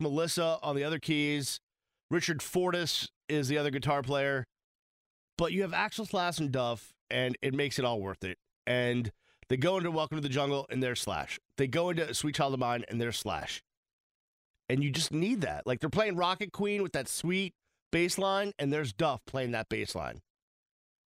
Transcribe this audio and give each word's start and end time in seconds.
Melissa 0.00 0.58
on 0.62 0.76
the 0.76 0.84
other 0.84 0.98
keys. 0.98 1.60
Richard 2.10 2.42
Fortus 2.42 3.08
is 3.28 3.48
the 3.48 3.58
other 3.58 3.70
guitar 3.70 4.02
player. 4.02 4.44
But 5.36 5.52
you 5.52 5.62
have 5.62 5.72
Axl 5.72 6.06
Slash 6.08 6.38
and 6.38 6.50
Duff, 6.50 6.92
and 7.10 7.36
it 7.42 7.54
makes 7.54 7.78
it 7.78 7.84
all 7.84 8.00
worth 8.00 8.24
it. 8.24 8.38
And 8.66 9.10
they 9.48 9.56
go 9.56 9.78
into 9.78 9.90
Welcome 9.90 10.18
to 10.18 10.22
the 10.22 10.28
Jungle, 10.28 10.66
and 10.70 10.82
they're 10.82 10.96
Slash. 10.96 11.38
They 11.56 11.66
go 11.68 11.90
into 11.90 12.12
Sweet 12.14 12.34
Child 12.34 12.54
of 12.54 12.60
Mine, 12.60 12.84
and 12.88 13.00
they're 13.00 13.12
Slash. 13.12 13.62
And 14.68 14.82
you 14.82 14.90
just 14.90 15.12
need 15.12 15.40
that. 15.42 15.66
Like 15.66 15.80
they're 15.80 15.88
playing 15.88 16.16
Rocket 16.16 16.52
Queen 16.52 16.82
with 16.82 16.92
that 16.92 17.08
sweet 17.08 17.54
bass 17.90 18.18
line, 18.18 18.52
and 18.58 18.72
there's 18.72 18.92
Duff 18.92 19.20
playing 19.26 19.52
that 19.52 19.68
bass 19.68 19.94
line. 19.94 20.20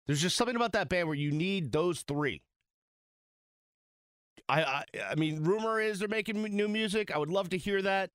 There's 0.07 0.21
just 0.21 0.37
something 0.37 0.57
about 0.57 0.73
that 0.73 0.89
band 0.89 1.09
where 1.09 1.17
you 1.17 1.31
need 1.31 1.73
those 1.73 2.03
three. 2.03 2.43
I, 4.49 4.63
I 4.63 4.85
I 5.11 5.15
mean, 5.17 5.43
rumor 5.43 5.81
is 5.81 5.99
they're 5.99 6.09
making 6.09 6.43
new 6.43 6.69
music. 6.69 7.11
I 7.11 7.19
would 7.19 7.31
love 7.31 7.49
to 7.51 7.59
hear 7.59 7.83
that. 7.83 8.11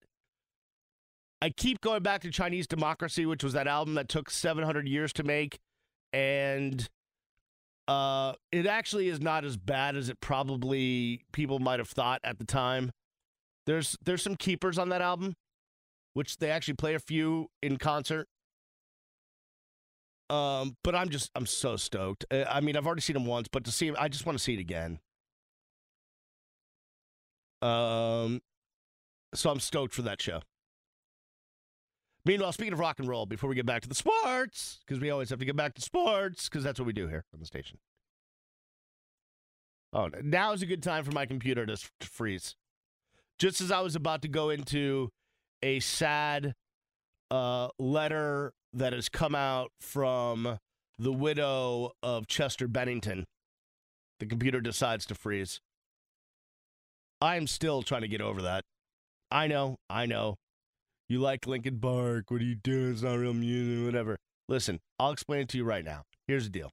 I 1.42 1.50
keep 1.50 1.82
going 1.82 2.04
back 2.04 2.22
to 2.22 2.30
Chinese 2.30 2.68
Democracy, 2.68 3.26
which 3.26 3.44
was 3.44 3.54
that 3.54 3.68
album 3.68 3.96
that 3.96 4.08
took 4.08 4.30
700 4.30 4.88
years 4.88 5.12
to 5.14 5.24
make, 5.24 5.60
and 6.14 6.88
uh, 7.88 8.34
it 8.52 8.68
actually 8.68 9.08
is 9.08 9.20
not 9.20 9.44
as 9.44 9.58
bad 9.58 9.96
as 9.96 10.08
it 10.10 10.22
probably 10.22 11.22
people 11.34 11.60
might 11.60 11.80
have 11.80 11.90
thought 11.90 12.22
at 12.24 12.38
the 12.38 12.46
time. 12.46 12.92
There's 13.66 13.98
there's 14.04 14.22
some 14.22 14.36
keepers 14.36 14.78
on 14.78 14.90
that 14.90 15.02
album, 15.02 15.36
which 16.14 16.38
they 16.38 16.52
actually 16.52 16.76
play 16.76 16.94
a 16.94 17.00
few 17.00 17.48
in 17.62 17.78
concert. 17.78 18.28
Um, 20.30 20.78
but 20.84 20.96
I'm 20.96 21.10
just 21.10 21.32
I'm 21.36 21.46
so 21.46 21.76
stoked. 21.76 22.24
Uh, 22.32 22.46
I 22.50 22.62
mean, 22.62 22.78
I've 22.78 22.86
already 22.86 23.02
seen 23.02 23.16
him 23.16 23.26
once, 23.26 23.48
but 23.52 23.64
to 23.66 23.72
see 23.72 23.92
I 23.98 24.08
just 24.08 24.26
want 24.26 24.38
to 24.38 24.44
see 24.44 24.54
it 24.54 24.60
again. 24.60 25.00
Um, 27.62 28.42
so 29.34 29.50
I'm 29.50 29.60
stoked 29.60 29.94
for 29.94 30.04
that 30.04 30.22
show. 30.22 30.42
Meanwhile, 32.26 32.52
speaking 32.52 32.74
of 32.74 32.80
rock 32.80 33.00
and 33.00 33.08
roll, 33.08 33.26
before 33.26 33.50
we 33.50 33.56
get 33.56 33.66
back 33.66 33.82
to 33.82 33.90
the 33.90 33.96
sports, 33.96 34.80
because 34.86 35.02
we 35.02 35.10
always 35.10 35.30
have 35.32 35.40
to 35.40 35.46
get 35.46 35.56
back 35.56 35.74
to 35.76 35.82
sports, 35.82 36.48
because 36.48 36.64
that's 36.64 36.80
what 36.80 36.86
we 36.86 36.94
do 36.94 37.08
here 37.08 37.26
on 37.34 37.40
the 37.40 37.46
station. 37.46 37.80
Oh, 39.94 40.10
now 40.22 40.54
is 40.54 40.62
a 40.62 40.68
good 40.68 40.84
time 40.84 41.04
for 41.04 41.12
my 41.12 41.26
computer 41.26 41.66
to, 41.66 41.78
freeze. 42.00 42.56
Just 43.40 43.60
as 43.60 43.72
I 43.72 43.82
was 43.82 43.96
about 43.96 44.22
to 44.22 44.28
go 44.28 44.50
into 44.50 45.10
a 45.64 45.80
sad 45.80 46.54
uh, 47.32 47.70
letter 47.80 48.54
that 48.74 48.94
has 48.94 49.10
come 49.10 49.36
out 49.36 49.72
from 49.80 50.60
the 51.00 51.12
widow 51.12 51.92
of 52.04 52.28
Chester 52.28 52.68
Bennington, 52.68 53.26
the 54.20 54.28
computer 54.28 54.62
decides 54.62 55.06
to 55.08 55.16
freeze. 55.16 55.60
I 57.20 57.36
am 57.36 57.48
still 57.48 57.82
trying 57.82 58.02
to 58.02 58.08
get 58.08 58.22
over 58.22 58.44
that. 58.44 58.64
I 59.32 59.48
know, 59.48 59.78
I 59.90 60.06
know. 60.06 60.38
You 61.12 61.20
like 61.20 61.46
Linkin 61.46 61.78
Park. 61.78 62.32
What 62.32 62.40
are 62.40 62.46
you 62.46 62.56
doing? 62.56 62.94
It's 62.94 63.02
not 63.02 63.16
real 63.16 63.34
music, 63.34 63.86
whatever. 63.86 64.18
Listen, 64.48 64.80
I'll 64.98 65.12
explain 65.12 65.42
it 65.42 65.50
to 65.50 65.58
you 65.58 65.66
right 65.66 65.84
now. 65.84 66.04
Here's 66.26 66.46
the 66.46 66.50
deal. 66.50 66.72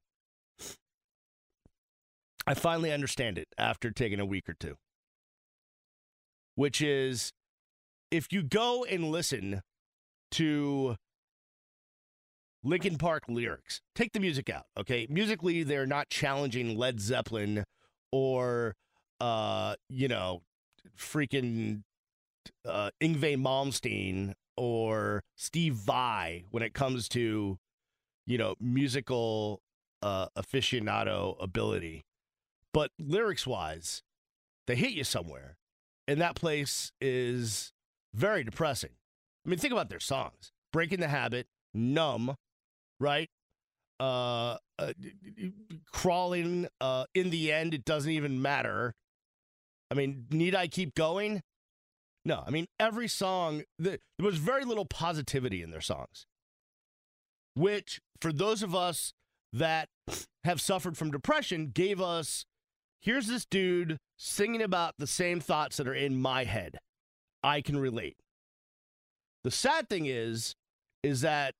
I 2.46 2.54
finally 2.54 2.92
understand 2.92 3.36
it 3.36 3.48
after 3.58 3.90
taking 3.90 4.20
a 4.20 4.24
week 4.24 4.48
or 4.48 4.54
two, 4.54 4.76
which 6.54 6.80
is 6.80 7.32
if 8.12 8.32
you 8.32 8.44
go 8.44 8.84
and 8.84 9.10
listen 9.10 9.60
to 10.30 10.94
Linkin 12.62 12.96
Park 12.96 13.24
lyrics, 13.28 13.80
take 13.96 14.12
the 14.12 14.20
music 14.20 14.48
out, 14.48 14.66
okay? 14.78 15.08
Musically, 15.10 15.64
they're 15.64 15.84
not 15.84 16.10
challenging 16.10 16.78
Led 16.78 17.00
Zeppelin 17.00 17.64
or 18.12 18.76
uh, 19.20 19.74
you 19.88 20.06
know, 20.06 20.42
freaking 20.96 21.82
uh, 22.66 22.90
Yngwie 23.00 23.36
Malmsteen 23.36 24.34
or 24.56 25.22
Steve 25.36 25.74
Vai 25.74 26.44
when 26.50 26.62
it 26.62 26.74
comes 26.74 27.08
to, 27.10 27.58
you 28.26 28.38
know, 28.38 28.54
musical 28.60 29.60
uh, 30.02 30.28
aficionado 30.36 31.36
ability. 31.42 32.04
But 32.72 32.90
lyrics 32.98 33.46
wise, 33.46 34.02
they 34.66 34.76
hit 34.76 34.92
you 34.92 35.04
somewhere. 35.04 35.56
And 36.06 36.20
that 36.20 36.34
place 36.34 36.92
is 37.00 37.72
very 38.14 38.44
depressing. 38.44 38.90
I 39.44 39.48
mean, 39.48 39.58
think 39.58 39.72
about 39.72 39.90
their 39.90 40.00
songs 40.00 40.52
Breaking 40.72 41.00
the 41.00 41.08
Habit, 41.08 41.46
Numb, 41.74 42.34
right? 42.98 43.30
Uh, 44.00 44.56
uh 44.78 44.92
crawling 45.92 46.68
uh, 46.80 47.04
in 47.14 47.30
the 47.30 47.52
end, 47.52 47.74
it 47.74 47.84
doesn't 47.84 48.10
even 48.10 48.40
matter. 48.40 48.94
I 49.90 49.94
mean, 49.94 50.26
need 50.30 50.54
I 50.54 50.68
keep 50.68 50.94
going? 50.94 51.42
No. 52.28 52.44
I 52.46 52.50
mean, 52.50 52.66
every 52.78 53.08
song, 53.08 53.62
the, 53.78 53.98
there 54.18 54.26
was 54.26 54.36
very 54.36 54.62
little 54.62 54.84
positivity 54.84 55.62
in 55.62 55.70
their 55.70 55.80
songs, 55.80 56.26
which, 57.54 58.02
for 58.20 58.34
those 58.34 58.62
of 58.62 58.74
us 58.74 59.14
that 59.50 59.88
have 60.44 60.60
suffered 60.60 60.98
from 60.98 61.10
depression, 61.10 61.70
gave 61.74 62.02
us 62.02 62.44
here's 63.00 63.28
this 63.28 63.46
dude 63.46 63.96
singing 64.18 64.60
about 64.60 64.96
the 64.98 65.06
same 65.06 65.40
thoughts 65.40 65.78
that 65.78 65.88
are 65.88 65.94
in 65.94 66.20
my 66.20 66.44
head. 66.44 66.76
I 67.42 67.62
can 67.62 67.78
relate. 67.78 68.18
The 69.42 69.50
sad 69.50 69.88
thing 69.88 70.04
is, 70.04 70.54
is 71.02 71.22
that 71.22 71.54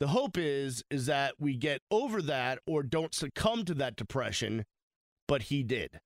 the 0.00 0.08
hope 0.08 0.36
is 0.36 0.82
is 0.90 1.06
that 1.06 1.36
we 1.38 1.56
get 1.56 1.80
over 1.90 2.20
that 2.20 2.58
or 2.66 2.82
don't 2.82 3.14
succumb 3.14 3.64
to 3.64 3.74
that 3.74 3.96
depression, 3.96 4.64
but 5.26 5.44
he 5.44 5.62
did. 5.62 5.98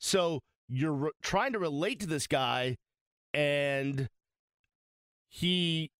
So 0.00 0.40
you're 0.68 0.92
re- 0.92 1.10
trying 1.22 1.52
to 1.52 1.58
relate 1.58 2.00
to 2.00 2.06
this 2.06 2.26
guy, 2.26 2.76
and 3.32 4.08
he 5.28 5.90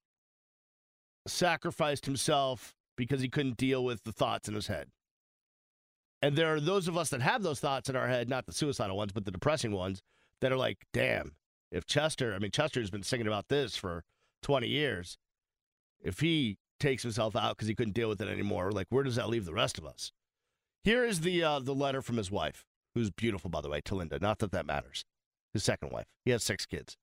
sacrificed 1.27 2.07
himself 2.07 2.75
because 2.97 3.21
he 3.21 3.29
couldn't 3.29 3.57
deal 3.57 3.85
with 3.85 4.03
the 4.05 4.13
thoughts 4.13 4.49
in 4.49 4.55
his 4.55 4.67
head. 4.67 4.89
And 6.23 6.37
there 6.37 6.55
are 6.55 6.61
those 6.61 6.89
of 6.89 6.97
us 6.97 7.11
that 7.11 7.21
have 7.21 7.43
those 7.43 7.61
thoughts 7.61 7.89
in 7.89 7.97
our 7.97 8.09
head, 8.09 8.29
not 8.29 8.47
the 8.47 8.53
suicidal 8.53 8.97
ones, 8.97 9.13
but 9.13 9.25
the 9.25 9.31
depressing 9.31 9.73
ones, 9.73 10.01
that 10.41 10.53
are 10.53 10.57
like, 10.57 10.79
damn, 10.93 11.33
if 11.71 11.87
Chester, 11.87 12.35
I 12.35 12.39
mean, 12.39 12.51
Chester's 12.51 12.91
been 12.91 13.03
singing 13.03 13.27
about 13.27 13.49
this 13.49 13.77
for 13.77 14.03
20 14.43 14.67
years. 14.67 15.19
If 16.01 16.21
he 16.21 16.57
takes 16.81 17.03
himself 17.03 17.37
out 17.37 17.57
because 17.57 17.69
he 17.69 17.75
couldn't 17.75 17.95
deal 17.95 18.09
with 18.09 18.21
it 18.21 18.29
anymore, 18.29 18.73
like, 18.73 18.87
where 18.91 19.05
does 19.05 19.17
that 19.17 19.29
leave 19.29 19.45
the 19.45 19.53
rest 19.53 19.79
of 19.79 19.85
us? 19.85 20.13
Here 20.85 21.05
is 21.05 21.21
the 21.21 21.43
uh, 21.43 21.59
the 21.59 21.75
letter 21.75 22.01
from 22.01 22.17
his 22.17 22.31
wife 22.31 22.65
who's 22.97 23.11
beautiful, 23.11 23.51
by 23.51 23.61
the 23.61 23.69
way, 23.69 23.83
Talinda. 23.83 24.21
Not 24.21 24.39
that 24.39 24.53
that 24.53 24.67
matters. 24.67 25.05
His 25.53 25.63
second 25.63 25.93
wife. 25.93 26.07
He 26.25 26.31
has 26.31 26.43
six 26.43 26.65
kids. 26.65 26.97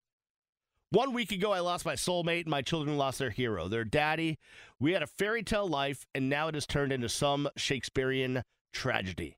One 0.89 1.13
week 1.13 1.31
ago, 1.31 1.51
I 1.51 1.59
lost 1.59 1.85
my 1.85 1.93
soulmate, 1.93 2.41
and 2.41 2.49
my 2.49 2.63
children 2.63 2.97
lost 2.97 3.19
their 3.19 3.29
hero, 3.29 3.67
their 3.67 3.83
daddy. 3.83 4.37
We 4.79 4.93
had 4.93 5.03
a 5.03 5.07
fairy 5.07 5.43
tale 5.43 5.67
life, 5.67 6.05
and 6.13 6.29
now 6.29 6.47
it 6.47 6.55
has 6.55 6.65
turned 6.65 6.91
into 6.91 7.09
some 7.09 7.47
Shakespearean 7.55 8.41
tragedy. 8.73 9.37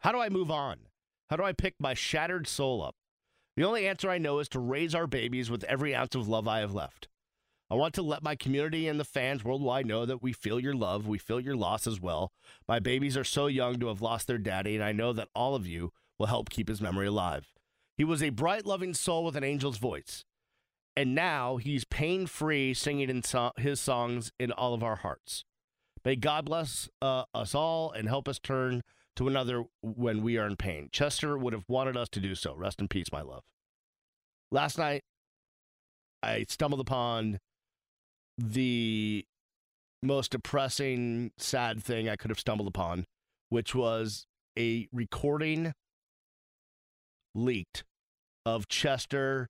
How 0.00 0.12
do 0.12 0.18
I 0.18 0.30
move 0.30 0.50
on? 0.50 0.80
How 1.28 1.36
do 1.36 1.42
I 1.42 1.52
pick 1.52 1.74
my 1.78 1.92
shattered 1.92 2.46
soul 2.46 2.82
up? 2.82 2.96
The 3.56 3.64
only 3.64 3.86
answer 3.86 4.10
I 4.10 4.18
know 4.18 4.38
is 4.38 4.48
to 4.50 4.60
raise 4.60 4.94
our 4.94 5.06
babies 5.06 5.50
with 5.50 5.64
every 5.64 5.94
ounce 5.94 6.14
of 6.14 6.28
love 6.28 6.48
I 6.48 6.60
have 6.60 6.74
left. 6.74 7.08
I 7.70 7.74
want 7.74 7.94
to 7.94 8.02
let 8.02 8.22
my 8.22 8.36
community 8.36 8.88
and 8.88 9.00
the 9.00 9.04
fans 9.04 9.42
worldwide 9.42 9.86
know 9.86 10.04
that 10.04 10.22
we 10.22 10.32
feel 10.32 10.60
your 10.60 10.74
love, 10.74 11.06
we 11.06 11.18
feel 11.18 11.40
your 11.40 11.56
loss 11.56 11.86
as 11.86 12.00
well. 12.00 12.30
My 12.68 12.78
babies 12.78 13.16
are 13.16 13.24
so 13.24 13.46
young 13.46 13.80
to 13.80 13.88
have 13.88 14.02
lost 14.02 14.26
their 14.26 14.38
daddy, 14.38 14.74
and 14.74 14.84
I 14.84 14.92
know 14.92 15.12
that 15.12 15.28
all 15.34 15.54
of 15.54 15.66
you 15.66 15.90
will 16.18 16.26
help 16.26 16.50
keep 16.50 16.68
his 16.68 16.80
memory 16.80 17.06
alive. 17.06 17.52
He 17.96 18.04
was 18.04 18.22
a 18.22 18.30
bright, 18.30 18.66
loving 18.66 18.92
soul 18.94 19.24
with 19.24 19.36
an 19.36 19.44
angel's 19.44 19.78
voice. 19.78 20.24
And 20.96 21.14
now 21.14 21.56
he's 21.56 21.84
pain 21.84 22.26
free 22.26 22.74
singing 22.74 23.10
in 23.10 23.22
so- 23.22 23.52
his 23.56 23.80
songs 23.80 24.30
in 24.38 24.52
all 24.52 24.74
of 24.74 24.82
our 24.82 24.96
hearts. 24.96 25.44
May 26.04 26.16
God 26.16 26.44
bless 26.44 26.88
uh, 27.00 27.24
us 27.34 27.54
all 27.54 27.90
and 27.90 28.08
help 28.08 28.28
us 28.28 28.38
turn 28.38 28.82
to 29.16 29.26
another 29.26 29.64
when 29.82 30.22
we 30.22 30.36
are 30.36 30.46
in 30.46 30.56
pain. 30.56 30.88
Chester 30.92 31.38
would 31.38 31.52
have 31.52 31.64
wanted 31.68 31.96
us 31.96 32.08
to 32.10 32.20
do 32.20 32.34
so. 32.34 32.54
Rest 32.54 32.80
in 32.80 32.88
peace, 32.88 33.10
my 33.10 33.22
love. 33.22 33.42
Last 34.50 34.76
night, 34.76 35.02
I 36.22 36.44
stumbled 36.48 36.80
upon 36.80 37.38
the 38.38 39.24
most 40.02 40.32
depressing, 40.32 41.32
sad 41.38 41.82
thing 41.82 42.08
I 42.08 42.16
could 42.16 42.30
have 42.30 42.38
stumbled 42.38 42.68
upon, 42.68 43.06
which 43.48 43.74
was 43.74 44.26
a 44.58 44.86
recording 44.92 45.72
leaked 47.34 47.84
of 48.46 48.68
Chester 48.68 49.48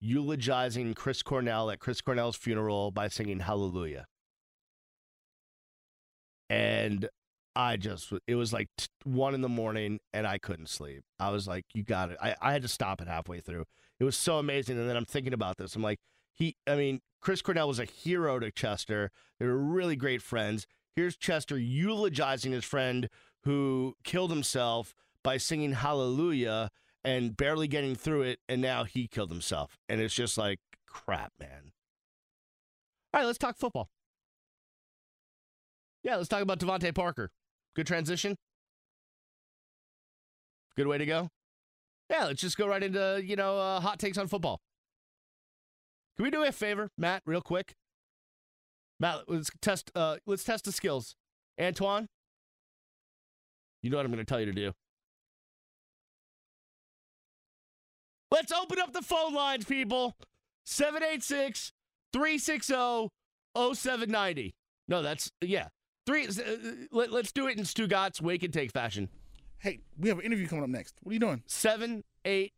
eulogizing 0.00 0.94
Chris 0.94 1.22
Cornell 1.22 1.70
at 1.70 1.80
Chris 1.80 2.00
Cornell's 2.00 2.36
funeral 2.36 2.90
by 2.90 3.08
singing 3.08 3.40
Hallelujah. 3.40 4.06
And 6.48 7.08
I 7.56 7.76
just, 7.76 8.12
it 8.26 8.34
was 8.34 8.52
like 8.52 8.68
t- 8.76 8.86
one 9.04 9.34
in 9.34 9.40
the 9.40 9.48
morning 9.48 9.98
and 10.12 10.26
I 10.26 10.38
couldn't 10.38 10.68
sleep. 10.68 11.02
I 11.18 11.30
was 11.30 11.48
like, 11.48 11.64
you 11.74 11.82
got 11.82 12.10
it. 12.10 12.18
I, 12.22 12.36
I 12.40 12.52
had 12.52 12.62
to 12.62 12.68
stop 12.68 13.00
it 13.00 13.08
halfway 13.08 13.40
through. 13.40 13.64
It 13.98 14.04
was 14.04 14.16
so 14.16 14.38
amazing. 14.38 14.78
And 14.78 14.88
then 14.88 14.96
I'm 14.96 15.06
thinking 15.06 15.32
about 15.32 15.56
this. 15.56 15.74
I'm 15.74 15.82
like, 15.82 15.98
he, 16.34 16.54
I 16.66 16.76
mean, 16.76 17.00
Chris 17.26 17.42
Cornell 17.42 17.66
was 17.66 17.80
a 17.80 17.84
hero 17.84 18.38
to 18.38 18.52
Chester. 18.52 19.10
They 19.40 19.46
were 19.46 19.58
really 19.58 19.96
great 19.96 20.22
friends. 20.22 20.64
Here's 20.94 21.16
Chester 21.16 21.58
eulogizing 21.58 22.52
his 22.52 22.64
friend 22.64 23.08
who 23.42 23.96
killed 24.04 24.30
himself 24.30 24.94
by 25.24 25.36
singing 25.36 25.72
Hallelujah. 25.72 26.70
and 27.02 27.36
barely 27.36 27.66
getting 27.66 27.96
through 27.96 28.22
it, 28.22 28.38
and 28.48 28.62
now 28.62 28.84
he 28.84 29.08
killed 29.08 29.32
himself. 29.32 29.76
And 29.88 30.00
it's 30.00 30.14
just 30.14 30.38
like, 30.38 30.60
crap, 30.86 31.32
man. 31.40 31.72
All 33.12 33.22
right, 33.22 33.26
let's 33.26 33.38
talk 33.38 33.56
football. 33.56 33.88
Yeah, 36.04 36.14
let's 36.14 36.28
talk 36.28 36.42
about 36.42 36.60
DeVante 36.60 36.94
Parker. 36.94 37.32
Good 37.74 37.88
transition. 37.88 38.36
Good 40.76 40.86
way 40.86 40.98
to 40.98 41.06
go. 41.06 41.30
Yeah, 42.08 42.26
let's 42.26 42.40
just 42.40 42.56
go 42.56 42.68
right 42.68 42.84
into, 42.84 43.20
you 43.24 43.34
know, 43.34 43.58
uh, 43.58 43.80
hot 43.80 43.98
takes 43.98 44.16
on 44.16 44.28
football. 44.28 44.60
Can 46.16 46.24
we 46.24 46.30
do 46.30 46.40
me 46.40 46.48
a 46.48 46.52
favor, 46.52 46.90
Matt, 46.96 47.22
real 47.26 47.42
quick? 47.42 47.74
Matt, 48.98 49.28
let's 49.28 49.50
test 49.60 49.90
uh 49.94 50.16
let's 50.26 50.44
test 50.44 50.64
the 50.64 50.72
skills. 50.72 51.14
Antoine, 51.60 52.08
you 53.82 53.90
know 53.90 53.98
what 53.98 54.06
I'm 54.06 54.12
going 54.12 54.24
to 54.24 54.28
tell 54.28 54.40
you 54.40 54.46
to 54.46 54.52
do. 54.52 54.72
Let's 58.30 58.52
open 58.52 58.78
up 58.80 58.92
the 58.92 59.02
phone 59.02 59.34
lines, 59.34 59.64
people. 59.64 60.16
786 60.64 61.72
360 62.12 63.08
0790. 63.54 64.54
No, 64.88 65.02
that's, 65.02 65.30
yeah. 65.40 65.68
Three. 66.06 66.26
Uh, 66.26 66.32
let, 66.92 67.12
us 67.12 67.32
do 67.32 67.48
it 67.48 67.58
in 67.58 67.64
Stugotz 67.64 68.20
wake 68.20 68.42
and 68.42 68.52
take 68.52 68.72
fashion. 68.72 69.08
Hey, 69.58 69.80
we 69.98 70.08
have 70.08 70.18
an 70.18 70.24
interview 70.24 70.46
coming 70.46 70.64
up 70.64 70.70
next. 70.70 70.96
What 71.02 71.10
are 71.10 71.14
you 71.14 71.20
doing? 71.20 71.42
Seven, 71.46 72.04
eight, 72.24 72.52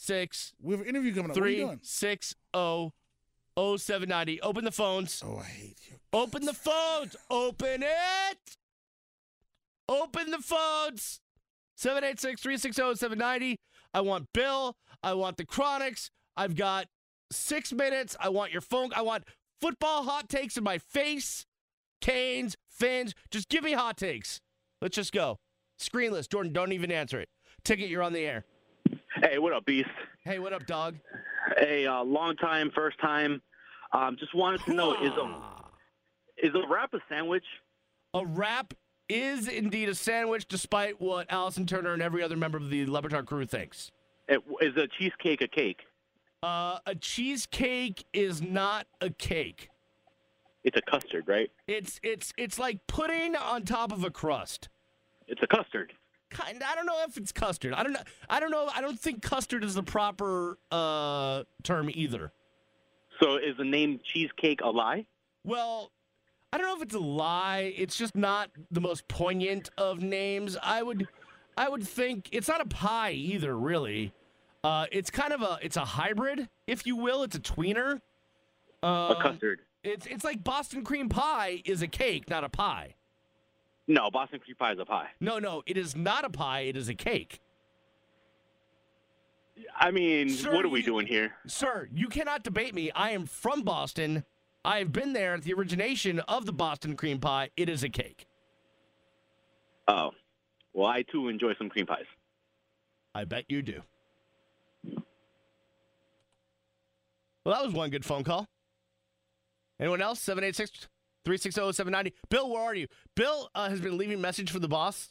six. 0.00 0.52
We 0.60 0.72
have 0.72 0.80
an 0.80 0.88
interview 0.88 1.14
coming 1.14 1.30
up. 1.30 1.36
Three, 1.36 1.56
what 1.56 1.58
are 1.58 1.60
you 1.60 1.66
doing? 1.66 1.80
six, 1.82 2.34
oh, 2.54 2.92
oh, 3.56 3.76
seven 3.76 4.08
ninety. 4.08 4.40
Open 4.40 4.64
the 4.64 4.72
phones. 4.72 5.22
Oh, 5.24 5.38
I 5.38 5.44
hate 5.44 5.78
you. 5.88 5.96
Open 6.12 6.44
the 6.44 6.54
phones. 6.54 7.16
Open 7.30 7.82
it. 7.82 8.56
Open 9.88 10.30
the 10.30 10.38
phones. 10.38 11.20
786 11.76 12.42
360 12.42 12.94
790. 12.94 13.58
I 13.94 14.00
want 14.02 14.28
Bill. 14.32 14.76
I 15.02 15.14
want 15.14 15.36
the 15.36 15.44
Chronics. 15.44 16.10
I've 16.36 16.54
got 16.54 16.86
six 17.32 17.72
minutes. 17.72 18.16
I 18.20 18.28
want 18.28 18.52
your 18.52 18.60
phone. 18.60 18.90
I 18.94 19.02
want 19.02 19.24
football 19.60 20.04
hot 20.04 20.28
takes 20.28 20.56
in 20.56 20.64
my 20.64 20.78
face. 20.78 21.46
Canes, 22.00 22.56
Fins. 22.68 23.14
Just 23.30 23.48
give 23.48 23.64
me 23.64 23.72
hot 23.72 23.96
takes. 23.96 24.40
Let's 24.80 24.94
just 24.94 25.12
go. 25.12 25.38
Screenless. 25.78 26.28
Jordan, 26.28 26.52
don't 26.52 26.72
even 26.72 26.92
answer 26.92 27.18
it. 27.20 27.28
Ticket, 27.64 27.88
you're 27.88 28.02
on 28.02 28.12
the 28.12 28.26
air. 28.26 28.44
Hey, 29.22 29.38
what 29.38 29.52
up, 29.52 29.66
Beast? 29.66 29.88
Hey, 30.24 30.38
what 30.38 30.54
up, 30.54 30.66
dog? 30.66 30.96
Hey, 31.58 31.86
uh, 31.86 32.02
long 32.02 32.36
time, 32.36 32.70
first 32.74 32.98
time. 33.00 33.42
Um, 33.92 34.16
just 34.18 34.34
wanted 34.34 34.62
to 34.64 34.72
know 34.72 34.94
is 34.94 35.12
a 35.12 36.46
is 36.46 36.54
a 36.54 36.66
wrap 36.72 36.94
a 36.94 37.00
sandwich? 37.08 37.44
A 38.14 38.24
wrap 38.24 38.72
is 39.10 39.46
indeed 39.46 39.90
a 39.90 39.94
sandwich, 39.94 40.46
despite 40.48 41.00
what 41.00 41.30
Allison 41.30 41.66
Turner 41.66 41.92
and 41.92 42.00
every 42.00 42.22
other 42.22 42.36
member 42.36 42.56
of 42.56 42.70
the 42.70 42.86
Le 42.86 43.02
crew 43.24 43.44
thinks. 43.44 43.90
It, 44.28 44.40
is 44.62 44.76
a 44.76 44.86
cheesecake 44.98 45.42
a 45.42 45.48
cake? 45.48 45.80
Uh, 46.42 46.78
a 46.86 46.94
cheesecake 46.94 48.06
is 48.14 48.40
not 48.40 48.86
a 49.02 49.10
cake. 49.10 49.68
It's 50.64 50.78
a 50.78 50.90
custard, 50.90 51.24
right? 51.26 51.50
It's 51.66 52.00
it's 52.02 52.32
it's 52.38 52.58
like 52.58 52.86
pudding 52.86 53.36
on 53.36 53.64
top 53.64 53.92
of 53.92 54.02
a 54.02 54.10
crust. 54.10 54.70
It's 55.26 55.42
a 55.42 55.46
custard. 55.46 55.92
Kind. 56.30 56.62
I 56.62 56.74
don't 56.76 56.86
know 56.86 57.02
if 57.08 57.16
it's 57.16 57.32
custard. 57.32 57.74
I 57.74 57.82
don't 57.82 57.92
know. 57.92 58.00
I 58.28 58.38
don't 58.40 58.50
know. 58.50 58.70
I 58.74 58.80
don't 58.80 58.98
think 58.98 59.20
custard 59.20 59.64
is 59.64 59.74
the 59.74 59.82
proper 59.82 60.58
uh, 60.70 61.42
term 61.62 61.90
either. 61.92 62.32
So 63.20 63.36
is 63.36 63.56
the 63.58 63.64
name 63.64 64.00
cheesecake 64.12 64.60
a 64.62 64.70
lie? 64.70 65.06
Well, 65.44 65.90
I 66.52 66.58
don't 66.58 66.66
know 66.66 66.76
if 66.76 66.82
it's 66.82 66.94
a 66.94 67.00
lie. 67.00 67.72
It's 67.76 67.96
just 67.96 68.14
not 68.14 68.50
the 68.70 68.80
most 68.80 69.08
poignant 69.08 69.70
of 69.76 70.00
names. 70.00 70.56
I 70.62 70.82
would, 70.82 71.08
I 71.56 71.68
would 71.68 71.86
think 71.86 72.28
it's 72.32 72.48
not 72.48 72.60
a 72.60 72.66
pie 72.66 73.12
either. 73.12 73.56
Really, 73.56 74.12
uh, 74.64 74.86
it's 74.92 75.10
kind 75.10 75.32
of 75.32 75.42
a 75.42 75.58
it's 75.62 75.76
a 75.76 75.84
hybrid, 75.84 76.48
if 76.66 76.86
you 76.86 76.96
will. 76.96 77.22
It's 77.22 77.36
a 77.36 77.40
tweener. 77.40 78.00
Um, 78.82 79.10
a 79.10 79.18
custard. 79.20 79.60
It's 79.82 80.06
it's 80.06 80.24
like 80.24 80.44
Boston 80.44 80.84
cream 80.84 81.08
pie 81.08 81.62
is 81.64 81.82
a 81.82 81.88
cake, 81.88 82.30
not 82.30 82.44
a 82.44 82.48
pie. 82.48 82.94
No, 83.90 84.08
Boston 84.08 84.38
cream 84.38 84.54
pie 84.56 84.70
is 84.72 84.78
a 84.78 84.84
pie. 84.84 85.08
No, 85.18 85.40
no, 85.40 85.64
it 85.66 85.76
is 85.76 85.96
not 85.96 86.24
a 86.24 86.30
pie. 86.30 86.60
It 86.60 86.76
is 86.76 86.88
a 86.88 86.94
cake. 86.94 87.40
I 89.76 89.90
mean, 89.90 90.30
Sir, 90.30 90.54
what 90.54 90.64
are 90.64 90.68
we 90.68 90.78
you- 90.78 90.86
doing 90.86 91.08
here? 91.08 91.34
Sir, 91.48 91.88
you 91.92 92.06
cannot 92.06 92.44
debate 92.44 92.72
me. 92.72 92.92
I 92.92 93.10
am 93.10 93.26
from 93.26 93.62
Boston. 93.62 94.24
I 94.64 94.78
have 94.78 94.92
been 94.92 95.12
there 95.12 95.34
at 95.34 95.42
the 95.42 95.52
origination 95.54 96.20
of 96.20 96.46
the 96.46 96.52
Boston 96.52 96.96
cream 96.96 97.18
pie. 97.18 97.50
It 97.56 97.68
is 97.68 97.82
a 97.82 97.88
cake. 97.88 98.28
Oh, 99.88 100.12
well, 100.72 100.86
I 100.86 101.02
too 101.02 101.26
enjoy 101.28 101.54
some 101.58 101.68
cream 101.68 101.86
pies. 101.86 102.04
I 103.12 103.24
bet 103.24 103.46
you 103.48 103.60
do. 103.60 103.82
Well, 107.44 107.56
that 107.56 107.64
was 107.64 107.74
one 107.74 107.90
good 107.90 108.04
phone 108.04 108.22
call. 108.22 108.46
Anyone 109.80 110.00
else? 110.00 110.20
786 110.20 110.86
360 111.38 111.72
790. 111.72 112.12
Bill, 112.28 112.50
where 112.50 112.62
are 112.62 112.74
you? 112.74 112.88
Bill 113.14 113.50
uh, 113.54 113.70
has 113.70 113.80
been 113.80 113.96
leaving 113.96 114.20
message 114.20 114.50
for 114.50 114.58
the 114.58 114.68
boss. 114.68 115.10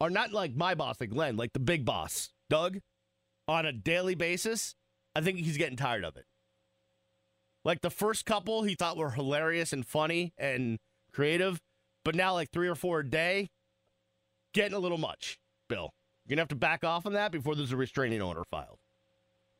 Or 0.00 0.08
not 0.08 0.32
like 0.32 0.56
my 0.56 0.74
boss, 0.74 0.98
like 0.98 1.10
Glenn, 1.10 1.36
like 1.36 1.52
the 1.52 1.60
big 1.60 1.84
boss, 1.84 2.30
Doug, 2.48 2.78
on 3.46 3.66
a 3.66 3.72
daily 3.72 4.14
basis. 4.14 4.74
I 5.14 5.20
think 5.20 5.38
he's 5.38 5.58
getting 5.58 5.76
tired 5.76 6.04
of 6.04 6.16
it. 6.16 6.24
Like 7.66 7.82
the 7.82 7.90
first 7.90 8.24
couple 8.24 8.62
he 8.62 8.74
thought 8.74 8.96
were 8.96 9.10
hilarious 9.10 9.74
and 9.74 9.86
funny 9.86 10.32
and 10.38 10.78
creative, 11.12 11.60
but 12.02 12.14
now 12.14 12.32
like 12.32 12.50
three 12.50 12.68
or 12.68 12.74
four 12.74 13.00
a 13.00 13.06
day, 13.06 13.50
getting 14.54 14.74
a 14.74 14.78
little 14.78 14.96
much, 14.96 15.38
Bill. 15.68 15.90
You're 16.24 16.36
gonna 16.36 16.42
have 16.42 16.48
to 16.48 16.54
back 16.54 16.82
off 16.82 17.04
on 17.04 17.12
that 17.12 17.30
before 17.30 17.54
there's 17.54 17.72
a 17.72 17.76
restraining 17.76 18.22
order 18.22 18.44
filed. 18.50 18.78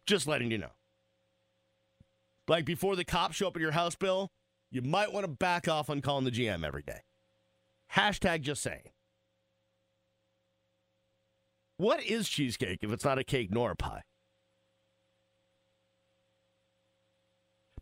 Just 0.06 0.26
letting 0.26 0.50
you 0.50 0.56
know. 0.56 0.72
Like 2.48 2.64
before 2.64 2.96
the 2.96 3.04
cops 3.04 3.36
show 3.36 3.48
up 3.48 3.56
at 3.56 3.62
your 3.62 3.72
house, 3.72 3.94
Bill, 3.94 4.30
you 4.70 4.82
might 4.82 5.12
want 5.12 5.24
to 5.24 5.30
back 5.30 5.68
off 5.68 5.90
on 5.90 6.00
calling 6.00 6.24
the 6.24 6.30
GM 6.30 6.64
every 6.64 6.82
day. 6.82 7.00
Hashtag 7.94 8.42
just 8.42 8.62
saying. 8.62 8.90
What 11.76 12.04
is 12.04 12.28
cheesecake 12.28 12.80
if 12.82 12.92
it's 12.92 13.04
not 13.04 13.18
a 13.18 13.24
cake 13.24 13.50
nor 13.50 13.70
a 13.72 13.76
pie? 13.76 14.02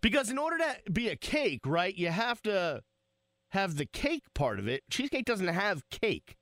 Because 0.01 0.31
in 0.31 0.39
order 0.39 0.59
to 0.59 0.93
be 0.93 1.09
a 1.09 1.17
cake, 1.17 1.61
right, 1.67 1.97
you 1.97 2.09
have 2.09 2.41
to 2.43 2.83
have 3.51 3.77
the 3.77 3.87
cake 3.87 4.23
part 4.35 4.59
of 4.59 4.69
it. 4.69 4.85
Cheesecake 4.91 5.25
doesn't 5.25 5.49
have 5.49 5.89
cake. 5.91 6.37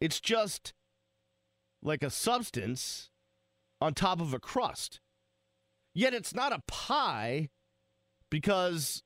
It's 0.00 0.20
just 0.20 0.72
like 1.82 2.02
a 2.02 2.10
substance 2.10 3.10
on 3.80 3.94
top 3.94 4.20
of 4.20 4.34
a 4.34 4.40
crust. 4.40 5.00
Yet 5.94 6.14
it's 6.14 6.34
not 6.34 6.52
a 6.52 6.62
pie 6.66 7.50
because 8.30 9.02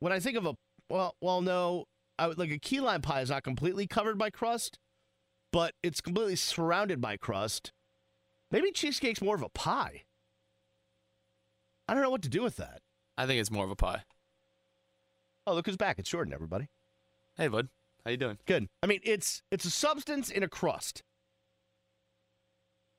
when 0.00 0.12
I 0.12 0.20
think 0.20 0.36
of 0.36 0.46
a 0.46 0.54
well, 0.88 1.16
well, 1.20 1.40
no, 1.40 1.86
I 2.18 2.28
would 2.28 2.38
like 2.38 2.50
a 2.50 2.58
key 2.58 2.80
lime 2.80 3.02
pie 3.02 3.20
is 3.20 3.30
not 3.30 3.42
completely 3.42 3.86
covered 3.86 4.18
by 4.18 4.30
crust, 4.30 4.78
but 5.52 5.74
it's 5.82 6.00
completely 6.00 6.36
surrounded 6.36 7.00
by 7.00 7.16
crust. 7.16 7.72
Maybe 8.50 8.70
cheesecake's 8.70 9.20
more 9.20 9.34
of 9.34 9.42
a 9.42 9.48
pie. 9.48 10.04
I 11.88 11.94
don't 11.94 12.02
know 12.02 12.10
what 12.10 12.22
to 12.22 12.28
do 12.28 12.42
with 12.42 12.56
that. 12.56 12.80
I 13.18 13.26
think 13.26 13.40
it's 13.40 13.50
more 13.50 13.64
of 13.64 13.70
a 13.70 13.76
pie. 13.76 14.02
Oh, 15.46 15.54
look 15.54 15.66
who's 15.66 15.76
back! 15.76 15.98
It's 15.98 16.10
Jordan, 16.10 16.34
everybody. 16.34 16.68
Hey, 17.36 17.48
bud. 17.48 17.68
How 18.04 18.10
you 18.10 18.16
doing? 18.16 18.38
Good. 18.46 18.68
I 18.82 18.86
mean, 18.86 19.00
it's 19.02 19.42
it's 19.50 19.64
a 19.64 19.70
substance 19.70 20.30
in 20.30 20.42
a 20.42 20.48
crust. 20.48 21.02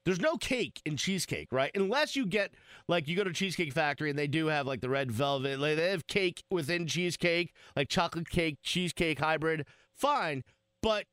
There's 0.07 0.21
no 0.21 0.37
cake 0.37 0.81
in 0.85 0.95
cheesecake, 0.95 1.49
right? 1.51 1.69
Unless 1.75 2.15
you 2.15 2.25
get 2.25 2.53
like 2.87 3.09
you 3.09 3.17
go 3.17 3.25
to 3.25 3.33
Cheesecake 3.33 3.73
Factory 3.73 4.09
and 4.09 4.17
they 4.17 4.25
do 4.25 4.47
have 4.47 4.65
like 4.65 4.79
the 4.79 4.87
red 4.87 5.11
velvet, 5.11 5.59
like 5.59 5.75
they 5.75 5.91
have 5.91 6.07
cake 6.07 6.45
within 6.49 6.87
cheesecake, 6.87 7.53
like 7.75 7.89
chocolate 7.89 8.29
cake, 8.29 8.59
cheesecake 8.63 9.19
hybrid. 9.19 9.67
Fine, 9.91 10.45
but 10.81 11.07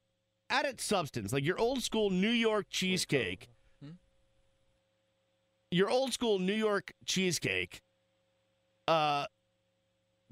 at 0.48 0.64
its 0.64 0.84
substance, 0.84 1.32
like 1.32 1.42
your 1.42 1.58
old 1.58 1.82
school 1.82 2.08
New 2.08 2.30
York 2.30 2.66
cheesecake, 2.70 3.48
your 5.72 5.90
old 5.90 6.12
school 6.12 6.38
New 6.38 6.54
York 6.54 6.92
cheesecake, 7.04 7.80
uh, 8.86 9.26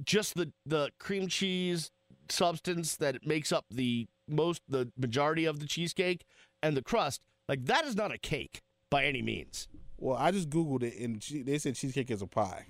just 0.04 0.37
the 0.37 0.52
the 0.64 0.90
cream 1.00 1.26
cheese 1.26 1.90
substance 2.28 2.95
that 2.95 3.26
makes 3.26 3.50
up 3.50 3.64
the 3.73 4.07
most 4.28 4.62
the 4.69 4.92
majority 4.97 5.47
of 5.47 5.59
the 5.59 5.66
cheesecake 5.66 6.23
and 6.62 6.76
the 6.76 6.83
crust 6.83 7.23
like 7.49 7.64
that 7.66 7.84
is 7.84 7.96
not 7.96 8.12
a 8.12 8.18
cake 8.18 8.61
by 8.90 9.04
any 9.04 9.22
means 9.22 9.68
Well, 9.99 10.16
I 10.16 10.30
just 10.30 10.50
googled 10.50 10.82
it, 10.82 10.99
and 10.99 11.20
che- 11.20 11.42
they 11.42 11.58
said 11.58 11.75
cheesecake 11.76 12.11
is 12.11 12.22
a 12.22 12.26
pie. 12.26 12.66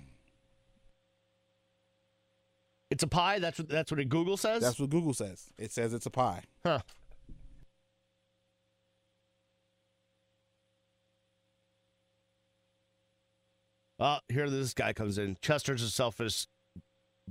it's 2.90 3.02
a 3.02 3.06
pie 3.08 3.38
that's 3.38 3.58
what 3.58 3.68
that's 3.68 3.90
what 3.90 4.08
google 4.08 4.36
says 4.36 4.62
That's 4.62 4.78
what 4.78 4.90
Google 4.90 5.14
says. 5.14 5.50
It 5.58 5.72
says 5.72 5.94
it's 5.94 6.06
a 6.06 6.10
pie. 6.10 6.42
huh 6.64 6.80
Oh, 13.98 14.18
here 14.28 14.50
this 14.50 14.74
guy 14.74 14.92
comes 14.92 15.18
in. 15.18 15.36
Chester's 15.42 15.82
a 15.82 15.90
selfish 15.90 16.46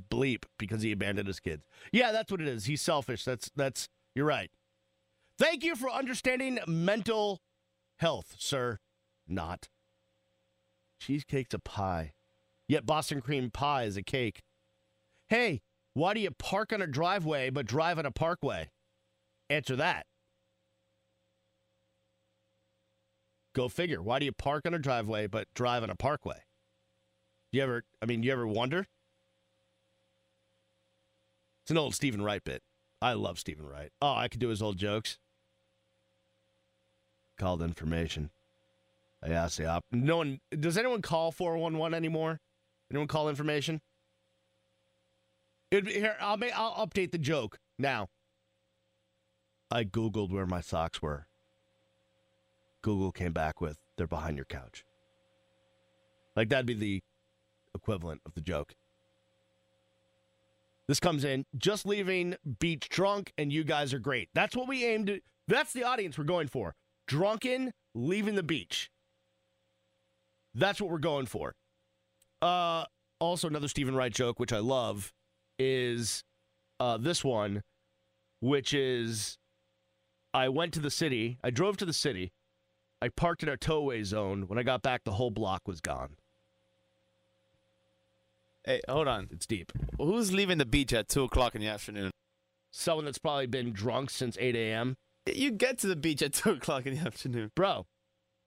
bleep 0.10 0.43
because 0.57 0.81
he 0.81 0.91
abandoned 0.91 1.27
his 1.27 1.39
kids. 1.39 1.63
Yeah, 1.91 2.12
that's 2.12 2.31
what 2.31 2.39
it 2.41 2.48
is. 2.48 2.65
He's 2.65 2.81
selfish. 2.81 3.25
That's 3.25 3.51
that's 3.55 3.89
you're 4.15 4.25
right. 4.25 4.50
Thank 5.38 5.63
you 5.63 5.75
for 5.75 5.89
understanding 5.89 6.59
mental 6.67 7.41
Health, 8.01 8.33
sir. 8.39 8.79
Not. 9.27 9.69
Cheesecake's 11.00 11.53
a 11.53 11.59
pie. 11.59 12.13
Yet 12.67 12.88
Boston 12.88 13.21
cream 13.21 13.51
pie 13.51 13.83
is 13.83 13.95
a 13.95 14.01
cake. 14.01 14.41
Hey, 15.29 15.61
why 15.93 16.15
do 16.15 16.19
you 16.19 16.31
park 16.31 16.73
on 16.73 16.81
a 16.81 16.88
driveway 16.88 17.51
but 17.51 17.67
drive 17.67 18.00
on 18.00 18.07
a 18.07 18.11
parkway? 18.11 18.69
Answer 19.51 19.75
that. 19.75 20.07
Go 23.53 23.69
figure. 23.69 24.01
Why 24.01 24.17
do 24.17 24.25
you 24.25 24.31
park 24.31 24.63
on 24.65 24.73
a 24.73 24.79
driveway 24.79 25.27
but 25.27 25.47
drive 25.53 25.83
on 25.83 25.91
a 25.91 25.95
parkway? 25.95 26.39
You 27.51 27.61
ever, 27.61 27.83
I 28.01 28.07
mean, 28.07 28.23
you 28.23 28.31
ever 28.31 28.47
wonder? 28.47 28.88
It's 31.65 31.69
an 31.69 31.77
old 31.77 31.93
Stephen 31.93 32.23
Wright 32.23 32.43
bit. 32.43 32.63
I 33.01 33.13
love 33.13 33.39
Stephen 33.39 33.65
Wright. 33.65 33.91
Oh, 34.01 34.13
I 34.13 34.27
could 34.27 34.39
do 34.39 34.50
his 34.50 34.62
old 34.62 34.77
jokes. 34.77 35.17
Called 37.39 37.62
information. 37.62 38.29
I 39.24 39.29
asked 39.29 39.58
the 39.58 39.65
op. 39.65 39.84
No 39.91 40.17
one. 40.17 40.39
Does 40.58 40.77
anyone 40.77 41.01
call 41.01 41.31
411 41.31 41.96
anymore? 41.96 42.39
Anyone 42.91 43.08
call 43.08 43.29
information? 43.29 43.81
It'd 45.72 45.86
be, 45.86 45.93
here, 45.93 46.17
I'll, 46.20 46.38
make, 46.38 46.58
I'll 46.58 46.86
update 46.86 47.12
the 47.12 47.17
joke 47.17 47.58
now. 47.79 48.10
I 49.72 49.86
Googled 49.86 50.31
where 50.31 50.46
my 50.46 50.62
socks 50.62 51.01
were. 51.01 51.27
Google 52.81 53.12
came 53.12 53.31
back 53.31 53.62
with 53.62 53.77
they're 53.98 54.08
behind 54.08 54.36
your 54.36 54.46
couch. 54.46 54.84
Like 56.36 56.50
that'd 56.50 56.65
be 56.65 56.74
the 56.74 57.01
equivalent 57.74 58.22
of 58.25 58.34
the 58.34 58.41
joke. 58.41 58.75
This 60.91 61.00
comes 61.00 61.24
in 61.24 61.45
just 61.57 61.86
leaving 61.86 62.36
beach 62.60 62.89
drunk, 62.89 63.31
and 63.38 63.50
you 63.50 63.63
guys 63.63 63.93
are 63.93 64.00
great. 64.00 64.27
That's 64.33 64.57
what 64.57 64.67
we 64.67 64.83
aimed. 64.83 65.21
That's 65.48 65.71
the 65.71 65.86
audience 65.86 66.17
we're 66.17 66.25
going 66.25 66.50
for. 66.50 66.75
Drunken, 67.07 67.71
leaving 67.95 68.36
the 68.36 68.43
beach. 68.43 68.91
That's 70.53 70.81
what 70.81 70.89
we're 70.89 70.98
going 70.98 71.27
for. 71.27 71.55
Uh, 72.41 72.83
also, 73.21 73.48
another 73.48 73.69
Stephen 73.69 73.95
Wright 73.95 74.13
joke, 74.13 74.38
which 74.38 74.51
I 74.51 74.60
love, 74.60 75.13
is 75.57 76.25
uh, 76.81 76.98
this 76.98 77.24
one, 77.24 77.62
which 78.41 78.74
is 78.74 79.38
I 80.33 80.50
went 80.50 80.74
to 80.74 80.81
the 80.81 80.91
city. 80.91 81.38
I 81.41 81.51
drove 81.51 81.77
to 81.77 81.86
the 81.86 81.93
city. 81.93 82.33
I 83.01 83.07
parked 83.07 83.43
in 83.43 83.48
a 83.48 83.55
towaway 83.55 84.03
zone. 84.03 84.50
When 84.50 84.60
I 84.60 84.63
got 84.63 84.81
back, 84.81 85.05
the 85.05 85.13
whole 85.13 85.31
block 85.31 85.69
was 85.69 85.79
gone. 85.79 86.17
Hey, 88.65 88.82
hold 88.88 89.08
on. 89.08 89.27
It's 89.32 89.46
deep. 89.48 89.72
Who's 89.98 90.32
leaving 90.32 90.58
the 90.58 90.65
beach 90.65 90.94
at 90.94 91.10
2 91.10 91.24
o'clock 91.24 91.56
in 91.56 91.62
the 91.62 91.68
afternoon? 91.68 92.12
Someone 92.72 93.06
that's 93.06 93.18
probably 93.18 93.48
been 93.48 93.72
drunk 93.74 94.10
since 94.10 94.38
8 94.39 94.56
a.m. 94.56 94.96
You 95.25 95.51
get 95.51 95.77
to 95.80 95.88
the 95.88 95.96
beach 95.96 96.22
at 96.22 96.34
2 96.34 96.51
o'clock 96.51 96.86
in 96.86 96.96
the 96.96 97.06
afternoon. 97.06 97.51
Bro, 97.56 97.86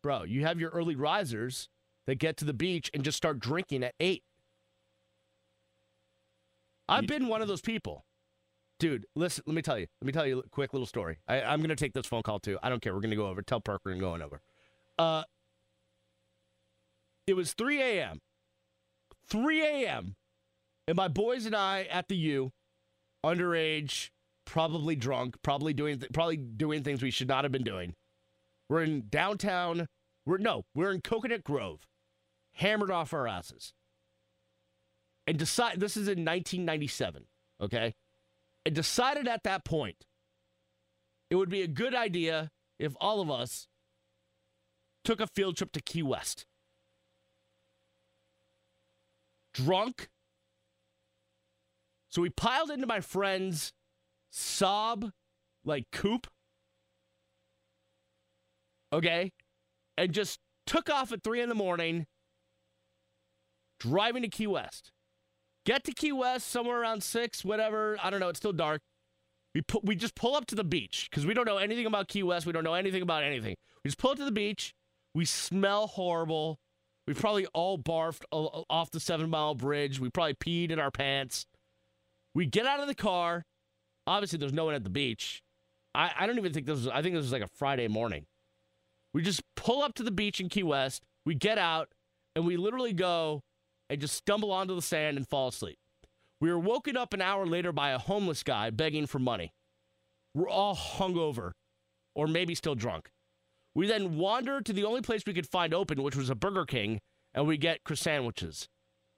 bro, 0.02 0.22
you 0.22 0.42
have 0.44 0.60
your 0.60 0.70
early 0.70 0.94
risers 0.96 1.68
that 2.06 2.16
get 2.16 2.36
to 2.38 2.44
the 2.44 2.52
beach 2.54 2.90
and 2.94 3.02
just 3.02 3.16
start 3.16 3.40
drinking 3.40 3.82
at 3.82 3.94
8. 4.00 4.22
I've 6.88 7.02
You- 7.02 7.08
been 7.08 7.26
one 7.28 7.42
of 7.42 7.48
those 7.48 7.60
people. 7.62 8.04
Dude, 8.80 9.06
listen, 9.14 9.44
let 9.46 9.54
me 9.54 9.62
tell 9.62 9.78
you. 9.78 9.86
Let 10.02 10.06
me 10.06 10.12
tell 10.12 10.26
you 10.26 10.40
a 10.40 10.48
quick 10.48 10.72
little 10.74 10.86
story. 10.86 11.18
I, 11.28 11.40
I'm 11.42 11.60
going 11.60 11.68
to 11.70 11.76
take 11.76 11.92
this 11.94 12.06
phone 12.06 12.22
call 12.22 12.40
too. 12.40 12.58
I 12.62 12.68
don't 12.68 12.82
care. 12.82 12.92
We're 12.92 13.00
going 13.00 13.10
to 13.10 13.16
go 13.16 13.28
over. 13.28 13.40
Tell 13.40 13.60
Parker 13.60 13.90
and 13.90 14.00
going 14.00 14.20
over. 14.20 14.42
Uh, 14.98 15.22
it 17.26 17.34
was 17.34 17.52
3 17.54 17.80
a.m. 17.80 18.18
3 19.28 19.62
a.m. 19.62 20.14
And 20.86 20.96
my 20.96 21.08
boys 21.08 21.46
and 21.46 21.56
I 21.56 21.84
at 21.90 22.08
the 22.08 22.16
U, 22.16 22.52
underage, 23.24 24.10
probably 24.44 24.96
drunk, 24.96 25.36
probably 25.42 25.72
doing 25.72 25.98
th- 25.98 26.12
probably 26.12 26.36
doing 26.36 26.82
things 26.82 27.02
we 27.02 27.10
should 27.10 27.28
not 27.28 27.44
have 27.44 27.52
been 27.52 27.64
doing. 27.64 27.94
We're 28.68 28.82
in 28.82 29.08
downtown. 29.08 29.86
We're 30.26 30.38
no, 30.38 30.64
we're 30.74 30.92
in 30.92 31.00
Coconut 31.00 31.44
Grove, 31.44 31.86
hammered 32.54 32.90
off 32.90 33.12
our 33.12 33.26
asses. 33.26 33.72
And 35.26 35.38
decide 35.38 35.80
this 35.80 35.96
is 35.96 36.06
in 36.06 36.24
1997, 36.24 37.24
okay? 37.62 37.94
And 38.66 38.74
decided 38.74 39.26
at 39.26 39.44
that 39.44 39.64
point 39.64 40.04
it 41.30 41.36
would 41.36 41.48
be 41.48 41.62
a 41.62 41.68
good 41.68 41.94
idea 41.94 42.50
if 42.78 42.94
all 43.00 43.20
of 43.20 43.30
us 43.30 43.66
took 45.02 45.20
a 45.20 45.26
field 45.26 45.56
trip 45.56 45.72
to 45.72 45.80
Key 45.80 46.02
West. 46.02 46.46
Drunk. 49.54 50.08
So 52.10 52.22
we 52.22 52.30
piled 52.30 52.70
into 52.70 52.86
my 52.86 53.00
friend's 53.00 53.72
sob 54.30 55.10
like 55.64 55.86
coupe. 55.92 56.26
Okay? 58.92 59.32
And 59.96 60.12
just 60.12 60.38
took 60.66 60.90
off 60.90 61.12
at 61.12 61.22
three 61.22 61.40
in 61.40 61.48
the 61.48 61.54
morning, 61.54 62.06
driving 63.80 64.22
to 64.22 64.28
Key 64.28 64.46
West. 64.46 64.92
Get 65.64 65.84
to 65.84 65.92
Key 65.92 66.12
West 66.12 66.48
somewhere 66.48 66.80
around 66.80 67.02
six, 67.02 67.44
whatever. 67.44 67.96
I 68.02 68.10
don't 68.10 68.20
know. 68.20 68.28
It's 68.28 68.38
still 68.38 68.52
dark. 68.52 68.82
We 69.54 69.62
put, 69.62 69.84
we 69.84 69.94
just 69.94 70.14
pull 70.14 70.34
up 70.34 70.46
to 70.46 70.54
the 70.54 70.64
beach 70.64 71.08
because 71.10 71.24
we 71.24 71.32
don't 71.32 71.46
know 71.46 71.58
anything 71.58 71.86
about 71.86 72.08
Key 72.08 72.22
West. 72.22 72.44
We 72.44 72.52
don't 72.52 72.64
know 72.64 72.74
anything 72.74 73.02
about 73.02 73.22
anything. 73.22 73.54
We 73.82 73.88
just 73.88 73.98
pull 73.98 74.10
up 74.10 74.18
to 74.18 74.24
the 74.24 74.32
beach. 74.32 74.74
We 75.14 75.24
smell 75.24 75.86
horrible. 75.86 76.58
We 77.06 77.14
probably 77.14 77.46
all 77.52 77.78
barfed 77.78 78.22
off 78.32 78.90
the 78.90 79.00
Seven 79.00 79.28
Mile 79.28 79.54
Bridge. 79.54 80.00
We 80.00 80.08
probably 80.10 80.34
peed 80.34 80.70
in 80.70 80.78
our 80.78 80.90
pants. 80.90 81.46
We 82.34 82.46
get 82.46 82.66
out 82.66 82.80
of 82.80 82.88
the 82.88 82.94
car. 82.94 83.44
Obviously, 84.06 84.38
there's 84.38 84.52
no 84.52 84.64
one 84.64 84.74
at 84.74 84.84
the 84.84 84.90
beach. 84.90 85.42
I, 85.94 86.12
I 86.18 86.26
don't 86.26 86.38
even 86.38 86.52
think 86.52 86.66
this 86.66 86.76
was, 86.76 86.88
I 86.88 87.02
think 87.02 87.14
this 87.14 87.22
was 87.22 87.32
like 87.32 87.42
a 87.42 87.48
Friday 87.48 87.88
morning. 87.88 88.26
We 89.12 89.22
just 89.22 89.42
pull 89.54 89.82
up 89.82 89.94
to 89.94 90.02
the 90.02 90.10
beach 90.10 90.40
in 90.40 90.48
Key 90.48 90.62
West. 90.62 91.04
We 91.24 91.34
get 91.34 91.58
out 91.58 91.88
and 92.34 92.46
we 92.46 92.56
literally 92.56 92.92
go 92.92 93.42
and 93.88 94.00
just 94.00 94.16
stumble 94.16 94.50
onto 94.50 94.74
the 94.74 94.82
sand 94.82 95.16
and 95.16 95.28
fall 95.28 95.48
asleep. 95.48 95.78
We 96.40 96.50
were 96.50 96.58
woken 96.58 96.96
up 96.96 97.14
an 97.14 97.22
hour 97.22 97.46
later 97.46 97.72
by 97.72 97.90
a 97.90 97.98
homeless 97.98 98.42
guy 98.42 98.70
begging 98.70 99.06
for 99.06 99.18
money. 99.18 99.52
We're 100.34 100.48
all 100.48 100.74
hungover 100.74 101.52
or 102.14 102.26
maybe 102.26 102.54
still 102.54 102.74
drunk. 102.74 103.10
We 103.74 103.86
then 103.86 104.16
wander 104.16 104.60
to 104.60 104.72
the 104.72 104.84
only 104.84 105.00
place 105.00 105.22
we 105.26 105.34
could 105.34 105.48
find 105.48 105.74
open, 105.74 106.02
which 106.02 106.16
was 106.16 106.30
a 106.30 106.34
Burger 106.34 106.64
King, 106.64 107.00
and 107.34 107.46
we 107.46 107.56
get 107.56 107.80
sandwiches 107.94 108.68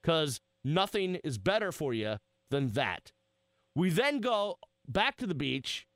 because 0.02 0.40
nothing 0.64 1.16
is 1.16 1.38
better 1.38 1.72
for 1.72 1.92
you 1.92 2.16
than 2.50 2.72
that. 2.72 3.12
We 3.74 3.90
then 3.90 4.20
go 4.20 4.56
back 4.88 5.16
to 5.16 5.26
the 5.26 5.34
beach, 5.34 5.86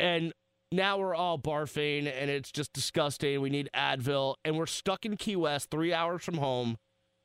and 0.00 0.32
now 0.72 0.98
we're 0.98 1.14
all 1.14 1.38
barfing, 1.38 2.12
and 2.12 2.28
it's 2.30 2.50
just 2.50 2.72
disgusting. 2.72 3.40
We 3.40 3.50
need 3.50 3.70
Advil, 3.74 4.34
and 4.44 4.56
we're 4.56 4.66
stuck 4.66 5.06
in 5.06 5.16
Key 5.16 5.36
West, 5.36 5.70
three 5.70 5.92
hours 5.92 6.24
from 6.24 6.38
home, 6.38 6.76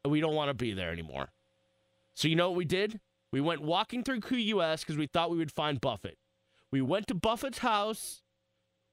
and 0.03 0.11
we 0.11 0.21
don't 0.21 0.35
want 0.35 0.49
to 0.49 0.53
be 0.53 0.73
there 0.73 0.91
anymore. 0.91 1.29
So 2.15 2.27
you 2.27 2.35
know 2.35 2.49
what 2.51 2.57
we 2.57 2.65
did? 2.65 2.99
We 3.31 3.41
went 3.41 3.61
walking 3.61 4.03
through 4.03 4.21
Key 4.21 4.53
West 4.53 4.85
because 4.85 4.97
we 4.97 5.07
thought 5.07 5.31
we 5.31 5.37
would 5.37 5.51
find 5.51 5.81
Buffett. 5.81 6.17
We 6.71 6.81
went 6.81 7.07
to 7.07 7.15
Buffett's 7.15 7.59
house. 7.59 8.21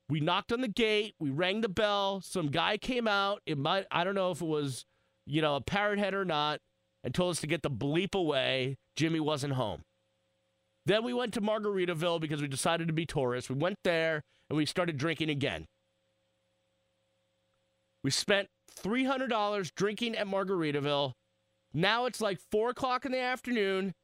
We 0.08 0.20
knocked 0.20 0.52
on 0.52 0.60
the 0.60 0.68
gate. 0.68 1.14
We 1.18 1.30
rang 1.30 1.60
the 1.60 1.68
bell. 1.68 2.20
Some 2.20 2.48
guy 2.48 2.76
came 2.76 3.08
out. 3.08 3.42
It 3.46 3.58
might 3.58 3.86
I 3.90 4.04
don't 4.04 4.14
know 4.14 4.30
if 4.30 4.40
it 4.40 4.46
was, 4.46 4.84
you 5.26 5.42
know, 5.42 5.56
a 5.56 5.60
parrot 5.60 5.98
head 5.98 6.14
or 6.14 6.24
not, 6.24 6.60
and 7.02 7.14
told 7.14 7.32
us 7.32 7.40
to 7.40 7.46
get 7.46 7.62
the 7.62 7.70
bleep 7.70 8.14
away. 8.14 8.76
Jimmy 8.94 9.20
wasn't 9.20 9.54
home. 9.54 9.82
Then 10.86 11.02
we 11.02 11.12
went 11.12 11.34
to 11.34 11.40
Margaritaville 11.40 12.20
because 12.20 12.40
we 12.40 12.46
decided 12.46 12.86
to 12.86 12.92
be 12.92 13.04
tourists. 13.04 13.50
We 13.50 13.56
went 13.56 13.78
there 13.82 14.22
and 14.48 14.56
we 14.56 14.64
started 14.66 14.96
drinking 14.96 15.30
again. 15.30 15.66
We 18.04 18.12
spent 18.12 18.48
$300 18.84 19.74
drinking 19.74 20.14
at 20.14 20.28
Margaritaville. 20.28 21.12
Now 21.74 22.06
it's 22.06 22.20
like 22.20 22.38
4 22.52 22.70
o'clock 22.70 23.04
in 23.04 23.10
the 23.10 23.20
afternoon, 23.20 23.94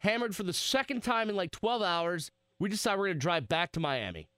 hammered 0.00 0.36
for 0.36 0.42
the 0.42 0.52
second 0.52 1.02
time 1.02 1.30
in 1.30 1.36
like 1.36 1.50
12 1.50 1.80
hours. 1.80 2.30
We 2.60 2.68
decide 2.68 2.98
we're 2.98 3.06
going 3.06 3.16
to 3.16 3.20
drive 3.20 3.48
back 3.48 3.72
to 3.72 3.80
Miami. 3.80 4.28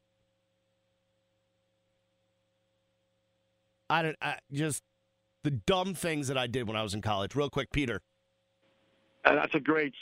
I 3.90 4.02
don't, 4.02 4.16
I, 4.22 4.36
just 4.52 4.82
the 5.42 5.50
dumb 5.50 5.94
things 5.94 6.28
that 6.28 6.38
I 6.38 6.46
did 6.46 6.66
when 6.68 6.76
I 6.76 6.82
was 6.82 6.94
in 6.94 7.02
college. 7.02 7.34
Real 7.34 7.50
quick, 7.50 7.70
Peter. 7.72 8.00
Uh, 9.24 9.34
that's 9.34 9.54
a 9.54 9.60
great 9.60 9.94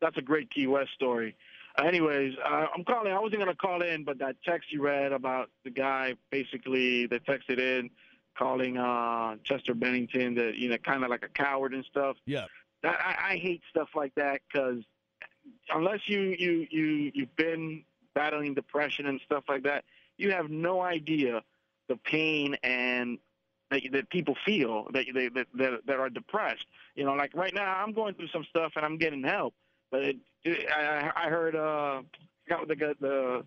that's 0.00 0.18
a 0.18 0.22
great 0.22 0.50
Key 0.50 0.66
West 0.66 0.90
story. 0.94 1.36
Uh, 1.78 1.84
anyways, 1.84 2.34
uh, 2.44 2.66
I'm 2.74 2.84
calling. 2.84 3.12
I 3.12 3.20
wasn't 3.20 3.40
gonna 3.40 3.54
call 3.54 3.82
in, 3.82 4.04
but 4.04 4.18
that 4.18 4.36
text 4.44 4.72
you 4.72 4.82
read 4.82 5.12
about 5.12 5.50
the 5.64 5.70
guy 5.70 6.14
basically 6.30 7.06
they 7.06 7.20
texted 7.20 7.58
in, 7.58 7.90
calling 8.36 8.76
uh, 8.76 9.36
Chester 9.44 9.74
Bennington 9.74 10.34
that 10.34 10.56
you 10.56 10.68
know 10.68 10.76
kind 10.78 11.04
of 11.04 11.10
like 11.10 11.24
a 11.24 11.28
coward 11.28 11.74
and 11.74 11.84
stuff. 11.84 12.16
Yeah. 12.26 12.46
That, 12.82 12.98
I, 13.00 13.32
I 13.32 13.36
hate 13.36 13.62
stuff 13.70 13.88
like 13.94 14.14
that 14.16 14.40
because 14.52 14.82
unless 15.74 16.00
you 16.06 16.34
you 16.38 16.66
you 16.70 17.12
you've 17.14 17.36
been 17.36 17.84
battling 18.14 18.54
depression 18.54 19.06
and 19.06 19.20
stuff 19.24 19.44
like 19.48 19.62
that, 19.62 19.84
you 20.16 20.32
have 20.32 20.50
no 20.50 20.80
idea 20.80 21.42
the 21.88 21.96
pain 21.96 22.54
and 22.62 23.18
that, 23.70 23.82
that 23.92 24.10
people 24.10 24.36
feel 24.44 24.86
that 24.92 25.06
they 25.14 25.28
that, 25.28 25.46
that 25.54 25.80
that 25.86 25.96
are 25.98 26.10
depressed. 26.10 26.66
You 26.94 27.04
know, 27.04 27.14
like 27.14 27.34
right 27.34 27.54
now, 27.54 27.76
I'm 27.76 27.92
going 27.92 28.14
through 28.14 28.28
some 28.28 28.44
stuff 28.48 28.72
and 28.76 28.84
I'm 28.84 28.98
getting 28.98 29.22
help. 29.22 29.54
But 29.90 30.04
it, 30.04 30.16
it, 30.44 30.68
I, 30.70 31.10
I 31.14 31.28
heard 31.28 31.54
uh, 31.56 32.00
I 32.00 32.48
got 32.48 32.68
the 32.68 32.74
the 33.00 33.44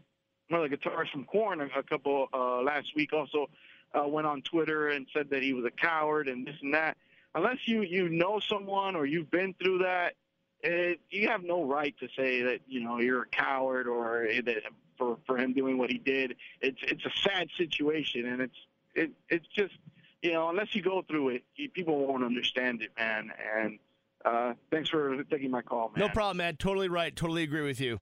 one 0.49 0.63
of 0.63 0.69
the 0.69 0.77
guitarists 0.77 1.11
from 1.11 1.25
Korn 1.25 1.61
a, 1.61 1.79
a 1.79 1.83
couple 1.83 2.27
uh, 2.33 2.61
last 2.61 2.87
week 2.95 3.13
also 3.13 3.49
uh, 3.93 4.07
went 4.07 4.27
on 4.27 4.41
Twitter 4.41 4.89
and 4.89 5.07
said 5.13 5.29
that 5.29 5.43
he 5.43 5.53
was 5.53 5.65
a 5.65 5.71
coward 5.71 6.27
and 6.27 6.45
this 6.45 6.55
and 6.61 6.73
that. 6.73 6.97
Unless 7.33 7.59
you 7.65 7.81
you 7.81 8.09
know 8.09 8.39
someone 8.39 8.95
or 8.95 9.05
you've 9.05 9.31
been 9.31 9.55
through 9.61 9.79
that, 9.79 10.13
it, 10.61 10.99
you 11.09 11.29
have 11.29 11.43
no 11.43 11.63
right 11.63 11.95
to 11.99 12.07
say 12.15 12.41
that 12.43 12.59
you 12.67 12.81
know 12.81 12.99
you're 12.99 13.23
a 13.23 13.27
coward 13.27 13.87
or 13.87 14.27
that 14.45 14.63
for 14.97 15.17
for 15.25 15.37
him 15.37 15.53
doing 15.53 15.77
what 15.77 15.89
he 15.89 15.97
did. 15.97 16.35
It's 16.61 16.79
it's 16.83 17.05
a 17.05 17.11
sad 17.23 17.47
situation 17.57 18.27
and 18.27 18.41
it's 18.41 18.57
it 18.93 19.11
it's 19.29 19.47
just 19.55 19.73
you 20.21 20.33
know 20.33 20.49
unless 20.49 20.75
you 20.75 20.81
go 20.81 21.03
through 21.07 21.29
it, 21.29 21.43
you, 21.55 21.69
people 21.69 22.05
won't 22.05 22.23
understand 22.23 22.81
it, 22.81 22.91
man. 22.97 23.31
And 23.55 23.79
uh, 24.23 24.53
thanks 24.71 24.89
for 24.89 25.23
taking 25.25 25.51
my 25.51 25.61
call, 25.61 25.91
man. 25.95 26.07
No 26.07 26.09
problem, 26.09 26.37
man. 26.37 26.55
Totally 26.57 26.89
right. 26.89 27.15
Totally 27.15 27.43
agree 27.43 27.61
with 27.61 27.79
you. 27.79 27.99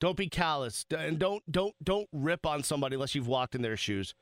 Don't 0.00 0.16
be 0.16 0.28
callous 0.28 0.84
and 0.96 1.18
don't 1.18 1.42
don't 1.50 1.74
don't 1.82 2.08
rip 2.12 2.44
on 2.46 2.62
somebody 2.62 2.94
unless 2.94 3.14
you've 3.14 3.28
walked 3.28 3.54
in 3.54 3.62
their 3.62 3.76
shoes. 3.76 4.14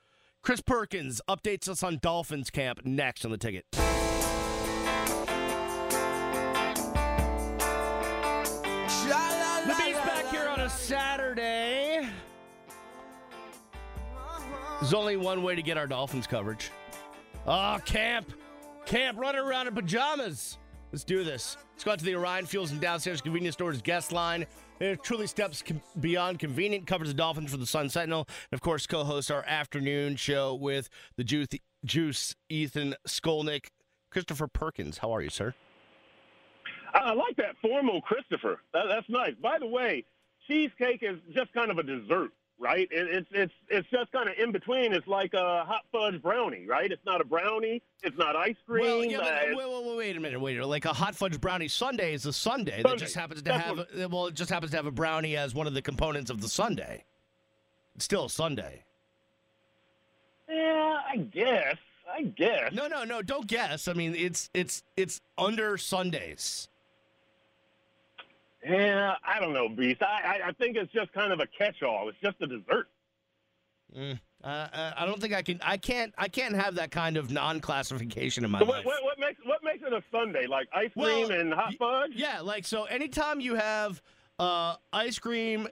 Chris 0.42 0.60
Perkins 0.60 1.20
updates 1.28 1.68
us 1.68 1.82
on 1.82 1.98
Dolphins 2.00 2.50
camp 2.50 2.80
next 2.84 3.24
on 3.24 3.30
the 3.30 3.38
ticket. 3.38 3.66
The 9.70 9.76
Beast 9.76 10.02
back 10.04 10.26
here 10.30 10.48
on 10.48 10.60
a 10.60 10.70
Saturday. 10.70 12.08
There's 14.80 14.94
only 14.94 15.16
one 15.16 15.42
way 15.42 15.54
to 15.54 15.62
get 15.62 15.76
our 15.76 15.86
Dolphins 15.86 16.26
coverage. 16.26 16.70
Oh, 17.46 17.78
camp. 17.84 18.32
Camp 18.86 19.18
running 19.18 19.40
around 19.40 19.66
in 19.68 19.74
pajamas. 19.74 20.58
Let's 20.92 21.04
do 21.04 21.22
this. 21.22 21.56
Let's 21.72 21.84
go 21.84 21.92
out 21.92 21.98
to 22.00 22.04
the 22.04 22.14
Orion 22.16 22.46
Fuels 22.46 22.72
and 22.72 22.80
Downstairs 22.80 23.20
Convenience 23.20 23.54
Stores 23.54 23.80
guest 23.80 24.12
line. 24.12 24.46
It 24.80 25.02
truly 25.02 25.26
steps 25.26 25.62
com- 25.62 25.80
beyond 26.00 26.38
convenient. 26.38 26.86
Covers 26.86 27.08
the 27.08 27.14
Dolphins 27.14 27.50
for 27.50 27.58
the 27.58 27.66
Sun 27.66 27.90
Sentinel. 27.90 28.26
And 28.50 28.58
of 28.58 28.60
course, 28.60 28.86
co 28.86 29.04
hosts 29.04 29.30
our 29.30 29.44
afternoon 29.44 30.16
show 30.16 30.54
with 30.54 30.88
the 31.16 31.24
Juice, 31.24 31.48
Juice 31.84 32.34
Ethan 32.48 32.94
Skolnick. 33.06 33.66
Christopher 34.10 34.48
Perkins, 34.48 34.98
how 34.98 35.14
are 35.14 35.22
you, 35.22 35.30
sir? 35.30 35.54
I 36.92 37.12
like 37.12 37.36
that 37.36 37.54
formal 37.62 38.00
Christopher. 38.00 38.60
That, 38.74 38.86
that's 38.88 39.08
nice. 39.08 39.34
By 39.40 39.58
the 39.60 39.66
way, 39.68 40.04
cheesecake 40.48 41.02
is 41.02 41.18
just 41.32 41.52
kind 41.52 41.70
of 41.70 41.78
a 41.78 41.84
dessert, 41.84 42.30
right? 42.60 42.86
It, 42.90 43.08
it's 43.08 43.28
it's 43.32 43.52
it's 43.68 43.88
just 43.90 44.12
kind 44.12 44.28
of 44.28 44.36
in 44.38 44.52
between. 44.52 44.92
It's 44.92 45.06
like 45.08 45.32
a 45.34 45.64
hot 45.64 45.82
fudge 45.90 46.20
brownie, 46.22 46.66
right? 46.68 46.92
It's 46.92 47.04
not 47.04 47.20
a 47.20 47.24
brownie. 47.24 47.82
It's 48.02 48.16
not 48.16 48.36
ice 48.36 48.54
cream. 48.66 48.84
Well, 48.84 49.04
yeah, 49.04 49.18
but, 49.18 49.26
uh, 49.26 49.56
wait, 49.56 49.86
wait, 49.86 49.96
wait, 49.96 50.16
a 50.16 50.20
minute, 50.20 50.40
wait. 50.40 50.52
a 50.52 50.54
minute. 50.56 50.68
Like 50.68 50.84
a 50.84 50.92
hot 50.92 51.16
fudge 51.16 51.40
brownie 51.40 51.68
sundae 51.68 52.12
is 52.14 52.26
a 52.26 52.32
sundae 52.32 52.82
that 52.82 52.98
just 52.98 53.14
happens 53.14 53.40
to 53.42 53.44
That's 53.44 53.64
have. 53.64 53.76
what- 53.78 54.10
well, 54.10 54.26
it 54.26 54.34
just 54.34 54.50
happens 54.50 54.70
to 54.72 54.76
have 54.76 54.86
a 54.86 54.90
brownie 54.92 55.36
as 55.36 55.54
one 55.54 55.66
of 55.66 55.74
the 55.74 55.82
components 55.82 56.30
of 56.30 56.40
the 56.40 56.48
sundae. 56.48 57.02
It's 57.96 58.04
still 58.04 58.26
a 58.26 58.30
sundae. 58.30 58.82
yeah, 60.48 60.98
I 61.12 61.16
guess. 61.16 61.76
I 62.12 62.22
guess. 62.22 62.72
No, 62.72 62.88
no, 62.88 63.04
no. 63.04 63.22
Don't 63.22 63.46
guess. 63.46 63.86
I 63.86 63.92
mean, 63.92 64.14
it's 64.16 64.50
it's 64.52 64.82
it's 64.96 65.20
under 65.38 65.76
Sundays. 65.78 66.68
Yeah, 68.68 69.14
I 69.26 69.40
don't 69.40 69.52
know, 69.54 69.68
Beast. 69.68 70.02
I, 70.02 70.38
I 70.44 70.48
I 70.48 70.52
think 70.52 70.76
it's 70.76 70.92
just 70.92 71.12
kind 71.12 71.32
of 71.32 71.40
a 71.40 71.46
catch-all. 71.46 72.08
It's 72.08 72.18
just 72.22 72.36
a 72.42 72.46
dessert. 72.46 72.88
Uh, 73.96 74.14
I 74.44 74.92
I 74.98 75.06
don't 75.06 75.20
think 75.20 75.34
I 75.34 75.42
can. 75.42 75.58
I 75.64 75.76
can't. 75.76 76.12
I 76.18 76.28
can't 76.28 76.54
have 76.54 76.74
that 76.76 76.90
kind 76.90 77.16
of 77.16 77.30
non-classification 77.30 78.44
in 78.44 78.50
my 78.50 78.58
So 78.60 78.66
life. 78.66 78.84
what, 78.84 79.02
what 79.02 79.04
what 79.04 79.18
makes 79.18 79.40
what 79.44 79.64
makes 79.64 79.82
it 79.84 79.92
a 79.92 80.02
Sunday? 80.12 80.46
Like 80.46 80.68
ice 80.74 80.90
Well, 80.94 81.26
cream 81.26 81.40
and 81.40 81.52
hot 81.54 81.74
fudge? 81.78 82.12
Yeah, 82.14 82.40
like 82.40 82.66
so. 82.66 82.84
Anytime 82.84 83.40
you 83.40 83.54
have 83.54 84.00
uh, 84.38 84.76
ice 84.92 85.18
cream, 85.18 85.66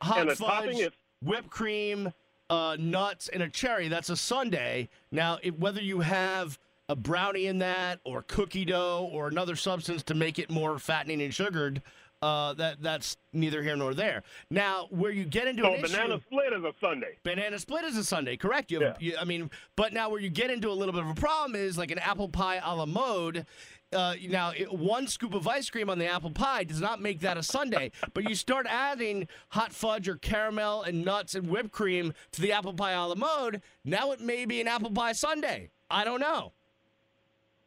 hot 0.00 0.28
And 0.28 0.32
fudge, 0.36 0.74
is- 0.80 0.90
whipped 1.22 1.50
cream, 1.50 2.12
uh, 2.50 2.76
nuts, 2.78 3.28
and 3.28 3.42
a 3.42 3.48
cherry, 3.48 3.88
that's 3.88 4.10
a 4.10 4.16
Sunday. 4.16 4.88
Now, 5.10 5.38
it, 5.42 5.58
whether 5.58 5.80
you 5.80 6.00
have 6.00 6.58
a 6.88 6.96
brownie 6.96 7.46
in 7.46 7.58
that, 7.60 8.00
or 8.04 8.22
cookie 8.22 8.64
dough, 8.66 9.08
or 9.12 9.28
another 9.28 9.56
substance 9.56 10.02
to 10.04 10.14
make 10.14 10.38
it 10.38 10.50
more 10.50 10.78
fattening 10.78 11.22
and 11.22 11.32
sugared, 11.32 11.80
uh, 12.22 12.54
that 12.54 12.80
that's 12.80 13.16
neither 13.32 13.62
here 13.62 13.76
nor 13.76 13.94
there. 13.94 14.22
Now, 14.50 14.86
where 14.90 15.10
you 15.10 15.24
get 15.24 15.48
into 15.48 15.62
So 15.62 15.74
an 15.74 15.82
banana 15.82 16.14
issue, 16.14 16.22
split 16.30 16.52
is 16.52 16.64
a 16.64 16.72
Sunday. 16.80 17.16
Banana 17.24 17.58
split 17.58 17.84
is 17.84 17.96
a 17.96 18.04
Sunday, 18.04 18.36
correct? 18.36 18.70
You, 18.70 18.80
have, 18.80 19.02
you 19.02 19.16
I 19.20 19.24
mean, 19.24 19.50
but 19.76 19.92
now 19.92 20.08
where 20.08 20.20
you 20.20 20.30
get 20.30 20.50
into 20.50 20.70
a 20.70 20.72
little 20.72 20.92
bit 20.92 21.02
of 21.02 21.10
a 21.10 21.14
problem 21.14 21.56
is 21.56 21.76
like 21.76 21.90
an 21.90 21.98
apple 21.98 22.28
pie 22.28 22.60
a 22.64 22.74
la 22.74 22.86
mode. 22.86 23.44
Uh, 23.92 24.14
now, 24.28 24.52
it, 24.56 24.72
one 24.72 25.06
scoop 25.06 25.34
of 25.34 25.46
ice 25.46 25.68
cream 25.68 25.90
on 25.90 25.98
the 25.98 26.06
apple 26.06 26.30
pie 26.30 26.64
does 26.64 26.80
not 26.80 27.02
make 27.02 27.20
that 27.20 27.36
a 27.36 27.42
Sunday. 27.42 27.90
but 28.14 28.26
you 28.28 28.34
start 28.34 28.66
adding 28.68 29.28
hot 29.50 29.72
fudge 29.72 30.08
or 30.08 30.16
caramel 30.16 30.82
and 30.82 31.04
nuts 31.04 31.34
and 31.34 31.48
whipped 31.48 31.72
cream 31.72 32.14
to 32.30 32.40
the 32.40 32.52
apple 32.52 32.72
pie 32.72 32.92
a 32.92 33.06
la 33.06 33.14
mode. 33.14 33.60
Now 33.84 34.12
it 34.12 34.20
may 34.20 34.46
be 34.46 34.60
an 34.60 34.68
apple 34.68 34.90
pie 34.90 35.12
Sunday. 35.12 35.70
I 35.90 36.04
don't 36.04 36.20
know. 36.20 36.52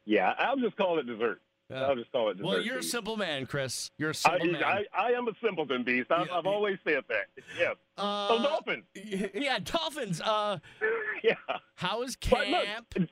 Yeah, 0.06 0.34
I'll 0.38 0.56
just 0.56 0.78
call 0.78 1.00
it 1.00 1.08
dessert. 1.08 1.42
Yeah. 1.70 1.86
I'll 1.88 1.96
just 1.96 2.10
it. 2.14 2.44
Well, 2.44 2.62
you're 2.62 2.78
a 2.78 2.84
simple 2.84 3.18
man, 3.18 3.48
Chris. 3.48 3.90
You're 3.98 4.12
a 4.12 4.14
I, 4.26 4.38
simple 4.38 4.52
man. 4.52 4.64
I, 4.64 4.86
I 4.96 5.12
am 5.14 5.28
a 5.28 5.32
simpleton 5.44 5.84
beast. 5.84 6.12
I've, 6.12 6.28
Yeah, 6.28 6.38
I've 6.38 6.46
always 6.46 6.78
said 6.88 7.04
that. 7.10 7.44
Yeah. 7.60 7.74
uh, 7.98 8.28
So 8.28 8.44
Dolphins. 8.44 8.84
Yeah, 9.34 9.60
Dolphins. 9.60 10.22
Uh, 10.22 10.60
Yeah. 11.24 11.34
how 11.76 12.04
is 12.04 12.16
But 12.30 12.48
look, 12.50 12.66
camp? 12.66 13.10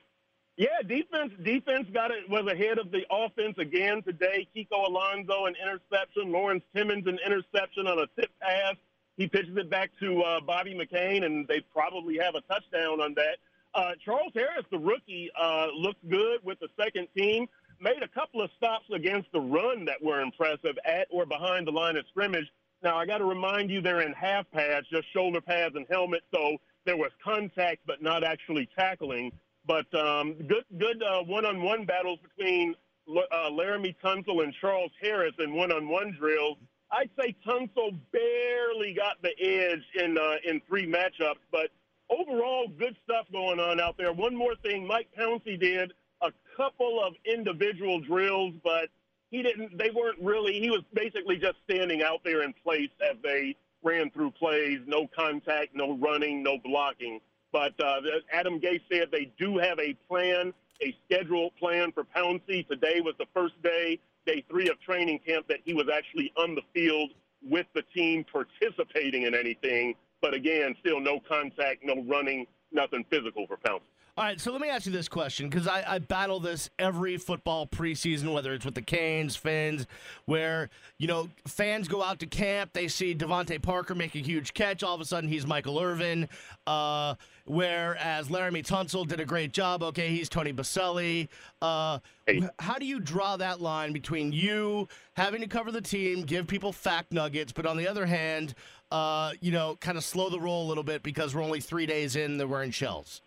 Yeah, 0.56 0.68
defense 0.88 1.34
defense 1.42 1.88
got 1.92 2.12
it 2.12 2.30
was 2.30 2.46
ahead 2.46 2.78
of 2.78 2.92
the 2.92 3.02
offense 3.10 3.56
again 3.58 4.04
today. 4.04 4.48
Kiko 4.56 4.88
Alonso 4.88 5.46
an 5.48 5.56
interception, 5.60 6.32
Lawrence 6.32 6.64
Timmons 6.76 7.08
an 7.08 7.18
interception 7.26 7.88
on 7.88 7.98
a 7.98 8.06
tip 8.22 8.30
pass. 8.40 8.76
He 9.18 9.28
pitches 9.28 9.58
it 9.58 9.68
back 9.72 9.90
to 10.00 10.22
uh, 10.22 10.42
Bobby 10.42 10.76
McCain, 10.76 11.24
and 11.26 11.48
they 11.48 11.60
probably 11.74 12.20
have 12.20 12.36
a 12.36 12.42
touchdown 12.42 13.02
on 13.02 13.16
that. 13.16 13.38
Uh, 13.74 13.94
Charles 14.06 14.32
Harris, 14.36 14.66
the 14.70 14.78
rookie, 14.78 15.32
uh, 15.42 15.68
looked 15.76 16.08
good 16.08 16.40
with 16.44 16.60
the 16.60 16.68
second 16.80 17.08
team. 17.18 17.48
Made 17.84 18.02
a 18.02 18.08
couple 18.08 18.42
of 18.42 18.50
stops 18.56 18.86
against 18.94 19.30
the 19.34 19.42
run 19.42 19.84
that 19.84 20.02
were 20.02 20.22
impressive 20.22 20.78
at 20.86 21.06
or 21.12 21.26
behind 21.26 21.68
the 21.68 21.72
line 21.72 21.98
of 21.98 22.06
scrimmage. 22.08 22.48
Now 22.82 22.96
I 22.96 23.06
got 23.06 23.18
to 23.18 23.26
remind 23.26 23.70
you, 23.70 23.82
they're 23.82 24.00
in 24.00 24.14
half 24.14 24.50
pads, 24.52 24.88
just 24.90 25.12
shoulder 25.12 25.42
pads 25.42 25.76
and 25.76 25.86
helmet, 25.92 26.22
so 26.34 26.56
there 26.86 26.96
was 26.96 27.12
contact, 27.22 27.82
but 27.86 28.02
not 28.02 28.24
actually 28.24 28.70
tackling. 28.74 29.34
But 29.68 29.94
um, 29.94 30.36
good, 30.48 30.64
good 30.78 31.04
uh, 31.04 31.24
one-on-one 31.24 31.84
battles 31.86 32.20
between 32.22 32.74
uh, 33.06 33.50
Laremy 33.50 33.98
Tunsil 34.02 34.44
and 34.44 34.54
Charles 34.62 34.92
Harris 35.02 35.34
in 35.40 35.54
one-on-one 35.54 36.16
drills. 36.18 36.58
I'd 36.90 37.10
say 37.20 37.36
Tunsil 37.46 38.00
barely 38.14 38.94
got 38.94 39.22
the 39.22 39.34
edge 39.42 39.84
in 40.02 40.18
uh, 40.18 40.36
in 40.46 40.62
three 40.70 40.88
matchups, 40.88 41.44
but 41.52 41.70
overall, 42.10 42.68
good 42.80 42.96
stuff 43.04 43.26
going 43.34 43.60
on 43.60 43.82
out 43.82 43.98
there. 43.98 44.14
One 44.14 44.38
more 44.38 44.56
thing, 44.64 44.88
Mike 44.88 45.10
Pouncey 45.20 45.60
did 45.60 45.92
a 46.24 46.32
couple 46.58 47.04
of 47.04 47.14
individual 47.26 48.00
drills, 48.00 48.54
but 48.64 48.90
he 49.32 49.42
didn't. 49.42 49.78
They 49.78 49.90
weren't 49.92 50.20
really. 50.22 50.60
He 50.60 50.70
was 50.70 50.82
basically 50.94 51.38
just 51.38 51.56
standing 51.70 52.04
out 52.04 52.22
there 52.24 52.44
in 52.44 52.54
place 52.64 52.90
as 53.02 53.18
they 53.24 53.56
ran 53.84 54.10
through 54.12 54.32
plays. 54.32 54.80
No 54.86 55.08
contact, 55.16 55.76
no 55.76 55.98
running, 55.98 56.44
no 56.44 56.58
blocking. 56.64 57.20
But 57.52 57.74
uh, 57.84 58.02
Adam 58.32 58.60
Gase 58.60 58.82
said 58.92 59.10
they 59.12 59.32
do 59.38 59.58
have 59.58 59.80
a 59.80 59.94
plan, 60.08 60.54
a 60.82 60.96
scheduled 61.06 61.56
plan 61.58 61.92
for 61.92 62.04
Pouncey. 62.04 62.68
Today 62.68 63.02
was 63.02 63.16
the 63.20 63.28
first 63.34 63.62
day, 63.62 64.00
day 64.26 64.44
three 64.50 64.70
of 64.70 64.80
training 64.82 65.20
camp, 65.26 65.48
that 65.50 65.60
he 65.64 65.74
was 65.74 65.88
actually 65.94 66.32
on 66.38 66.56
the 66.56 66.62
field 66.74 67.12
with 67.44 67.68
the 67.76 67.84
team 67.94 68.26
participating 68.32 69.24
in 69.24 69.36
anything. 69.36 69.96
But 70.22 70.34
again, 70.34 70.76
still 70.80 71.00
no 71.00 71.20
contact, 71.20 71.84
no 71.84 72.04
running, 72.08 72.48
nothing 72.72 73.06
physical 73.10 73.46
for 73.46 73.58
Pouncey. 73.58 73.82
All 74.16 74.24
right, 74.24 74.40
so 74.40 74.52
let 74.52 74.62
me 74.62 74.70
ask 74.70 74.86
you 74.86 74.92
this 74.92 75.10
question 75.10 75.50
because 75.50 75.68
I, 75.68 75.84
I 75.88 75.98
battle 75.98 76.40
this 76.40 76.70
every 76.78 77.18
football 77.18 77.66
preseason, 77.66 78.32
whether 78.32 78.54
it's 78.54 78.64
with 78.64 78.76
the 78.76 78.82
Canes, 78.84 79.36
Fins, 79.36 79.88
where 80.26 80.70
you 81.00 81.08
know 81.08 81.30
fans 81.48 81.88
go 81.88 82.04
out 82.04 82.20
to 82.20 82.28
camp, 82.28 82.74
they 82.74 82.88
see 82.88 83.16
DeVante 83.16 83.60
Parker 83.60 83.96
make 83.96 84.14
a 84.14 84.20
huge 84.20 84.54
catch, 84.54 84.84
all 84.84 84.94
of 84.94 85.02
a 85.02 85.06
sudden 85.06 85.28
he's 85.28 85.48
Michael 85.48 85.80
Irvin. 85.80 86.30
Uh, 86.68 87.16
whereas 87.46 88.28
Laremy 88.28 88.64
Tunsil 88.64 89.08
did 89.08 89.20
a 89.20 89.26
great 89.26 89.52
job. 89.52 89.82
Okay, 89.82 90.10
he's 90.10 90.30
Tony 90.30 90.54
Boselli. 90.54 91.28
Uh, 91.62 91.98
Hey. 92.26 92.48
How 92.60 92.76
do 92.76 92.86
you 92.86 93.02
draw 93.02 93.36
that 93.36 93.60
line 93.60 93.92
between 93.92 94.32
you 94.32 94.88
having 95.16 95.42
to 95.42 95.48
cover 95.48 95.72
the 95.72 95.82
team, 95.82 96.22
give 96.22 96.48
people 96.48 96.72
fact 96.72 97.12
nuggets, 97.12 97.52
but 97.52 97.66
on 97.66 97.76
the 97.76 97.86
other 97.88 98.06
hand, 98.06 98.54
uh, 98.92 99.34
you 99.42 99.52
know, 99.52 99.76
kind 99.82 99.98
of 99.98 100.06
slow 100.06 100.30
the 100.30 100.40
roll 100.40 100.66
a 100.66 100.68
little 100.70 100.86
bit 100.86 101.04
because 101.04 101.36
we're 101.36 101.44
only 101.44 101.60
three 101.60 101.86
days 101.86 102.16
in, 102.16 102.38
they're 102.38 102.48
wearing 102.48 102.72
shells. 102.72 103.22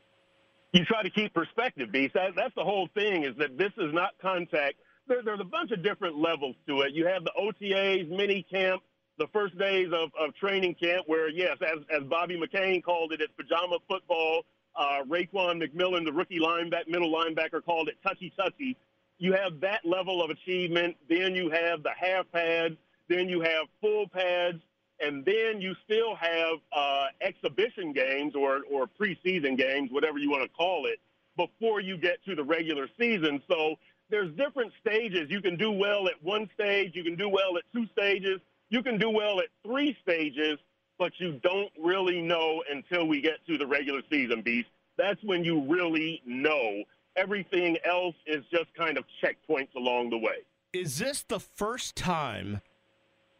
You 0.76 0.84
try 0.84 1.02
to 1.02 1.08
keep 1.08 1.32
perspective, 1.32 1.90
Beast. 1.90 2.12
That, 2.12 2.32
that's 2.36 2.54
the 2.54 2.62
whole 2.62 2.86
thing 2.92 3.24
is 3.24 3.34
that 3.38 3.56
this 3.56 3.72
is 3.78 3.94
not 3.94 4.10
contact. 4.20 4.74
There, 5.08 5.22
there's 5.24 5.40
a 5.40 5.44
bunch 5.44 5.70
of 5.70 5.82
different 5.82 6.18
levels 6.18 6.54
to 6.68 6.82
it. 6.82 6.92
You 6.92 7.06
have 7.06 7.24
the 7.24 7.32
OTAs, 7.40 8.10
mini 8.10 8.42
camp, 8.42 8.82
the 9.16 9.26
first 9.32 9.56
days 9.56 9.88
of, 9.94 10.10
of 10.20 10.34
training 10.34 10.74
camp 10.74 11.04
where, 11.06 11.30
yes, 11.30 11.56
as, 11.62 11.82
as 11.90 12.02
Bobby 12.10 12.38
McCain 12.38 12.84
called 12.84 13.14
it, 13.14 13.22
it's 13.22 13.32
pajama 13.38 13.78
football. 13.88 14.42
Uh, 14.78 14.98
Raekwon 15.08 15.64
McMillan, 15.64 16.04
the 16.04 16.12
rookie 16.12 16.40
linebacker, 16.40 16.88
middle 16.88 17.10
linebacker, 17.10 17.64
called 17.64 17.88
it 17.88 17.94
touchy-touchy. 18.06 18.76
You 19.16 19.32
have 19.32 19.60
that 19.60 19.80
level 19.86 20.22
of 20.22 20.28
achievement. 20.28 20.96
Then 21.08 21.34
you 21.34 21.48
have 21.48 21.84
the 21.84 21.92
half 21.98 22.30
pads. 22.32 22.74
Then 23.08 23.30
you 23.30 23.40
have 23.40 23.64
full 23.80 24.08
pads. 24.08 24.60
And 25.00 25.24
then 25.24 25.60
you 25.60 25.74
still 25.84 26.14
have 26.16 26.58
uh, 26.72 27.06
exhibition 27.20 27.92
games 27.92 28.34
or 28.34 28.60
or 28.70 28.86
preseason 28.86 29.56
games, 29.56 29.90
whatever 29.92 30.18
you 30.18 30.30
want 30.30 30.42
to 30.42 30.48
call 30.56 30.86
it, 30.86 30.98
before 31.36 31.80
you 31.80 31.96
get 31.96 32.24
to 32.24 32.34
the 32.34 32.44
regular 32.44 32.88
season. 32.98 33.42
So 33.48 33.76
there's 34.10 34.34
different 34.36 34.72
stages. 34.80 35.30
You 35.30 35.40
can 35.40 35.56
do 35.56 35.70
well 35.70 36.08
at 36.08 36.22
one 36.22 36.48
stage, 36.54 36.92
you 36.94 37.04
can 37.04 37.16
do 37.16 37.28
well 37.28 37.56
at 37.56 37.64
two 37.72 37.86
stages, 37.92 38.40
you 38.70 38.82
can 38.82 38.98
do 38.98 39.10
well 39.10 39.40
at 39.40 39.46
three 39.64 39.96
stages, 40.02 40.58
but 40.98 41.12
you 41.18 41.40
don't 41.42 41.70
really 41.78 42.20
know 42.22 42.62
until 42.70 43.06
we 43.06 43.20
get 43.20 43.44
to 43.46 43.58
the 43.58 43.66
regular 43.66 44.02
season, 44.10 44.42
Beast. 44.42 44.68
That's 44.96 45.22
when 45.22 45.44
you 45.44 45.62
really 45.68 46.22
know. 46.24 46.82
Everything 47.16 47.78
else 47.84 48.14
is 48.26 48.44
just 48.50 48.74
kind 48.74 48.98
of 48.98 49.04
checkpoints 49.22 49.74
along 49.74 50.10
the 50.10 50.18
way. 50.18 50.44
Is 50.72 50.98
this 50.98 51.22
the 51.22 51.40
first 51.40 51.96
time 51.96 52.60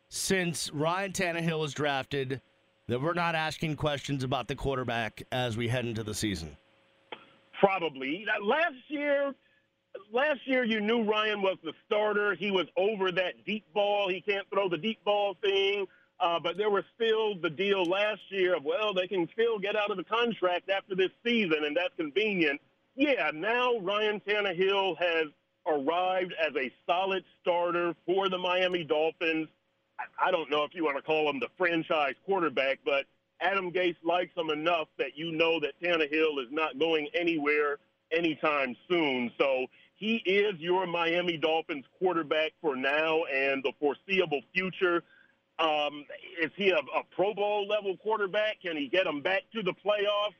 since 0.08 0.70
Ryan 0.72 1.12
Tannehill 1.12 1.60
was 1.60 1.72
drafted 1.72 2.40
that 2.88 3.00
we're 3.00 3.14
not 3.14 3.34
asking 3.34 3.76
questions 3.76 4.22
about 4.22 4.48
the 4.48 4.54
quarterback 4.54 5.22
as 5.32 5.56
we 5.56 5.68
head 5.68 5.86
into 5.86 6.04
the 6.04 6.14
season? 6.14 6.56
Probably. 7.58 8.24
Last 8.42 8.74
year, 8.88 9.34
last 10.12 10.40
year 10.44 10.64
you 10.64 10.80
knew 10.80 11.02
Ryan 11.02 11.42
was 11.42 11.56
the 11.64 11.72
starter. 11.86 12.34
He 12.34 12.50
was 12.50 12.66
over 12.76 13.10
that 13.12 13.44
deep 13.44 13.64
ball. 13.74 14.08
He 14.08 14.20
can't 14.20 14.46
throw 14.50 14.68
the 14.68 14.78
deep 14.78 15.02
ball 15.04 15.36
thing. 15.42 15.86
Uh, 16.18 16.38
but 16.40 16.56
there 16.56 16.70
was 16.70 16.84
still 16.94 17.38
the 17.38 17.50
deal 17.50 17.84
last 17.84 18.20
year 18.30 18.56
of, 18.56 18.64
well, 18.64 18.94
they 18.94 19.06
can 19.06 19.28
still 19.32 19.58
get 19.58 19.76
out 19.76 19.90
of 19.90 19.98
the 19.98 20.04
contract 20.04 20.70
after 20.70 20.94
this 20.94 21.10
season, 21.24 21.64
and 21.64 21.76
that's 21.76 21.94
convenient. 21.96 22.58
Yeah, 22.94 23.30
now 23.34 23.76
Ryan 23.78 24.20
Tannehill 24.26 24.96
has 24.98 25.26
arrived 25.66 26.32
as 26.40 26.54
a 26.56 26.72
solid 26.86 27.22
starter 27.42 27.94
for 28.06 28.30
the 28.30 28.38
Miami 28.38 28.82
Dolphins. 28.84 29.48
I, 30.20 30.30
don't 30.30 30.50
know 30.50 30.64
if 30.64 30.74
you 30.74 30.84
want 30.84 30.96
to 30.96 31.02
call 31.02 31.28
him 31.30 31.40
the 31.40 31.48
franchise 31.56 32.14
quarterback, 32.24 32.80
but 32.84 33.06
Adam 33.40 33.70
Gase 33.70 33.96
likes 34.04 34.36
him 34.36 34.50
enough 34.50 34.88
that 34.98 35.16
you 35.16 35.32
know 35.32 35.60
that 35.60 35.80
Tannehill 35.82 36.40
is 36.42 36.50
not 36.50 36.78
going 36.78 37.08
anywhere 37.14 37.78
anytime 38.12 38.76
soon. 38.88 39.30
So 39.38 39.66
he 39.94 40.16
is 40.16 40.58
your 40.58 40.86
Miami 40.86 41.36
Dolphins 41.36 41.84
quarterback 41.98 42.52
for 42.60 42.76
now 42.76 43.24
and 43.24 43.62
the 43.62 43.72
foreseeable 43.80 44.42
future. 44.54 45.02
Um, 45.58 46.04
is 46.40 46.50
he 46.56 46.70
a, 46.70 46.76
a, 46.76 47.02
Pro 47.14 47.32
Bowl 47.32 47.66
level 47.66 47.96
quarterback? 47.96 48.60
Can 48.60 48.76
he 48.76 48.88
get 48.88 49.04
them 49.04 49.22
back 49.22 49.42
to 49.54 49.62
the 49.62 49.72
playoffs? 49.72 50.36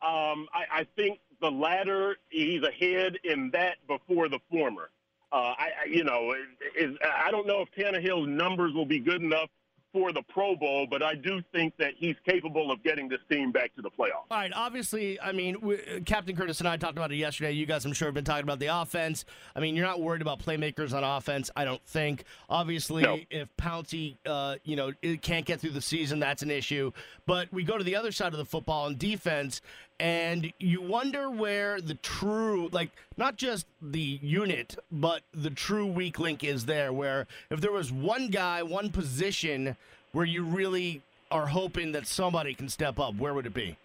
Um, 0.00 0.48
I, 0.52 0.80
I, 0.80 0.86
think 0.96 1.18
the 1.40 1.50
latter, 1.50 2.16
he's 2.30 2.62
ahead 2.62 3.18
in 3.24 3.50
that 3.52 3.76
before 3.86 4.28
the 4.30 4.38
former. 4.50 4.88
Uh, 5.34 5.52
I, 5.58 5.68
I, 5.82 5.86
you 5.90 6.04
know, 6.04 6.32
is, 6.78 6.96
I 7.02 7.32
don't 7.32 7.48
know 7.48 7.60
if 7.60 7.68
Tannehill's 7.76 8.28
numbers 8.28 8.72
will 8.72 8.86
be 8.86 9.00
good 9.00 9.20
enough 9.20 9.48
for 9.92 10.12
the 10.12 10.22
Pro 10.22 10.54
Bowl, 10.54 10.86
but 10.88 11.02
I 11.02 11.16
do 11.16 11.40
think 11.52 11.76
that 11.78 11.94
he's 11.96 12.14
capable 12.24 12.70
of 12.70 12.82
getting 12.84 13.08
this 13.08 13.18
team 13.28 13.50
back 13.50 13.74
to 13.74 13.82
the 13.82 13.90
playoffs. 13.90 14.26
All 14.30 14.38
right. 14.38 14.52
Obviously, 14.54 15.20
I 15.20 15.32
mean, 15.32 15.60
we, 15.60 15.78
Captain 16.04 16.36
Curtis 16.36 16.60
and 16.60 16.68
I 16.68 16.76
talked 16.76 16.98
about 16.98 17.10
it 17.10 17.16
yesterday. 17.16 17.50
You 17.50 17.66
guys, 17.66 17.84
I'm 17.84 17.92
sure, 17.92 18.06
have 18.08 18.14
been 18.14 18.24
talking 18.24 18.44
about 18.44 18.60
the 18.60 18.66
offense. 18.66 19.24
I 19.56 19.60
mean, 19.60 19.74
you're 19.74 19.86
not 19.86 20.00
worried 20.00 20.22
about 20.22 20.40
playmakers 20.40 20.92
on 20.92 21.02
offense, 21.02 21.50
I 21.56 21.64
don't 21.64 21.84
think. 21.84 22.24
Obviously, 22.48 23.02
no. 23.02 23.18
if 23.30 23.48
Pouncey, 23.56 24.16
uh, 24.26 24.56
you 24.62 24.76
know, 24.76 24.92
can't 25.22 25.46
get 25.46 25.60
through 25.60 25.70
the 25.70 25.82
season, 25.82 26.20
that's 26.20 26.42
an 26.42 26.50
issue. 26.50 26.92
But 27.26 27.52
we 27.52 27.64
go 27.64 27.76
to 27.76 27.84
the 27.84 27.96
other 27.96 28.12
side 28.12 28.32
of 28.32 28.38
the 28.38 28.44
football 28.44 28.86
on 28.86 28.96
defense, 28.96 29.60
and 30.00 30.52
you 30.58 30.82
wonder 30.82 31.30
where 31.30 31.80
the 31.80 31.94
true 31.94 32.68
like 32.72 32.90
not 33.16 33.36
just 33.36 33.66
the 33.80 34.18
unit 34.22 34.76
but 34.90 35.22
the 35.32 35.50
true 35.50 35.86
weak 35.86 36.18
link 36.18 36.42
is 36.42 36.66
there 36.66 36.92
where 36.92 37.26
if 37.50 37.60
there 37.60 37.70
was 37.70 37.92
one 37.92 38.28
guy 38.28 38.62
one 38.62 38.90
position 38.90 39.76
where 40.12 40.24
you 40.24 40.44
really 40.44 41.00
are 41.30 41.46
hoping 41.46 41.92
that 41.92 42.06
somebody 42.06 42.54
can 42.54 42.68
step 42.68 42.98
up 42.98 43.14
where 43.16 43.34
would 43.34 43.46
it 43.46 43.54
be? 43.54 43.76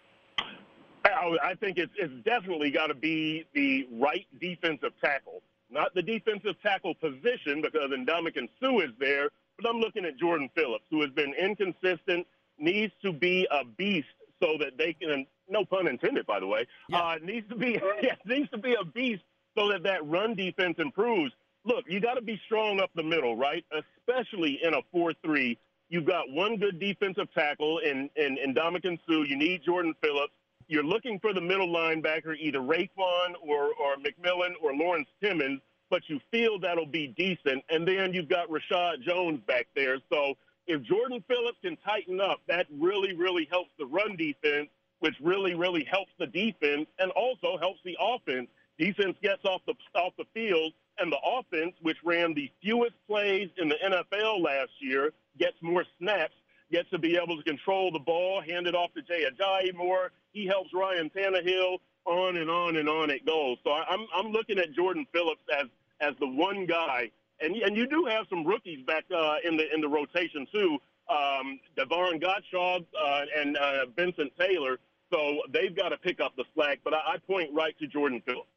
I 1.42 1.54
think 1.54 1.78
it's, 1.78 1.92
definitely 2.24 2.70
got 2.70 2.88
to 2.88 2.94
be 2.94 3.44
the 3.54 3.88
right 3.92 4.26
defensive 4.40 4.92
tackle. 5.02 5.42
Not 5.70 5.94
the 5.94 6.02
defensive 6.02 6.54
tackle 6.62 6.94
position 6.94 7.62
because 7.62 7.90
Ndamukong 7.90 8.48
Suh 8.60 8.78
is 8.80 8.90
there 8.98 9.30
but 9.60 9.68
i'm 9.68 9.80
looking 9.80 10.04
at 10.04 10.16
jordan 10.16 10.48
phillips 10.54 10.84
who 10.90 11.00
has 11.00 11.10
been 11.10 11.34
inconsistent 11.34 12.26
needs 12.58 12.92
to 13.02 13.12
be 13.12 13.46
a 13.50 13.64
beast 13.64 14.08
so 14.42 14.56
that 14.58 14.76
they 14.78 14.92
can 14.92 15.26
no 15.50 15.64
pun 15.64 15.86
intended, 15.86 16.26
by 16.26 16.40
the 16.40 16.46
way, 16.46 16.66
yeah. 16.88 16.98
uh, 16.98 17.14
needs 17.22 17.48
to 17.48 17.56
be 17.56 17.78
yeah, 18.02 18.14
needs 18.24 18.50
to 18.50 18.58
be 18.58 18.74
a 18.74 18.84
beast 18.84 19.22
so 19.56 19.68
that 19.68 19.82
that 19.84 20.06
run 20.06 20.34
defense 20.34 20.76
improves. 20.78 21.32
Look, 21.64 21.84
you 21.88 22.00
got 22.00 22.14
to 22.14 22.22
be 22.22 22.40
strong 22.46 22.80
up 22.80 22.90
the 22.94 23.02
middle, 23.02 23.36
right? 23.36 23.64
Especially 23.72 24.60
in 24.62 24.74
a 24.74 24.80
four-three. 24.92 25.58
You've 25.90 26.06
got 26.06 26.30
one 26.30 26.56
good 26.56 26.78
defensive 26.78 27.32
tackle 27.34 27.78
in 27.78 28.08
in, 28.16 28.38
in 28.38 28.54
Ndamukong 28.54 28.98
Suh. 29.06 29.22
You 29.22 29.36
need 29.36 29.62
Jordan 29.64 29.94
Phillips. 30.02 30.32
You're 30.68 30.84
looking 30.84 31.18
for 31.18 31.34
the 31.34 31.40
middle 31.40 31.68
linebacker, 31.68 32.36
either 32.38 32.60
Raekwon 32.60 33.34
or 33.42 33.74
or 33.74 33.96
McMillan 33.96 34.52
or 34.62 34.72
Lawrence 34.72 35.08
Timmons, 35.22 35.60
but 35.90 36.02
you 36.06 36.20
feel 36.30 36.58
that'll 36.60 36.86
be 36.86 37.08
decent. 37.08 37.64
And 37.68 37.86
then 37.86 38.14
you've 38.14 38.28
got 38.28 38.48
Reshad 38.48 39.02
Jones 39.02 39.40
back 39.46 39.66
there. 39.74 39.98
So 40.10 40.34
if 40.66 40.82
Jordan 40.82 41.22
Phillips 41.26 41.58
can 41.62 41.76
tighten 41.78 42.20
up, 42.20 42.40
that 42.46 42.66
really, 42.78 43.14
really 43.14 43.48
helps 43.50 43.70
the 43.78 43.86
run 43.86 44.16
defense 44.16 44.68
which 45.00 45.14
really, 45.20 45.54
really 45.54 45.84
helps 45.90 46.12
the 46.18 46.26
defense 46.26 46.86
and 46.98 47.10
also 47.12 47.58
helps 47.58 47.80
the 47.84 47.96
offense. 48.00 48.48
Defense 48.78 49.16
gets 49.22 49.44
off 49.44 49.60
the 49.66 49.74
off 49.94 50.12
the 50.16 50.24
field, 50.32 50.72
and 50.98 51.12
the 51.12 51.18
offense, 51.24 51.74
which 51.82 51.98
ran 52.04 52.32
the 52.32 52.50
fewest 52.62 52.94
plays 53.06 53.50
in 53.58 53.68
the 53.68 53.76
NFL 53.84 54.42
last 54.42 54.70
year, 54.80 55.12
gets 55.38 55.56
more 55.60 55.84
snaps, 55.98 56.34
gets 56.70 56.88
to 56.90 56.98
be 56.98 57.16
able 57.16 57.36
to 57.36 57.42
control 57.42 57.90
the 57.90 57.98
ball, 57.98 58.40
hand 58.40 58.66
it 58.66 58.74
off 58.74 58.92
to 58.94 59.02
Jay 59.02 59.24
Ajayi 59.30 59.74
more. 59.74 60.12
He 60.32 60.46
helps 60.46 60.70
Ryan 60.72 61.10
Tannehill. 61.10 61.78
On 62.06 62.38
and 62.38 62.50
on 62.50 62.76
and 62.76 62.88
on 62.88 63.10
it 63.10 63.26
goes. 63.26 63.58
So 63.62 63.72
I'm 63.72 64.06
I'm 64.14 64.32
looking 64.32 64.58
at 64.58 64.72
Jordan 64.72 65.06
Phillips 65.12 65.42
as 65.54 65.66
as 66.00 66.14
the 66.18 66.26
one 66.26 66.64
guy, 66.64 67.10
and 67.40 67.54
and 67.54 67.76
you 67.76 67.86
do 67.86 68.06
have 68.06 68.24
some 68.30 68.46
rookies 68.46 68.82
back 68.86 69.04
uh, 69.14 69.36
in 69.44 69.58
the 69.58 69.72
in 69.72 69.82
the 69.82 69.88
rotation 69.88 70.46
too. 70.50 70.78
Um, 71.10 71.60
Davon 71.76 72.20
Godchaux 72.20 72.86
uh, 72.98 73.24
and 73.36 73.56
uh, 73.58 73.86
Vincent 73.96 74.32
Taylor 74.38 74.78
so 75.10 75.40
they've 75.52 75.74
got 75.74 75.90
to 75.90 75.96
pick 75.98 76.20
up 76.20 76.36
the 76.36 76.44
slack, 76.54 76.80
but 76.84 76.94
I, 76.94 77.14
I 77.14 77.16
point 77.26 77.50
right 77.52 77.76
to 77.78 77.86
Jordan 77.86 78.22
Phillips. 78.24 78.48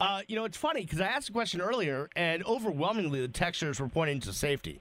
Uh, 0.00 0.22
you 0.28 0.36
know, 0.36 0.44
it's 0.44 0.56
funny 0.56 0.82
because 0.82 1.00
I 1.00 1.06
asked 1.06 1.28
a 1.28 1.32
question 1.32 1.60
earlier, 1.60 2.08
and 2.14 2.44
overwhelmingly 2.44 3.20
the 3.20 3.28
texters 3.28 3.80
were 3.80 3.88
pointing 3.88 4.20
to 4.20 4.32
safety. 4.32 4.80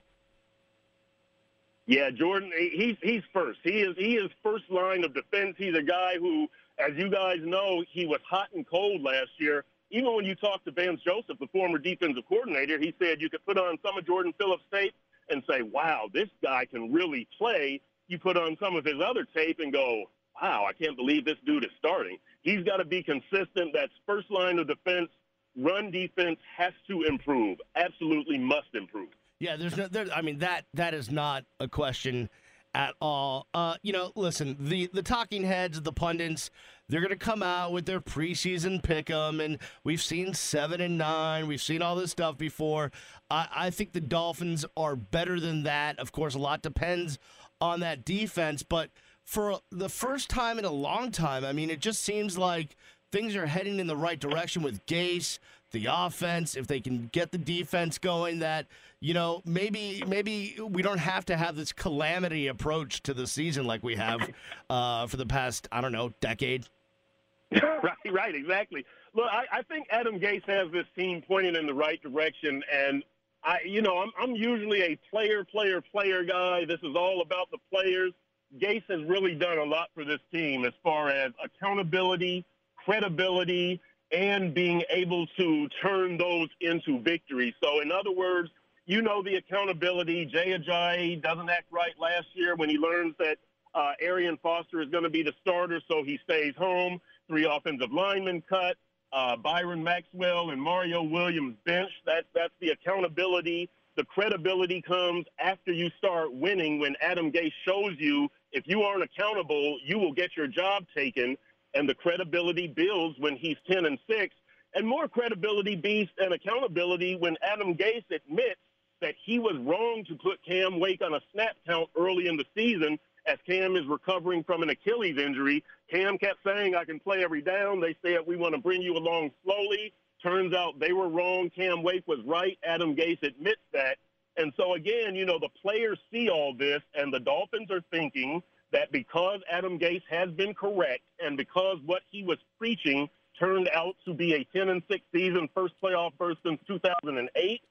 Yeah, 1.88 2.10
Jordan, 2.12 2.52
he's 2.56 2.98
he's 3.02 3.24
first. 3.34 3.60
He 3.64 3.80
is 3.80 3.96
he 3.98 4.16
is 4.16 4.30
first 4.44 4.70
line 4.70 5.06
of 5.06 5.14
defense. 5.14 5.56
He's 5.58 5.74
a 5.74 5.82
guy 5.82 6.16
who, 6.20 6.48
as 6.78 6.92
you 6.98 7.10
guys 7.10 7.38
know, 7.42 7.84
he 7.90 8.06
was 8.06 8.20
hot 8.30 8.50
and 8.54 8.68
cold 8.68 9.02
last 9.02 9.32
year. 9.40 9.64
Even 9.90 10.14
when 10.14 10.26
you 10.26 10.36
talked 10.36 10.66
to 10.66 10.72
Vance 10.72 11.00
Joseph, 11.06 11.40
the 11.40 11.48
former 11.48 11.78
defensive 11.78 12.24
coordinator, 12.28 12.78
he 12.78 12.94
said 13.02 13.22
you 13.22 13.30
could 13.30 13.46
put 13.46 13.58
on 13.58 13.80
some 13.84 13.98
of 13.98 14.06
Jordan 14.06 14.34
Phillips' 14.38 14.64
tape 14.72 14.94
and 15.30 15.42
say, 15.50 15.62
"Wow, 15.62 16.10
this 16.14 16.28
guy 16.44 16.66
can 16.66 16.92
really 16.92 17.26
play." 17.38 17.80
You 18.10 18.20
put 18.20 18.38
on 18.38 18.58
some 18.60 18.76
of 18.76 18.86
his 18.86 19.02
other 19.04 19.26
tape 19.36 19.60
and 19.60 19.72
go, 19.72 20.06
wow, 20.42 20.66
I 20.68 20.74
can't 20.74 20.96
believe 20.96 21.26
this 21.26 21.38
dude 21.46 21.64
is 21.66 21.72
starting. 21.78 22.18
He's 22.42 22.64
got 22.64 22.78
to 22.78 22.86
be 22.86 23.04
consistent. 23.04 23.74
That's 23.74 23.92
first 24.06 24.30
line 24.32 24.60
of 24.60 24.68
defense. 24.68 25.10
Run 25.58 25.92
defense 25.92 26.40
has 26.56 26.74
to 26.88 27.04
improve. 27.04 27.58
Absolutely 27.76 28.38
must 28.38 28.68
improve. 28.74 29.10
Yeah, 29.40 29.56
there's 29.56 29.76
no. 29.76 29.88
There, 29.88 30.08
I 30.16 30.22
mean 30.22 30.40
that 30.40 30.66
that 30.74 30.94
is 30.94 31.12
not 31.12 31.46
a 31.60 31.68
question 31.68 32.30
at 32.74 32.94
all. 33.02 33.48
Uh, 33.54 33.76
you 33.82 33.94
know, 33.94 34.12
listen, 34.16 34.56
the 34.60 34.90
the 34.94 35.04
talking 35.04 35.44
heads, 35.44 35.82
the 35.82 35.92
pundits, 35.92 36.50
they're 36.90 37.02
going 37.02 37.10
to 37.10 37.16
come 37.18 37.42
out 37.44 37.72
with 37.72 37.86
their 37.86 38.00
preseason 38.00 38.82
pick 38.82 39.10
'em, 39.10 39.40
and 39.40 39.58
we've 39.84 40.02
seen 40.02 40.34
seven 40.34 40.80
and 40.82 40.98
nine. 40.98 41.48
We've 41.48 41.62
seen 41.62 41.82
all 41.82 41.96
this 41.96 42.12
stuff 42.12 42.38
before. 42.38 42.92
I, 43.30 43.48
I 43.52 43.70
think 43.72 43.94
the 43.94 44.02
Dolphins 44.02 44.66
are 44.76 44.96
better 44.96 45.40
than 45.40 45.64
that. 45.64 46.00
Of 46.00 46.12
course, 46.12 46.36
a 46.36 46.40
lot 46.40 46.62
depends 46.62 47.18
on 47.60 47.80
that 47.80 48.06
defense, 48.06 48.64
but 48.64 48.92
for 49.28 49.60
the 49.72 49.90
first 49.90 50.30
time 50.30 50.58
in 50.58 50.64
a 50.64 50.72
long 50.72 51.12
time, 51.12 51.44
I 51.44 51.52
mean, 51.52 51.70
it 51.70 51.82
just 51.82 52.02
seems 52.02 52.38
like 52.38 52.78
things 53.12 53.36
are 53.36 53.46
heading 53.46 53.78
in 53.78 53.86
the 53.86 53.96
right 53.96 54.18
direction 54.18 54.64
with 54.64 54.84
Gase, 54.86 55.38
the 55.72 55.88
offense. 55.92 56.56
If 56.56 56.68
they 56.68 56.80
can 56.80 57.10
get 57.12 57.34
the 57.34 57.38
defense 57.38 57.98
going, 57.98 58.40
that 58.40 58.68
you 59.02 59.14
know 59.14 59.42
maybe 59.44 60.02
maybe 60.08 60.56
we 60.62 60.82
don't 60.82 60.98
have 60.98 61.26
to 61.26 61.36
have 61.36 61.58
this 61.58 61.74
calamity 61.74 62.48
approach 62.48 63.04
to 63.04 63.14
the 63.14 63.28
season 63.28 63.68
like 63.68 63.84
we 63.84 63.98
have 63.98 64.32
uh, 64.70 65.06
for 65.08 65.18
the 65.18 65.26
past 65.26 65.68
I 65.74 65.82
don't 65.82 65.92
know 65.92 66.14
decade. 66.22 66.66
right, 67.52 67.98
right, 68.10 68.34
exactly. 68.34 68.86
Look, 69.14 69.28
I, 69.30 69.44
I 69.52 69.62
think 69.64 69.88
Adam 69.90 70.22
Gase 70.22 70.46
has 70.46 70.72
this 70.72 70.86
team 70.98 71.22
pointing 71.28 71.56
in 71.56 71.66
the 71.66 71.74
right 71.74 72.02
direction, 72.02 72.64
and 72.74 73.04
I, 73.44 73.60
you 73.66 73.82
know, 73.82 73.98
I'm 73.98 74.12
I'm 74.18 74.36
usually 74.36 74.84
a 74.84 74.98
player, 75.12 75.44
player, 75.44 75.82
player 75.82 76.24
guy. 76.24 76.64
This 76.64 76.80
is 76.82 76.96
all 76.96 77.22
about 77.22 77.52
the 77.52 77.58
players. 77.70 78.14
Gase 78.60 78.84
has 78.90 79.04
really 79.04 79.36
done 79.36 79.58
a 79.58 79.64
lot 79.64 79.90
for 79.94 80.06
this 80.06 80.20
team 80.32 80.66
as 80.66 80.74
far 80.84 81.10
as 81.10 81.32
accountability, 81.44 82.46
credibility, 82.86 83.82
and 84.12 84.54
being 84.54 84.84
able 84.90 85.28
to 85.38 85.68
turn 85.82 86.18
those 86.18 86.48
into 86.62 87.00
victories. 87.02 87.54
So, 87.62 87.82
in 87.82 87.92
other 87.92 88.12
words, 88.12 88.50
you 88.86 89.02
know 89.02 89.22
the 89.22 89.36
accountability. 89.36 90.26
Jay 90.26 90.58
Ajayi 90.58 91.22
doesn't 91.22 91.50
act 91.50 91.66
right 91.72 91.94
last 92.00 92.28
year 92.34 92.56
when 92.56 92.70
he 92.70 92.78
learns 92.78 93.16
that 93.20 93.38
uh, 93.76 93.92
Arian 94.02 94.38
Foster 94.42 94.82
is 94.82 94.90
going 94.90 95.04
to 95.04 95.10
be 95.10 95.24
the 95.24 95.34
starter, 95.42 95.82
so 95.90 96.04
he 96.04 96.18
stays 96.24 96.54
home. 96.58 97.02
Three 97.28 97.46
offensive 97.46 97.92
linemen 97.92 98.42
cut. 98.50 98.78
Uh, 99.12 99.36
Byron 99.36 99.84
Maxwell 99.84 100.52
and 100.52 100.62
Mario 100.62 101.04
Williams 101.04 101.56
bench. 101.66 101.92
That 102.06 102.26
that's 102.34 102.54
the 102.62 102.70
accountability. 102.70 103.70
The 103.98 104.06
credibility 104.06 104.82
comes 104.82 105.26
after 105.40 105.72
you 105.74 105.90
start 105.98 106.34
winning. 106.34 106.80
When 106.80 106.96
Adam 107.02 107.32
Gase 107.32 107.52
shows 107.66 107.94
you 107.98 108.30
if 108.52 108.64
you 108.68 108.82
aren't 108.84 109.04
accountable, 109.04 109.78
you 109.84 110.00
will 110.00 110.14
get 110.14 110.36
your 110.36 110.48
job 110.48 110.86
taken, 110.96 111.38
and 111.74 111.88
the 111.88 111.96
credibility 111.96 112.68
builds 112.68 113.18
when 113.20 113.36
he's 113.36 113.58
ten 113.70 113.86
and 113.86 114.00
six, 114.10 114.36
and 114.74 114.88
more 114.88 115.08
credibility 115.08 115.76
beats 115.76 116.12
and 116.18 116.34
accountability 116.34 117.16
when 117.16 117.36
Adam 117.42 117.76
Gase 117.76 118.06
admits 118.12 118.60
that 119.02 119.16
he 119.24 119.40
was 119.40 119.56
wrong 119.58 120.04
to 120.08 120.16
put 120.16 120.44
Cam 120.46 120.80
Wake 120.80 121.02
on 121.02 121.14
a 121.14 121.20
snap 121.32 121.56
count 121.68 121.90
early 121.98 122.28
in 122.28 122.38
the 122.38 122.46
season 122.56 122.98
as 123.26 123.38
Cam 123.46 123.76
is 123.76 123.86
recovering 123.86 124.44
from 124.44 124.64
an 124.64 124.70
Achilles 124.70 125.18
injury. 125.18 125.64
Cam 125.92 126.18
kept 126.18 126.40
saying, 126.46 126.76
I 126.76 126.86
can 126.86 127.00
play 127.00 127.24
every 127.24 127.42
down. 127.42 127.80
They 127.80 127.96
said, 128.02 128.20
we 128.26 128.38
want 128.38 128.56
to 128.56 128.62
bring 128.62 128.82
you 128.82 128.96
along 128.98 129.32
slowly. 129.44 129.94
Turns 130.24 130.54
out 130.54 130.80
they 130.80 130.94
were 130.94 131.10
wrong. 131.10 131.50
Cam 131.50 131.84
Wake 131.84 132.08
was 132.08 132.20
right. 132.26 132.58
Adam 132.64 132.96
Gase 132.96 133.22
admits 133.22 133.62
that. 133.74 133.98
And 134.38 134.54
so, 134.56 134.76
again, 134.76 135.16
you 135.16 135.26
know, 135.26 135.40
the 135.40 135.50
players 135.62 135.98
see 136.12 136.30
all 136.30 136.54
this, 136.54 136.82
and 136.94 137.14
the 137.14 137.20
Dolphins 137.20 137.72
are 137.72 137.84
thinking 137.92 138.42
that 138.72 138.92
because 138.92 139.40
Adam 139.52 139.80
Gase 139.80 140.04
has 140.10 140.30
been 140.32 140.54
correct 140.54 141.04
and 141.20 141.38
because 141.38 141.78
what 141.86 142.02
he 142.12 142.24
was 142.24 142.38
preaching 142.58 143.10
turned 143.40 143.70
out 143.74 143.96
to 144.06 144.14
be 144.14 144.34
a 144.34 144.44
10 144.58 144.70
and 144.70 144.82
6 144.90 145.04
season, 145.14 145.50
first 145.54 145.74
playoff 145.82 146.12
berth 146.18 146.38
since 146.46 146.60
2008, 146.68 147.62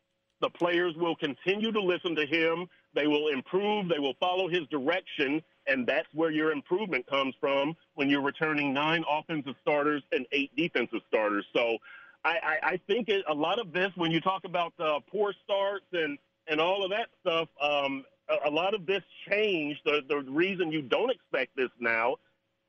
the 0.40 0.50
players 0.50 0.94
will 0.96 1.16
continue 1.16 1.72
to 1.72 1.81
listen 1.81 2.14
to 2.14 2.26
him. 2.26 2.66
They 2.94 3.07
will 3.07 3.29
improve. 3.29 3.88
They 3.88 3.98
will 3.98 4.14
follow 4.20 4.48
his 4.48 4.66
direction. 4.68 5.42
And 5.66 5.87
that's 5.87 6.09
where 6.12 6.31
your 6.31 6.52
improvement 6.52 7.07
comes 7.07 7.35
from 7.40 7.76
when 7.94 8.09
you're 8.09 8.22
returning 8.22 8.72
nine 8.72 9.05
offensive 9.11 9.55
starters 9.61 10.02
and 10.12 10.26
eight 10.33 10.55
defensive 10.57 11.00
starters. 11.09 11.44
So 11.55 11.79
I, 12.24 12.38
I, 12.42 12.59
I 12.62 12.81
think 12.87 13.09
it, 13.09 13.24
a 13.29 13.35
lot 13.35 13.59
of 13.59 13.72
this, 13.72 13.90
when 13.96 14.11
you 14.11 14.20
talk 14.20 14.44
about 14.44 14.72
uh, 14.79 15.00
poor 15.11 15.35
starts 15.44 15.87
and, 15.92 16.18
and 16.49 16.61
all 16.61 16.85
of 16.85 16.91
that 16.91 17.09
stuff, 17.21 17.49
um, 17.61 18.05
a, 18.29 18.49
a 18.49 18.51
lot 18.51 18.75
of 18.75 18.87
this 18.87 19.03
change, 19.29 19.77
the, 19.85 20.03
the 20.09 20.19
reason 20.31 20.73
you 20.73 20.83
don't 20.83 21.11
expect 21.11 21.57
this 21.57 21.71
now 21.81 22.17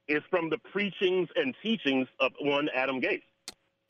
is 0.08 0.22
from 0.30 0.50
the 0.50 0.58
preachings 0.72 1.28
and 1.36 1.54
teachings 1.62 2.08
of 2.20 2.32
one 2.40 2.70
Adam 2.74 3.02
Gase. 3.02 3.22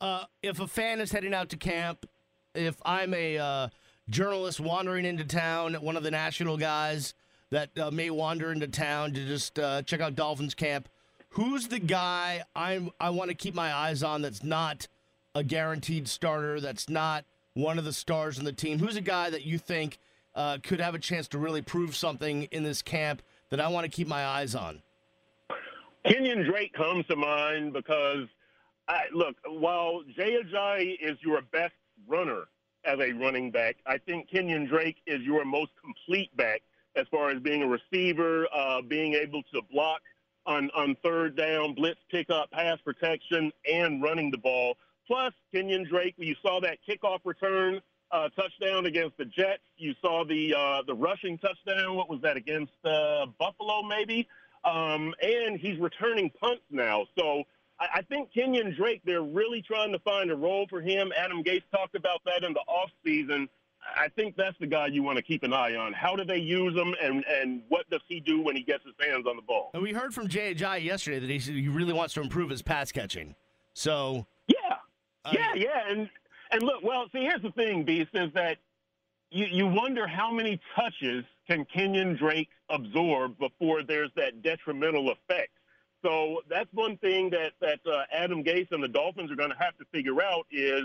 Uh, 0.00 0.24
if 0.42 0.60
a 0.60 0.66
fan 0.66 1.00
is 1.00 1.12
heading 1.12 1.34
out 1.34 1.48
to 1.50 1.56
camp, 1.56 2.06
if 2.54 2.76
I'm 2.84 3.14
a 3.14 3.38
uh, 3.38 3.68
journalist 4.08 4.60
wandering 4.60 5.04
into 5.04 5.24
town, 5.24 5.74
one 5.74 5.96
of 5.96 6.02
the 6.02 6.10
national 6.10 6.56
guys 6.56 7.14
that 7.50 7.76
uh, 7.78 7.90
may 7.90 8.10
wander 8.10 8.52
into 8.52 8.68
town 8.68 9.12
to 9.14 9.24
just 9.24 9.58
uh, 9.58 9.82
check 9.82 10.00
out 10.00 10.14
Dolphins 10.14 10.54
camp, 10.54 10.88
who's 11.30 11.68
the 11.68 11.78
guy 11.78 12.42
I'm 12.54 12.90
I 13.00 13.10
want 13.10 13.30
to 13.30 13.34
keep 13.34 13.54
my 13.54 13.72
eyes 13.72 14.02
on 14.02 14.22
that's 14.22 14.42
not 14.42 14.88
a 15.34 15.44
guaranteed 15.44 16.08
starter, 16.08 16.60
that's 16.60 16.88
not 16.88 17.24
one 17.58 17.76
of 17.76 17.84
the 17.84 17.92
stars 17.92 18.38
in 18.38 18.44
the 18.44 18.52
team? 18.52 18.78
Who's 18.78 18.96
a 18.96 19.00
guy 19.00 19.30
that 19.30 19.44
you 19.44 19.58
think 19.58 19.98
uh, 20.34 20.58
could 20.62 20.80
have 20.80 20.94
a 20.94 20.98
chance 20.98 21.26
to 21.28 21.38
really 21.38 21.60
prove 21.60 21.96
something 21.96 22.44
in 22.44 22.62
this 22.62 22.82
camp 22.82 23.20
that 23.50 23.60
I 23.60 23.68
want 23.68 23.84
to 23.84 23.90
keep 23.90 24.06
my 24.06 24.24
eyes 24.24 24.54
on? 24.54 24.80
Kenyon 26.06 26.44
Drake 26.44 26.72
comes 26.72 27.04
to 27.06 27.16
mind 27.16 27.72
because, 27.72 28.28
I, 28.86 29.02
look, 29.12 29.36
while 29.46 30.02
Jay 30.16 30.36
Ajayi 30.40 30.96
is 31.00 31.18
your 31.20 31.42
best 31.52 31.74
runner 32.06 32.44
as 32.84 33.00
a 33.00 33.12
running 33.12 33.50
back, 33.50 33.76
I 33.86 33.98
think 33.98 34.30
Kenyon 34.30 34.66
Drake 34.66 34.98
is 35.06 35.20
your 35.22 35.44
most 35.44 35.72
complete 35.82 36.34
back 36.36 36.62
as 36.94 37.06
far 37.10 37.30
as 37.30 37.42
being 37.42 37.62
a 37.62 37.66
receiver, 37.66 38.46
uh, 38.54 38.82
being 38.82 39.14
able 39.14 39.42
to 39.52 39.60
block 39.72 40.00
on, 40.46 40.70
on 40.76 40.96
third 41.02 41.36
down, 41.36 41.74
blitz 41.74 41.98
pickup, 42.08 42.50
pass 42.52 42.78
protection, 42.84 43.50
and 43.70 44.00
running 44.00 44.30
the 44.30 44.38
ball. 44.38 44.76
Plus, 45.08 45.32
Kenyon 45.52 45.84
Drake, 45.84 46.14
you 46.18 46.36
saw 46.42 46.60
that 46.60 46.78
kickoff 46.86 47.20
return 47.24 47.80
uh, 48.12 48.28
touchdown 48.36 48.86
against 48.86 49.16
the 49.16 49.24
Jets. 49.24 49.62
You 49.76 49.94
saw 50.00 50.24
the 50.24 50.54
uh, 50.54 50.82
the 50.86 50.94
rushing 50.94 51.38
touchdown. 51.38 51.96
What 51.96 52.08
was 52.08 52.20
that 52.20 52.36
against 52.36 52.72
uh, 52.84 53.26
Buffalo? 53.38 53.82
Maybe. 53.82 54.28
Um, 54.64 55.14
and 55.22 55.58
he's 55.58 55.78
returning 55.78 56.30
punts 56.38 56.62
now. 56.70 57.06
So 57.18 57.44
I, 57.80 57.86
I 57.96 58.02
think 58.02 58.32
Kenyon 58.32 58.74
Drake, 58.76 59.00
they're 59.04 59.22
really 59.22 59.62
trying 59.62 59.92
to 59.92 59.98
find 60.00 60.30
a 60.30 60.36
role 60.36 60.66
for 60.68 60.80
him. 60.80 61.10
Adam 61.16 61.42
Gase 61.42 61.62
talked 61.72 61.94
about 61.94 62.20
that 62.26 62.44
in 62.44 62.52
the 62.52 62.62
offseason. 62.68 63.48
I 63.96 64.08
think 64.08 64.36
that's 64.36 64.58
the 64.58 64.66
guy 64.66 64.88
you 64.88 65.02
want 65.02 65.16
to 65.16 65.22
keep 65.22 65.42
an 65.42 65.52
eye 65.52 65.74
on. 65.74 65.92
How 65.92 66.14
do 66.14 66.24
they 66.24 66.38
use 66.38 66.74
him, 66.74 66.94
and, 67.00 67.24
and 67.24 67.62
what 67.68 67.88
does 67.88 68.02
he 68.08 68.20
do 68.20 68.42
when 68.42 68.54
he 68.54 68.62
gets 68.62 68.84
his 68.84 68.94
hands 69.00 69.26
on 69.26 69.36
the 69.36 69.42
ball? 69.42 69.70
And 69.72 69.82
we 69.82 69.92
heard 69.92 70.12
from 70.12 70.28
Ajayi 70.28 70.84
yesterday 70.84 71.20
that 71.20 71.30
he, 71.30 71.38
he 71.38 71.68
really 71.68 71.92
wants 71.92 72.12
to 72.14 72.20
improve 72.20 72.50
his 72.50 72.60
pass 72.60 72.92
catching. 72.92 73.34
So, 73.72 74.26
yeah, 75.32 75.54
yeah, 75.54 75.64
yeah. 75.64 75.92
And 75.92 76.10
and 76.50 76.62
look, 76.62 76.82
well, 76.82 77.06
see, 77.12 77.20
here's 77.20 77.42
the 77.42 77.52
thing, 77.52 77.84
Beast, 77.84 78.10
is 78.14 78.32
that 78.34 78.58
you, 79.30 79.46
you 79.46 79.66
wonder 79.66 80.06
how 80.06 80.32
many 80.32 80.60
touches 80.74 81.24
can 81.48 81.66
Kenyon 81.66 82.16
Drake 82.16 82.48
absorb 82.70 83.38
before 83.38 83.82
there's 83.82 84.10
that 84.16 84.42
detrimental 84.42 85.10
effect. 85.10 85.50
So 86.04 86.42
that's 86.48 86.72
one 86.72 86.96
thing 86.98 87.30
that 87.30 87.52
that 87.60 87.80
uh, 87.90 88.04
Adam 88.12 88.44
Gase 88.44 88.68
and 88.70 88.82
the 88.82 88.88
Dolphins 88.88 89.30
are 89.30 89.36
going 89.36 89.50
to 89.50 89.58
have 89.58 89.76
to 89.78 89.84
figure 89.92 90.22
out 90.22 90.46
is, 90.50 90.84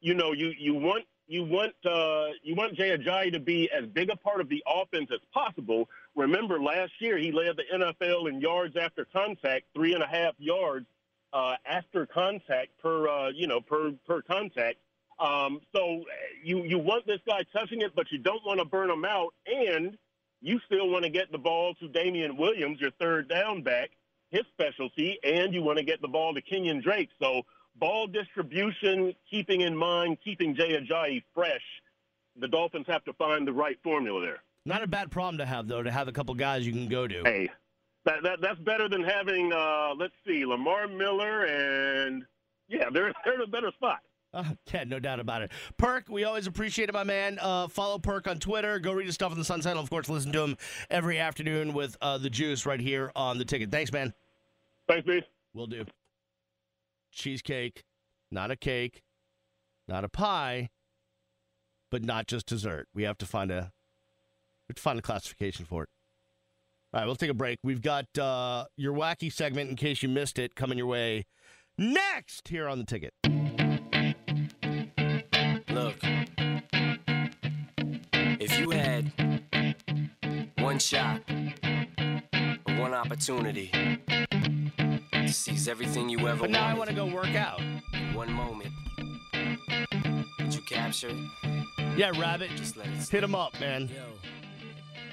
you 0.00 0.14
know, 0.14 0.32
you 0.32 0.52
you 0.58 0.74
want 0.74 1.04
you 1.26 1.44
want 1.44 1.74
uh, 1.84 2.28
you 2.42 2.54
want 2.54 2.74
Jay 2.74 2.96
Ajayi 2.96 3.32
to 3.32 3.40
be 3.40 3.70
as 3.70 3.86
big 3.86 4.10
a 4.10 4.16
part 4.16 4.40
of 4.40 4.48
the 4.48 4.62
offense 4.66 5.10
as 5.12 5.20
possible. 5.32 5.88
Remember, 6.16 6.60
last 6.60 6.92
year 6.98 7.18
he 7.18 7.30
led 7.30 7.56
the 7.56 7.64
NFL 7.74 8.28
in 8.28 8.40
yards 8.40 8.76
after 8.80 9.04
contact, 9.04 9.66
three 9.74 9.94
and 9.94 10.02
a 10.02 10.06
half 10.06 10.34
yards 10.38 10.86
uh, 11.34 11.56
after 11.66 12.06
contact 12.06 12.68
per 12.80 13.08
uh, 13.08 13.28
you 13.30 13.46
know 13.46 13.60
per 13.60 13.92
per 14.06 14.22
contact. 14.22 14.78
Um, 15.18 15.60
so 15.74 16.04
you 16.42 16.64
you 16.64 16.78
want 16.78 17.06
this 17.06 17.20
guy 17.26 17.40
touching 17.52 17.82
it, 17.82 17.94
but 17.94 18.06
you 18.10 18.18
don't 18.18 18.44
want 18.46 18.60
to 18.60 18.64
burn 18.64 18.88
him 18.90 19.04
out, 19.04 19.34
and 19.46 19.98
you 20.40 20.60
still 20.66 20.88
want 20.88 21.04
to 21.04 21.10
get 21.10 21.30
the 21.32 21.38
ball 21.38 21.74
to 21.80 21.88
Damien 21.88 22.36
Williams, 22.36 22.80
your 22.80 22.90
third 23.00 23.28
down 23.28 23.62
back, 23.62 23.90
his 24.30 24.42
specialty, 24.52 25.18
and 25.24 25.52
you 25.54 25.62
want 25.62 25.78
to 25.78 25.84
get 25.84 26.00
the 26.00 26.08
ball 26.08 26.34
to 26.34 26.42
Kenyon 26.42 26.80
Drake. 26.80 27.10
So 27.20 27.42
ball 27.76 28.06
distribution, 28.06 29.14
keeping 29.30 29.62
in 29.62 29.76
mind, 29.76 30.18
keeping 30.24 30.54
Jay 30.54 30.78
Ajayi 30.80 31.22
fresh. 31.34 31.62
The 32.36 32.48
Dolphins 32.48 32.86
have 32.88 33.04
to 33.04 33.12
find 33.14 33.46
the 33.46 33.52
right 33.52 33.78
formula 33.84 34.20
there. 34.20 34.42
not 34.66 34.82
a 34.82 34.88
bad 34.88 35.10
problem 35.12 35.38
to 35.38 35.46
have, 35.46 35.68
though, 35.68 35.82
to 35.82 35.90
have 35.90 36.08
a 36.08 36.12
couple 36.12 36.34
guys 36.34 36.66
you 36.66 36.72
can 36.72 36.88
go 36.88 37.06
to. 37.06 37.22
Hey, 37.24 37.48
that, 38.04 38.22
that 38.22 38.40
that's 38.40 38.58
better 38.60 38.88
than 38.88 39.02
having 39.02 39.52
uh, 39.52 39.94
let's 39.98 40.14
see, 40.26 40.44
Lamar 40.44 40.88
Miller 40.88 41.44
and 41.44 42.24
yeah, 42.68 42.90
they're 42.92 43.12
they're 43.24 43.34
in 43.34 43.40
a 43.40 43.46
better 43.46 43.70
spot. 43.72 44.00
Uh, 44.32 44.44
yeah, 44.72 44.84
no 44.84 44.98
doubt 44.98 45.20
about 45.20 45.42
it. 45.42 45.52
Perk, 45.76 46.08
we 46.08 46.24
always 46.24 46.46
appreciate 46.46 46.88
it, 46.88 46.92
my 46.92 47.04
man. 47.04 47.38
Uh, 47.40 47.68
follow 47.68 47.98
Perk 47.98 48.26
on 48.26 48.38
Twitter. 48.38 48.78
Go 48.78 48.92
read 48.92 49.06
his 49.06 49.14
stuff 49.14 49.32
on 49.32 49.38
the 49.38 49.44
Sun 49.44 49.62
Sentinel. 49.62 49.82
Of 49.82 49.90
course, 49.90 50.08
listen 50.08 50.32
to 50.32 50.42
him 50.42 50.56
every 50.90 51.18
afternoon 51.18 51.72
with 51.72 51.96
uh, 52.00 52.18
the 52.18 52.30
juice 52.30 52.66
right 52.66 52.80
here 52.80 53.12
on 53.14 53.38
the 53.38 53.44
ticket. 53.44 53.70
Thanks, 53.70 53.92
man. 53.92 54.12
Thanks, 54.88 55.06
Beast. 55.06 55.26
Will 55.54 55.66
do. 55.66 55.84
Cheesecake, 57.12 57.84
not 58.30 58.50
a 58.50 58.56
cake, 58.56 59.02
not 59.86 60.04
a 60.04 60.08
pie, 60.08 60.70
but 61.90 62.02
not 62.02 62.26
just 62.26 62.46
dessert. 62.46 62.88
We 62.92 63.04
have 63.04 63.18
to 63.18 63.26
find 63.26 63.52
a 63.52 63.72
we 64.66 64.72
have 64.72 64.76
to 64.76 64.82
find 64.82 64.98
a 64.98 65.02
classification 65.02 65.64
for 65.64 65.84
it. 65.84 65.88
All 66.94 67.00
right, 67.00 67.06
we'll 67.06 67.16
take 67.16 67.30
a 67.30 67.34
break. 67.34 67.58
We've 67.64 67.82
got 67.82 68.06
uh, 68.16 68.66
your 68.76 68.92
wacky 68.94 69.32
segment 69.32 69.68
in 69.68 69.74
case 69.74 70.00
you 70.00 70.08
missed 70.08 70.38
it 70.38 70.54
coming 70.54 70.78
your 70.78 70.86
way 70.86 71.26
next 71.76 72.46
here 72.46 72.68
on 72.68 72.78
the 72.78 72.84
ticket. 72.84 73.12
Look, 75.70 75.96
if 78.38 78.60
you 78.60 78.70
had 78.70 79.12
one 80.58 80.78
shot, 80.78 81.20
one 82.78 82.94
opportunity 82.94 83.72
to 85.10 85.32
seize 85.32 85.66
everything 85.66 86.08
you 86.08 86.18
ever 86.18 86.26
wanted. 86.28 86.40
But 86.42 86.50
now 86.50 86.66
I 86.68 86.74
want 86.74 86.90
to 86.90 86.94
go 86.94 87.06
work 87.06 87.34
out. 87.34 87.60
one 88.12 88.32
moment 88.32 88.70
that 89.32 90.54
you 90.54 90.60
captured, 90.68 91.16
Yeah, 91.96 92.12
Rabbit, 92.16 92.50
just 92.54 92.76
let 92.76 92.86
it 92.86 93.08
hit 93.08 93.24
him 93.24 93.34
up, 93.34 93.58
man. 93.58 93.90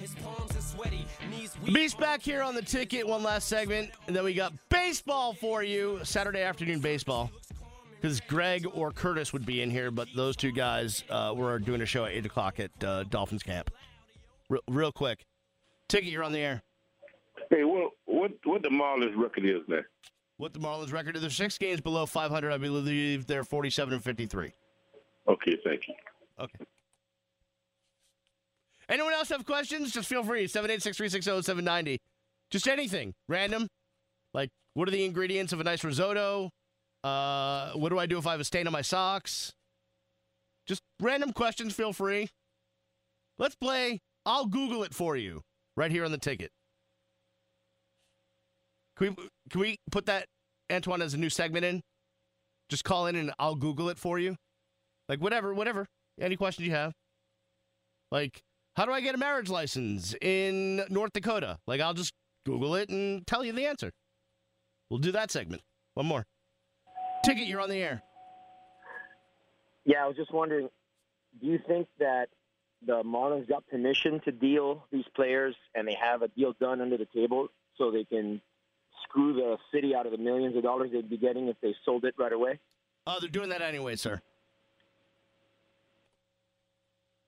His 0.01 0.15
palms 0.15 0.57
are 0.57 0.61
sweaty, 0.61 1.05
knees 1.29 1.55
weak. 1.63 1.75
Beast 1.75 1.99
back 1.99 2.23
here 2.23 2.41
on 2.41 2.55
the 2.55 2.61
ticket. 2.63 3.07
One 3.07 3.21
last 3.21 3.47
segment, 3.47 3.91
and 4.07 4.15
then 4.15 4.23
we 4.23 4.33
got 4.33 4.51
baseball 4.69 5.33
for 5.33 5.61
you. 5.61 5.99
Saturday 6.03 6.41
afternoon 6.41 6.79
baseball. 6.79 7.29
Because 8.01 8.19
Greg 8.21 8.65
or 8.73 8.91
Curtis 8.91 9.31
would 9.31 9.45
be 9.45 9.61
in 9.61 9.69
here, 9.69 9.91
but 9.91 10.07
those 10.15 10.35
two 10.35 10.51
guys 10.51 11.03
uh, 11.11 11.33
were 11.35 11.59
doing 11.59 11.83
a 11.83 11.85
show 11.85 12.05
at 12.05 12.13
eight 12.13 12.25
o'clock 12.25 12.59
at 12.59 12.71
uh, 12.83 13.03
Dolphins 13.03 13.43
camp. 13.43 13.69
Real, 14.49 14.63
real 14.67 14.91
quick, 14.91 15.23
ticket, 15.87 16.09
you're 16.09 16.23
on 16.23 16.31
the 16.31 16.39
air. 16.39 16.63
Hey, 17.51 17.63
what 17.63 17.91
what 18.05 18.31
what 18.43 18.63
the 18.63 18.69
Marlins 18.69 19.15
record 19.15 19.45
is 19.45 19.61
now? 19.67 19.81
What 20.37 20.53
the 20.53 20.59
Marlins 20.59 20.91
record? 20.91 21.15
is? 21.15 21.21
They're 21.21 21.29
six 21.29 21.59
games 21.59 21.79
below 21.79 22.07
500. 22.07 22.51
I 22.51 22.57
believe 22.57 23.27
they're 23.27 23.43
47 23.43 23.93
and 23.93 24.03
53. 24.03 24.51
Okay, 25.27 25.57
thank 25.63 25.87
you. 25.87 25.93
Okay. 26.39 26.65
Anyone 28.89 29.13
else 29.13 29.29
have 29.29 29.45
questions? 29.45 29.91
Just 29.91 30.09
feel 30.09 30.23
free. 30.23 30.47
786 30.47 30.97
360 30.97 31.43
790. 31.43 31.97
Just 32.49 32.67
anything. 32.67 33.13
Random. 33.29 33.67
Like, 34.33 34.49
what 34.73 34.87
are 34.87 34.91
the 34.91 35.05
ingredients 35.05 35.53
of 35.53 35.59
a 35.59 35.63
nice 35.63 35.83
risotto? 35.83 36.49
Uh, 37.03 37.71
what 37.71 37.89
do 37.89 37.97
I 37.97 38.05
do 38.05 38.17
if 38.17 38.27
I 38.27 38.31
have 38.31 38.39
a 38.39 38.45
stain 38.45 38.67
on 38.67 38.73
my 38.73 38.81
socks? 38.81 39.53
Just 40.67 40.81
random 40.99 41.33
questions. 41.33 41.73
Feel 41.73 41.93
free. 41.93 42.29
Let's 43.39 43.55
play. 43.55 43.99
I'll 44.25 44.45
Google 44.45 44.83
it 44.83 44.93
for 44.93 45.15
you 45.15 45.41
right 45.75 45.91
here 45.91 46.05
on 46.05 46.11
the 46.11 46.17
ticket. 46.17 46.51
Can 48.97 49.15
we, 49.17 49.29
can 49.49 49.61
we 49.61 49.77
put 49.89 50.05
that, 50.05 50.25
Antoine, 50.71 51.01
as 51.01 51.13
a 51.13 51.17
new 51.17 51.29
segment 51.29 51.65
in? 51.65 51.81
Just 52.69 52.83
call 52.83 53.07
in 53.07 53.15
and 53.15 53.31
I'll 53.39 53.55
Google 53.55 53.89
it 53.89 53.97
for 53.97 54.19
you. 54.19 54.35
Like, 55.09 55.19
whatever, 55.19 55.53
whatever. 55.53 55.87
Any 56.19 56.35
questions 56.35 56.67
you 56.67 56.73
have. 56.73 56.93
Like, 58.11 58.41
how 58.75 58.85
do 58.85 58.91
I 58.91 59.01
get 59.01 59.15
a 59.15 59.17
marriage 59.17 59.49
license 59.49 60.15
in 60.21 60.83
North 60.89 61.13
Dakota? 61.13 61.59
Like, 61.67 61.81
I'll 61.81 61.93
just 61.93 62.13
Google 62.45 62.75
it 62.75 62.89
and 62.89 63.25
tell 63.27 63.43
you 63.43 63.51
the 63.53 63.65
answer. 63.65 63.91
We'll 64.89 64.99
do 64.99 65.11
that 65.11 65.31
segment. 65.31 65.61
One 65.93 66.05
more. 66.05 66.25
Ticket, 67.23 67.47
you're 67.47 67.61
on 67.61 67.69
the 67.69 67.77
air. 67.77 68.01
Yeah, 69.85 70.03
I 70.03 70.07
was 70.07 70.15
just 70.15 70.33
wondering, 70.33 70.69
do 71.39 71.47
you 71.47 71.59
think 71.67 71.87
that 71.99 72.27
the 72.85 73.03
Marlins 73.03 73.47
got 73.47 73.67
permission 73.67 74.21
to 74.25 74.31
deal 74.31 74.85
these 74.91 75.05
players 75.15 75.55
and 75.75 75.87
they 75.87 75.95
have 76.01 76.21
a 76.21 76.27
deal 76.29 76.53
done 76.59 76.81
under 76.81 76.97
the 76.97 77.07
table 77.13 77.47
so 77.77 77.91
they 77.91 78.03
can 78.03 78.41
screw 79.03 79.33
the 79.33 79.57
city 79.73 79.93
out 79.93 80.05
of 80.05 80.11
the 80.11 80.17
millions 80.17 80.55
of 80.55 80.63
dollars 80.63 80.89
they'd 80.91 81.09
be 81.09 81.17
getting 81.17 81.47
if 81.47 81.57
they 81.61 81.75
sold 81.85 82.05
it 82.05 82.15
right 82.17 82.33
away? 82.33 82.59
Oh, 83.05 83.17
they're 83.19 83.29
doing 83.29 83.49
that 83.49 83.61
anyway, 83.61 83.95
sir. 83.95 84.21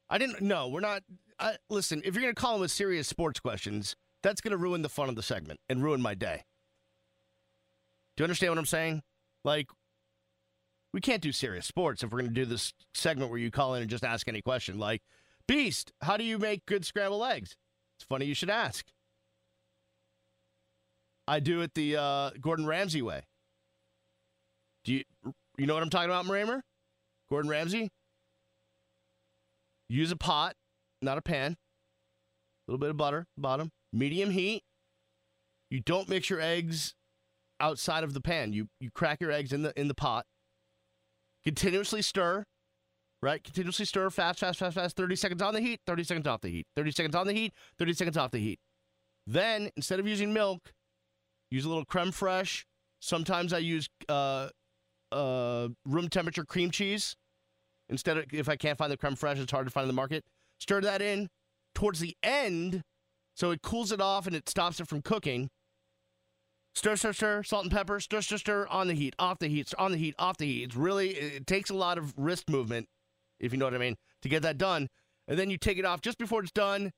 I 0.09 0.17
didn't. 0.17 0.41
No, 0.41 0.67
we're 0.67 0.79
not. 0.79 1.01
I, 1.43 1.57
listen, 1.69 2.01
if 2.05 2.15
you're 2.15 2.23
going 2.23 2.33
to 2.33 2.41
call 2.41 2.55
in 2.55 2.61
with 2.61 2.71
serious 2.71 3.07
sports 3.07 3.39
questions, 3.39 3.95
that's 4.21 4.39
going 4.39 4.51
to 4.51 4.57
ruin 4.57 4.81
the 4.81 4.89
fun 4.89 5.09
of 5.09 5.15
the 5.15 5.21
segment 5.21 5.59
and 5.67 5.83
ruin 5.83 6.01
my 6.01 6.15
day. 6.15 6.43
Do 8.15 8.21
you 8.21 8.25
understand 8.25 8.51
what 8.51 8.59
I'm 8.59 8.65
saying? 8.65 9.01
Like, 9.43 9.67
we 10.93 11.01
can't 11.01 11.21
do 11.21 11.31
serious 11.33 11.65
sports 11.65 12.01
if 12.01 12.11
we're 12.11 12.19
going 12.19 12.33
to 12.33 12.41
do 12.41 12.45
this 12.45 12.73
segment 12.93 13.29
where 13.29 13.39
you 13.39 13.51
call 13.51 13.73
in 13.73 13.81
and 13.81 13.91
just 13.91 14.05
ask 14.05 14.27
any 14.27 14.41
question. 14.41 14.79
Like, 14.79 15.01
Beast, 15.47 15.91
how 16.01 16.15
do 16.15 16.23
you 16.23 16.37
make 16.37 16.65
good 16.65 16.85
scrambled 16.85 17.23
eggs? 17.23 17.57
It's 17.97 18.05
funny 18.05 18.25
you 18.25 18.35
should 18.35 18.49
ask. 18.49 18.85
I 21.27 21.39
do 21.39 21.61
it 21.61 21.73
the 21.73 21.97
uh, 21.97 22.29
Gordon 22.39 22.65
Ramsay 22.65 23.01
way. 23.01 23.23
Do 24.85 24.93
you 24.93 25.03
you 25.57 25.65
know 25.65 25.73
what 25.73 25.83
I'm 25.83 25.89
talking 25.89 26.09
about, 26.09 26.25
Maramer? 26.25 26.61
Gordon 27.29 27.49
Ramsay? 27.49 27.89
Use 29.89 30.11
a 30.11 30.15
pot, 30.15 30.55
not 31.03 31.17
a 31.17 31.21
pan. 31.21 31.57
A 32.67 32.71
little 32.71 32.79
bit 32.79 32.89
of 32.89 32.97
butter, 32.97 33.27
bottom, 33.37 33.71
medium 33.91 34.31
heat. 34.31 34.63
You 35.69 35.81
don't 35.81 36.07
mix 36.07 36.29
your 36.29 36.39
eggs 36.39 36.95
outside 37.59 38.03
of 38.03 38.13
the 38.13 38.21
pan. 38.21 38.53
You 38.53 38.67
you 38.79 38.89
crack 38.91 39.19
your 39.21 39.31
eggs 39.31 39.51
in 39.51 39.63
the 39.63 39.77
in 39.79 39.87
the 39.87 39.95
pot. 39.95 40.25
Continuously 41.43 42.01
stir, 42.01 42.45
right? 43.21 43.43
Continuously 43.43 43.85
stir, 43.85 44.09
fast, 44.09 44.39
fast, 44.39 44.59
fast, 44.59 44.75
fast. 44.75 44.95
30 44.95 45.15
seconds 45.15 45.41
on 45.41 45.53
the 45.53 45.59
heat, 45.59 45.81
30 45.85 46.03
seconds 46.03 46.27
off 46.27 46.41
the 46.41 46.49
heat. 46.49 46.67
30 46.75 46.91
seconds 46.91 47.15
on 47.15 47.27
the 47.27 47.33
heat, 47.33 47.53
30 47.79 47.93
seconds 47.93 48.17
off 48.17 48.31
the 48.31 48.39
heat. 48.39 48.59
Then, 49.27 49.69
instead 49.75 49.99
of 49.99 50.07
using 50.07 50.33
milk, 50.33 50.73
use 51.51 51.65
a 51.65 51.69
little 51.69 51.85
creme 51.85 52.11
fraiche. 52.11 52.63
Sometimes 53.01 53.51
I 53.51 53.57
use 53.57 53.89
uh, 54.07 54.49
uh, 55.11 55.69
room 55.85 56.09
temperature 56.09 56.45
cream 56.45 56.71
cheese. 56.71 57.15
Instead 57.89 58.17
of, 58.17 58.25
if 58.31 58.47
I 58.47 58.55
can't 58.55 58.77
find 58.77 58.91
the 58.91 58.97
creme 58.97 59.15
fraiche, 59.15 59.39
it's 59.39 59.51
hard 59.51 59.65
to 59.65 59.71
find 59.71 59.83
in 59.83 59.89
the 59.89 59.93
market. 59.93 60.23
Stir 60.63 60.79
that 60.79 61.01
in 61.01 61.27
towards 61.75 61.99
the 61.99 62.15
end 62.23 62.83
so 63.35 63.51
it 63.51 63.61
cools 63.61 63.91
it 63.91 63.99
off 63.99 64.27
and 64.27 64.33
it 64.33 64.47
stops 64.47 64.79
it 64.79 64.87
from 64.87 65.01
cooking. 65.01 65.49
Stir, 66.73 66.95
stir, 66.95 67.11
stir, 67.11 67.43
salt 67.43 67.63
and 67.63 67.71
pepper, 67.71 67.99
stir, 67.99 68.21
stir, 68.21 68.37
stir, 68.37 68.67
on 68.67 68.87
the 68.87 68.93
heat, 68.93 69.13
off 69.19 69.39
the 69.39 69.49
heat, 69.49 69.73
on 69.77 69.91
the 69.91 69.97
heat, 69.97 70.15
off 70.17 70.37
the 70.37 70.45
heat. 70.45 70.63
It's 70.63 70.75
really, 70.77 71.09
it 71.09 71.45
takes 71.47 71.69
a 71.69 71.73
lot 71.73 71.97
of 71.97 72.13
wrist 72.17 72.49
movement, 72.49 72.87
if 73.41 73.51
you 73.51 73.59
know 73.59 73.65
what 73.65 73.73
I 73.73 73.77
mean, 73.77 73.97
to 74.21 74.29
get 74.29 74.41
that 74.43 74.57
done. 74.57 74.87
And 75.27 75.37
then 75.37 75.49
you 75.49 75.57
take 75.57 75.77
it 75.77 75.83
off 75.83 75.99
just 75.99 76.17
before 76.17 76.41
it's 76.41 76.51
done. 76.51 76.91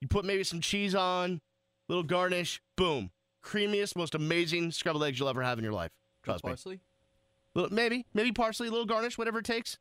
You 0.00 0.06
put 0.06 0.24
maybe 0.24 0.44
some 0.44 0.60
cheese 0.60 0.94
on, 0.94 1.40
little 1.88 2.04
garnish, 2.04 2.60
boom. 2.76 3.10
Creamiest, 3.44 3.96
most 3.96 4.14
amazing 4.14 4.70
scrambled 4.70 5.02
eggs 5.02 5.18
you'll 5.18 5.28
ever 5.28 5.42
have 5.42 5.58
in 5.58 5.64
your 5.64 5.72
life. 5.72 5.90
Trust 6.22 6.44
me. 6.44 6.50
Parsley? 6.50 6.80
Little, 7.56 7.74
maybe, 7.74 8.06
maybe 8.14 8.30
parsley, 8.30 8.68
a 8.68 8.70
little 8.70 8.86
garnish, 8.86 9.18
whatever 9.18 9.40
it 9.40 9.44
takes. 9.44 9.78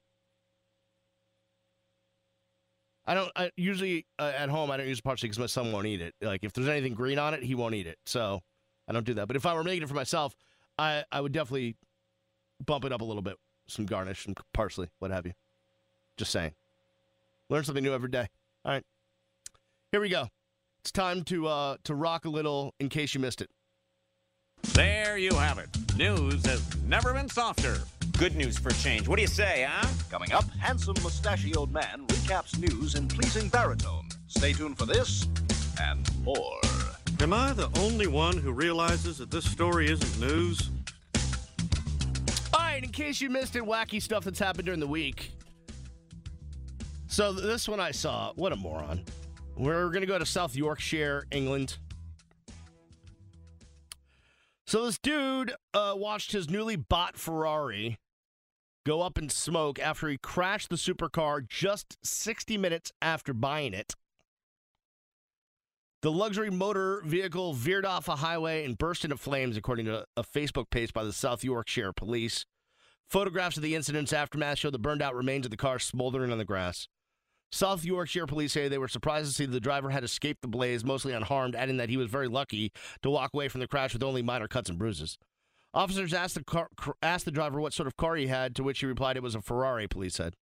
I 3.06 3.14
don't. 3.14 3.32
I, 3.36 3.52
usually 3.58 4.06
uh, 4.20 4.32
at 4.36 4.50
home, 4.50 4.70
I 4.70 4.78
don't 4.78 4.88
use 4.88 5.02
parsley 5.02 5.28
because 5.28 5.40
my 5.40 5.48
son 5.48 5.72
won't 5.72 5.88
eat 5.88 6.02
it. 6.02 6.14
Like 6.22 6.44
if 6.44 6.54
there's 6.54 6.68
anything 6.68 6.94
green 6.94 7.18
on 7.18 7.34
it, 7.34 7.44
he 7.44 7.56
won't 7.56 7.74
eat 7.76 7.88
it. 7.88 7.98
So 8.06 8.42
I 8.88 8.94
don't 8.94 9.06
do 9.06 9.16
that. 9.16 9.28
But 9.28 9.36
if 9.36 9.46
I 9.46 9.54
were 9.54 9.64
making 9.64 9.84
it 9.84 9.90
for 9.90 9.96
myself, 9.96 10.36
I 10.78 11.04
I 11.12 11.22
would 11.22 11.32
definitely 11.32 11.76
bump 12.66 12.86
it 12.86 12.92
up 12.92 13.02
a 13.02 13.06
little 13.06 13.24
bit, 13.24 13.38
some 13.68 13.86
garnish, 13.86 14.26
some 14.26 14.36
parsley, 14.54 14.90
what 15.00 15.12
have 15.12 15.26
you. 15.26 15.34
Just 16.18 16.32
saying. 16.32 16.54
Learn 17.50 17.64
something 17.64 17.84
new 17.84 17.94
every 17.94 18.10
day. 18.10 18.28
All 18.64 18.72
right, 18.72 18.84
here 19.92 20.00
we 20.00 20.10
go. 20.10 20.28
It's 20.82 20.92
time 20.92 21.24
to 21.26 21.48
uh 21.48 21.78
to 21.86 21.96
rock 21.96 22.26
a 22.26 22.30
little 22.30 22.76
in 22.80 22.90
case 22.90 23.14
you 23.14 23.20
missed 23.20 23.42
it. 23.42 23.50
There 24.74 25.18
you 25.18 25.34
have 25.34 25.58
it. 25.58 25.70
News 25.98 26.46
has 26.46 26.62
never 26.84 27.14
been 27.14 27.30
softer. 27.30 27.80
Good 28.18 28.36
news 28.36 28.58
for 28.58 28.70
change. 28.72 29.08
What 29.08 29.16
do 29.16 29.22
you 29.22 29.28
say, 29.28 29.68
huh? 29.68 29.88
Coming 30.10 30.32
up, 30.32 30.50
handsome 30.60 30.96
mustachioed 31.02 31.72
man 31.72 32.06
recaps 32.08 32.58
news 32.60 32.96
in 32.96 33.08
pleasing 33.08 33.50
baritone. 33.50 34.08
Stay 34.28 34.54
tuned 34.54 34.78
for 34.78 34.86
this 34.86 35.28
and 35.82 36.08
more. 36.24 36.60
Am 37.20 37.34
I 37.34 37.54
the 37.54 37.70
only 37.80 38.08
one 38.08 38.38
who 38.38 38.52
realizes 38.52 39.18
that 39.20 39.32
this 39.32 39.50
story 39.50 39.90
isn't 39.90 40.20
news? 40.20 40.70
All 42.54 42.60
right, 42.60 42.84
in 42.84 42.90
case 42.90 43.22
you 43.22 43.30
missed 43.30 43.56
it, 43.56 43.64
wacky 43.64 44.02
stuff 44.02 44.24
that's 44.24 44.40
happened 44.40 44.66
during 44.66 44.80
the 44.80 44.88
week. 44.88 45.32
So 47.08 47.34
this 47.34 47.68
one 47.68 47.80
I 47.80 47.92
saw. 47.92 48.34
What 48.36 48.54
a 48.54 48.56
moron. 48.56 49.04
We're 49.56 49.90
going 49.90 50.02
to 50.02 50.08
go 50.08 50.18
to 50.18 50.26
South 50.26 50.56
Yorkshire, 50.56 51.26
England. 51.32 51.78
So 54.66 54.86
this 54.86 54.98
dude 54.98 55.54
uh, 55.74 55.94
watched 55.98 56.32
his 56.32 56.50
newly 56.50 56.76
bought 56.76 57.18
Ferrari 57.18 57.98
go 58.86 59.02
up 59.02 59.18
in 59.18 59.30
smoke 59.30 59.80
after 59.80 60.08
he 60.08 60.18
crashed 60.18 60.70
the 60.70 60.76
supercar 60.76 61.48
just 61.48 61.98
60 62.04 62.58
minutes 62.58 62.92
after 63.02 63.34
buying 63.34 63.74
it. 63.74 63.94
The 66.02 66.12
luxury 66.12 66.50
motor 66.50 67.04
vehicle 67.06 67.54
veered 67.54 67.86
off 67.86 68.08
a 68.08 68.16
highway 68.16 68.66
and 68.66 68.78
burst 68.78 69.04
into 69.04 69.18
flames, 69.18 69.56
according 69.56 69.86
to 69.86 70.06
a 70.18 70.24
Facebook 70.24 70.72
post 70.72 70.94
by 70.94 71.04
the 71.04 71.14
South 71.14 71.44
Yorkshire 71.44 71.94
police. 71.94 72.46
Photographs 73.08 73.58
of 73.58 73.64
the 73.64 73.76
incident's 73.76 74.14
aftermath 74.14 74.58
show 74.58 74.72
the 74.72 74.80
burned 74.80 75.04
out 75.04 75.14
remains 75.14 75.46
of 75.46 75.52
the 75.52 75.58
car 75.58 75.78
smoldering 75.78 76.32
on 76.32 76.40
the 76.40 76.46
grass. 76.46 76.88
South 77.52 77.84
Yorkshire 77.84 78.26
police 78.26 78.54
say 78.54 78.68
they 78.68 78.78
were 78.78 78.88
surprised 78.88 79.28
to 79.28 79.34
see 79.34 79.46
the 79.46 79.60
driver 79.60 79.90
had 79.90 80.04
escaped 80.04 80.42
the 80.42 80.48
blaze, 80.48 80.86
mostly 80.86 81.14
unharmed, 81.14 81.56
adding 81.56 81.78
that 81.78 81.90
he 81.90 81.98
was 81.98 82.10
very 82.10 82.30
lucky 82.30 82.72
to 83.04 83.10
walk 83.10 83.32
away 83.34 83.50
from 83.50 83.60
the 83.60 83.68
crash 83.68 83.94
with 83.94 84.02
only 84.02 84.24
minor 84.24 84.48
cuts 84.48 84.70
and 84.70 84.80
bruises. 84.80 85.20
Officers 85.74 86.14
asked 86.14 86.36
the, 86.36 86.44
car, 86.44 86.70
asked 87.02 87.26
the 87.26 87.32
driver 87.32 87.62
what 87.62 87.74
sort 87.74 87.88
of 87.88 87.96
car 87.96 88.16
he 88.16 88.28
had, 88.28 88.56
to 88.56 88.64
which 88.64 88.80
he 88.80 88.86
replied 88.86 89.16
it 89.16 89.24
was 89.24 89.36
a 89.36 89.42
Ferrari, 89.42 89.88
police 89.88 90.16
said. 90.16 90.36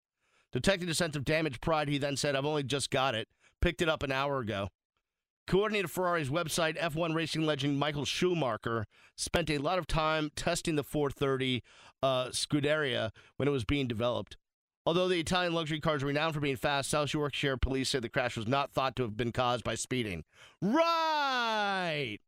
Detecting 0.52 0.88
a 0.88 0.94
sense 0.94 1.14
of 1.14 1.24
damaged 1.24 1.60
pride, 1.60 1.88
he 1.88 1.98
then 1.98 2.16
said, 2.16 2.34
I've 2.34 2.44
only 2.44 2.64
just 2.64 2.90
got 2.90 3.14
it. 3.14 3.28
Picked 3.60 3.82
it 3.82 3.88
up 3.88 4.02
an 4.02 4.10
hour 4.10 4.40
ago. 4.40 4.68
Coordinated 5.46 5.90
Ferrari's 5.90 6.30
website, 6.30 6.78
F1 6.78 7.14
racing 7.14 7.42
legend 7.42 7.78
Michael 7.78 8.04
Schumacher 8.04 8.86
spent 9.16 9.50
a 9.50 9.58
lot 9.58 9.78
of 9.78 9.86
time 9.86 10.30
testing 10.34 10.76
the 10.76 10.84
430 10.84 11.62
uh, 12.02 12.26
Scuderia 12.26 13.10
when 13.36 13.48
it 13.48 13.52
was 13.52 13.64
being 13.64 13.86
developed. 13.86 14.36
Although 14.86 15.08
the 15.08 15.20
Italian 15.20 15.52
luxury 15.52 15.78
car 15.78 15.96
is 15.96 16.02
renowned 16.04 16.34
for 16.34 16.40
being 16.40 16.56
fast, 16.56 16.90
South 16.90 17.12
Yorkshire 17.12 17.56
police 17.56 17.90
said 17.90 18.02
the 18.02 18.08
crash 18.08 18.36
was 18.36 18.48
not 18.48 18.72
thought 18.72 18.96
to 18.96 19.02
have 19.02 19.16
been 19.16 19.32
caused 19.32 19.62
by 19.62 19.74
speeding. 19.74 20.24
Right! 20.62 22.18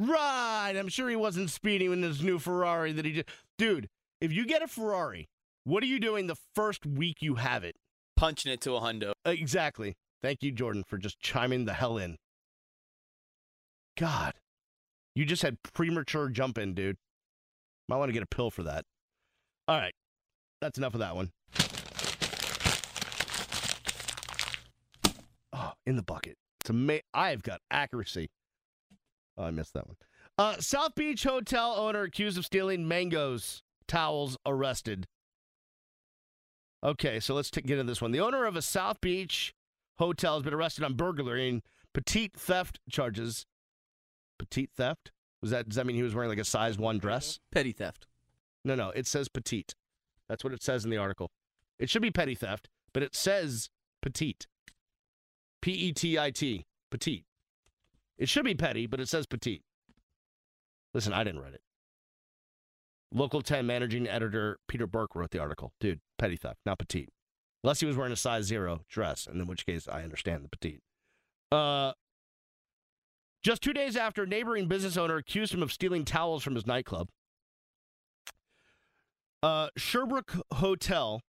Right! 0.00 0.72
I'm 0.76 0.88
sure 0.88 1.10
he 1.10 1.16
wasn't 1.16 1.50
speeding 1.50 1.92
in 1.92 2.02
his 2.02 2.22
new 2.22 2.38
Ferrari 2.38 2.90
that 2.92 3.04
he 3.04 3.12
just. 3.12 3.28
Dude, 3.58 3.90
if 4.18 4.32
you 4.32 4.46
get 4.46 4.62
a 4.62 4.66
Ferrari, 4.66 5.28
what 5.64 5.82
are 5.82 5.86
you 5.86 6.00
doing 6.00 6.26
the 6.26 6.38
first 6.54 6.86
week 6.86 7.18
you 7.20 7.34
have 7.34 7.64
it? 7.64 7.76
Punching 8.16 8.50
it 8.50 8.62
to 8.62 8.76
a 8.76 8.80
hundo. 8.80 9.12
Exactly. 9.26 9.96
Thank 10.22 10.42
you, 10.42 10.52
Jordan, 10.52 10.84
for 10.86 10.96
just 10.96 11.20
chiming 11.20 11.66
the 11.66 11.74
hell 11.74 11.98
in. 11.98 12.16
God, 13.98 14.32
you 15.14 15.26
just 15.26 15.42
had 15.42 15.58
premature 15.74 16.30
jump 16.30 16.56
in, 16.56 16.72
dude. 16.72 16.96
Might 17.86 17.98
want 17.98 18.08
to 18.08 18.14
get 18.14 18.22
a 18.22 18.26
pill 18.26 18.50
for 18.50 18.62
that. 18.62 18.86
All 19.68 19.76
right, 19.78 19.94
that's 20.62 20.78
enough 20.78 20.94
of 20.94 21.00
that 21.00 21.14
one. 21.14 21.30
Oh, 25.52 25.72
in 25.84 25.96
the 25.96 26.02
bucket. 26.02 26.38
It's 26.62 26.70
ama- 26.70 27.00
I've 27.12 27.42
got 27.42 27.60
accuracy. 27.70 28.30
Oh, 29.40 29.44
I 29.44 29.50
missed 29.50 29.72
that 29.72 29.86
one. 29.86 29.96
Uh, 30.36 30.56
South 30.60 30.94
Beach 30.94 31.24
hotel 31.24 31.74
owner 31.76 32.02
accused 32.02 32.36
of 32.36 32.44
stealing 32.44 32.86
Mango's 32.86 33.62
towels 33.88 34.36
arrested. 34.44 35.06
Okay, 36.84 37.20
so 37.20 37.34
let's 37.34 37.50
t- 37.50 37.62
get 37.62 37.78
into 37.78 37.90
this 37.90 38.02
one. 38.02 38.12
The 38.12 38.20
owner 38.20 38.44
of 38.44 38.56
a 38.56 38.62
South 38.62 39.00
Beach 39.00 39.54
hotel 39.98 40.34
has 40.34 40.42
been 40.42 40.54
arrested 40.54 40.84
on 40.84 40.94
burglary 40.94 41.48
and 41.48 41.62
petite 41.94 42.36
theft 42.36 42.80
charges. 42.90 43.46
Petite 44.38 44.70
theft? 44.76 45.10
Was 45.40 45.50
that 45.52 45.68
does 45.68 45.76
that 45.76 45.86
mean 45.86 45.96
he 45.96 46.02
was 46.02 46.14
wearing 46.14 46.30
like 46.30 46.38
a 46.38 46.44
size 46.44 46.76
one 46.76 46.98
dress? 46.98 47.40
Petty 47.50 47.72
theft. 47.72 48.06
No, 48.62 48.74
no, 48.74 48.90
it 48.90 49.06
says 49.06 49.28
petite. 49.28 49.74
That's 50.28 50.44
what 50.44 50.52
it 50.52 50.62
says 50.62 50.84
in 50.84 50.90
the 50.90 50.98
article. 50.98 51.30
It 51.78 51.88
should 51.88 52.02
be 52.02 52.10
petty 52.10 52.34
theft, 52.34 52.68
but 52.92 53.02
it 53.02 53.14
says 53.14 53.70
petite. 54.02 54.46
P 55.62 55.72
E 55.72 55.92
T 55.92 56.18
I 56.18 56.30
T. 56.30 56.66
Petite. 56.90 57.24
It 58.20 58.28
should 58.28 58.44
be 58.44 58.54
petty, 58.54 58.86
but 58.86 59.00
it 59.00 59.08
says 59.08 59.24
petite. 59.26 59.62
Listen, 60.92 61.14
I 61.14 61.24
didn't 61.24 61.40
write 61.40 61.54
it. 61.54 61.62
Local 63.12 63.40
10 63.40 63.66
managing 63.66 64.06
editor 64.06 64.58
Peter 64.68 64.86
Burke 64.86 65.16
wrote 65.16 65.30
the 65.30 65.40
article. 65.40 65.72
Dude, 65.80 66.00
petty 66.18 66.36
theft, 66.36 66.60
not 66.66 66.78
petite. 66.78 67.08
Unless 67.64 67.80
he 67.80 67.86
was 67.86 67.96
wearing 67.96 68.12
a 68.12 68.16
size 68.16 68.44
zero 68.44 68.82
dress, 68.90 69.26
and 69.26 69.40
in 69.40 69.46
which 69.46 69.64
case 69.64 69.88
I 69.88 70.02
understand 70.02 70.44
the 70.44 70.50
petite. 70.50 70.82
Uh, 71.50 71.92
just 73.42 73.62
two 73.62 73.72
days 73.72 73.96
after 73.96 74.24
a 74.24 74.26
neighboring 74.26 74.68
business 74.68 74.98
owner 74.98 75.16
accused 75.16 75.54
him 75.54 75.62
of 75.62 75.72
stealing 75.72 76.04
towels 76.04 76.42
from 76.42 76.54
his 76.54 76.66
nightclub, 76.66 77.08
uh, 79.42 79.68
Sherbrooke 79.76 80.36
Hotel 80.52 81.22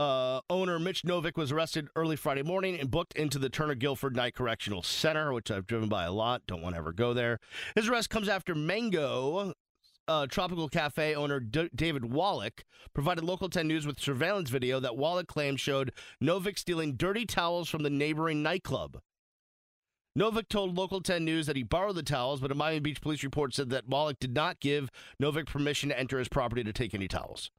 uh, 0.00 0.40
owner 0.48 0.78
Mitch 0.78 1.02
Novick 1.02 1.36
was 1.36 1.52
arrested 1.52 1.88
early 1.94 2.16
Friday 2.16 2.42
morning 2.42 2.80
and 2.80 2.90
booked 2.90 3.14
into 3.16 3.38
the 3.38 3.50
Turner 3.50 3.74
Guilford 3.74 4.16
Knight 4.16 4.34
Correctional 4.34 4.82
Center, 4.82 5.30
which 5.30 5.50
I've 5.50 5.66
driven 5.66 5.90
by 5.90 6.04
a 6.04 6.12
lot. 6.12 6.40
Don't 6.46 6.62
want 6.62 6.74
to 6.74 6.78
ever 6.78 6.94
go 6.94 7.12
there. 7.12 7.38
His 7.74 7.86
arrest 7.86 8.08
comes 8.08 8.26
after 8.26 8.54
Mango 8.54 9.52
uh, 10.08 10.26
Tropical 10.26 10.70
Cafe 10.70 11.14
owner 11.14 11.38
D- 11.38 11.68
David 11.74 12.10
Wallach 12.10 12.64
provided 12.94 13.24
Local 13.24 13.50
10 13.50 13.68
News 13.68 13.86
with 13.86 14.00
surveillance 14.00 14.48
video 14.48 14.80
that 14.80 14.96
Wallach 14.96 15.26
claimed 15.26 15.60
showed 15.60 15.92
Novick 16.22 16.58
stealing 16.58 16.96
dirty 16.96 17.26
towels 17.26 17.68
from 17.68 17.82
the 17.82 17.90
neighboring 17.90 18.42
nightclub. 18.42 19.02
Novick 20.18 20.48
told 20.48 20.78
Local 20.78 21.02
10 21.02 21.26
News 21.26 21.44
that 21.44 21.56
he 21.56 21.62
borrowed 21.62 21.96
the 21.96 22.02
towels, 22.02 22.40
but 22.40 22.50
a 22.50 22.54
Miami 22.54 22.80
Beach 22.80 23.02
police 23.02 23.22
report 23.22 23.54
said 23.54 23.68
that 23.68 23.86
Wallach 23.86 24.18
did 24.18 24.34
not 24.34 24.60
give 24.60 24.88
Novick 25.22 25.46
permission 25.46 25.90
to 25.90 25.98
enter 25.98 26.18
his 26.18 26.28
property 26.28 26.64
to 26.64 26.72
take 26.72 26.94
any 26.94 27.06
towels. 27.06 27.50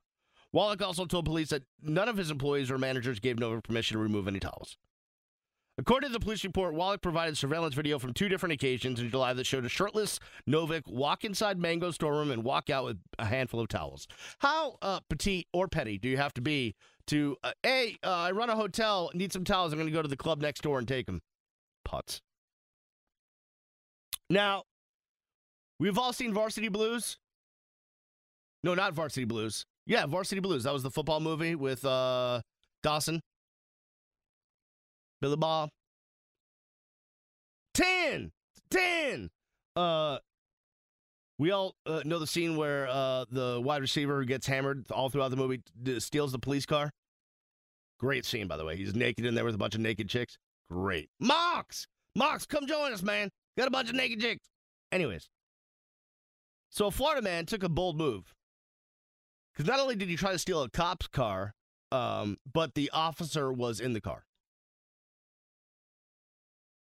Wallach 0.53 0.81
also 0.81 1.05
told 1.05 1.25
police 1.25 1.49
that 1.49 1.63
none 1.81 2.09
of 2.09 2.17
his 2.17 2.29
employees 2.29 2.69
or 2.69 2.77
managers 2.77 3.19
gave 3.19 3.37
Novick 3.37 3.63
permission 3.63 3.95
to 3.95 4.03
remove 4.03 4.27
any 4.27 4.39
towels. 4.39 4.77
According 5.77 6.09
to 6.09 6.13
the 6.13 6.19
police 6.19 6.43
report, 6.43 6.73
Wallach 6.73 7.01
provided 7.01 7.37
surveillance 7.37 7.73
video 7.73 7.97
from 7.97 8.13
two 8.13 8.27
different 8.27 8.53
occasions 8.53 8.99
in 8.99 9.09
July 9.09 9.33
that 9.33 9.45
showed 9.45 9.65
a 9.65 9.69
shirtless 9.69 10.19
Novick 10.47 10.85
walk 10.85 11.23
inside 11.23 11.57
Mango's 11.57 11.95
storeroom 11.95 12.29
and 12.29 12.43
walk 12.43 12.69
out 12.69 12.83
with 12.83 12.99
a 13.17 13.25
handful 13.25 13.61
of 13.61 13.69
towels. 13.69 14.07
How 14.39 14.77
uh, 14.81 14.99
petite 15.09 15.47
or 15.53 15.67
petty 15.67 15.97
do 15.97 16.09
you 16.09 16.17
have 16.17 16.33
to 16.33 16.41
be 16.41 16.75
to, 17.07 17.37
uh, 17.43 17.53
hey, 17.63 17.97
uh, 18.03 18.11
I 18.11 18.31
run 18.31 18.49
a 18.49 18.55
hotel, 18.55 19.09
need 19.13 19.31
some 19.31 19.45
towels, 19.45 19.71
I'm 19.71 19.79
going 19.79 19.87
to 19.87 19.93
go 19.93 20.01
to 20.01 20.07
the 20.07 20.17
club 20.17 20.41
next 20.41 20.61
door 20.61 20.77
and 20.77 20.87
take 20.87 21.05
them? 21.05 21.21
Putz. 21.87 22.21
Now, 24.29 24.63
we've 25.79 25.97
all 25.97 26.13
seen 26.13 26.33
Varsity 26.33 26.67
Blues. 26.67 27.17
No, 28.63 28.75
not 28.75 28.93
Varsity 28.93 29.25
Blues. 29.25 29.65
Yeah, 29.85 30.05
Varsity 30.05 30.41
Blues. 30.41 30.63
That 30.63 30.73
was 30.73 30.83
the 30.83 30.91
football 30.91 31.19
movie 31.19 31.55
with 31.55 31.83
uh, 31.85 32.41
Dawson. 32.83 33.21
Billy 35.21 35.35
Bob. 35.35 35.69
10! 37.73 38.31
10! 38.69 39.29
Uh, 39.75 40.17
we 41.37 41.51
all 41.51 41.75
uh, 41.85 42.01
know 42.05 42.19
the 42.19 42.27
scene 42.27 42.57
where 42.57 42.87
uh, 42.87 43.25
the 43.31 43.59
wide 43.63 43.81
receiver 43.81 44.23
gets 44.25 44.45
hammered 44.47 44.85
all 44.91 45.09
throughout 45.09 45.29
the 45.29 45.37
movie 45.37 45.61
d- 45.81 45.99
steals 45.99 46.31
the 46.31 46.39
police 46.39 46.65
car. 46.65 46.91
Great 47.99 48.25
scene, 48.25 48.47
by 48.47 48.57
the 48.57 48.65
way. 48.65 48.75
He's 48.75 48.95
naked 48.95 49.25
in 49.25 49.35
there 49.35 49.45
with 49.45 49.55
a 49.55 49.59
bunch 49.59 49.75
of 49.75 49.81
naked 49.81 50.09
chicks. 50.09 50.37
Great. 50.69 51.09
Mox! 51.19 51.87
Mox, 52.15 52.45
come 52.45 52.67
join 52.67 52.91
us, 52.93 53.03
man. 53.03 53.29
Got 53.57 53.67
a 53.67 53.71
bunch 53.71 53.89
of 53.89 53.95
naked 53.95 54.19
chicks. 54.19 54.47
Anyways. 54.91 55.29
So 56.69 56.87
a 56.87 56.91
Florida 56.91 57.21
man 57.21 57.45
took 57.45 57.63
a 57.63 57.69
bold 57.69 57.97
move. 57.97 58.33
Because 59.61 59.77
not 59.77 59.83
only 59.83 59.95
did 59.95 60.09
he 60.09 60.15
try 60.15 60.31
to 60.31 60.39
steal 60.39 60.63
a 60.63 60.69
cop's 60.71 61.05
car, 61.05 61.53
um, 61.91 62.37
but 62.51 62.73
the 62.73 62.89
officer 62.91 63.53
was 63.53 63.79
in 63.79 63.93
the 63.93 64.01
car. 64.01 64.25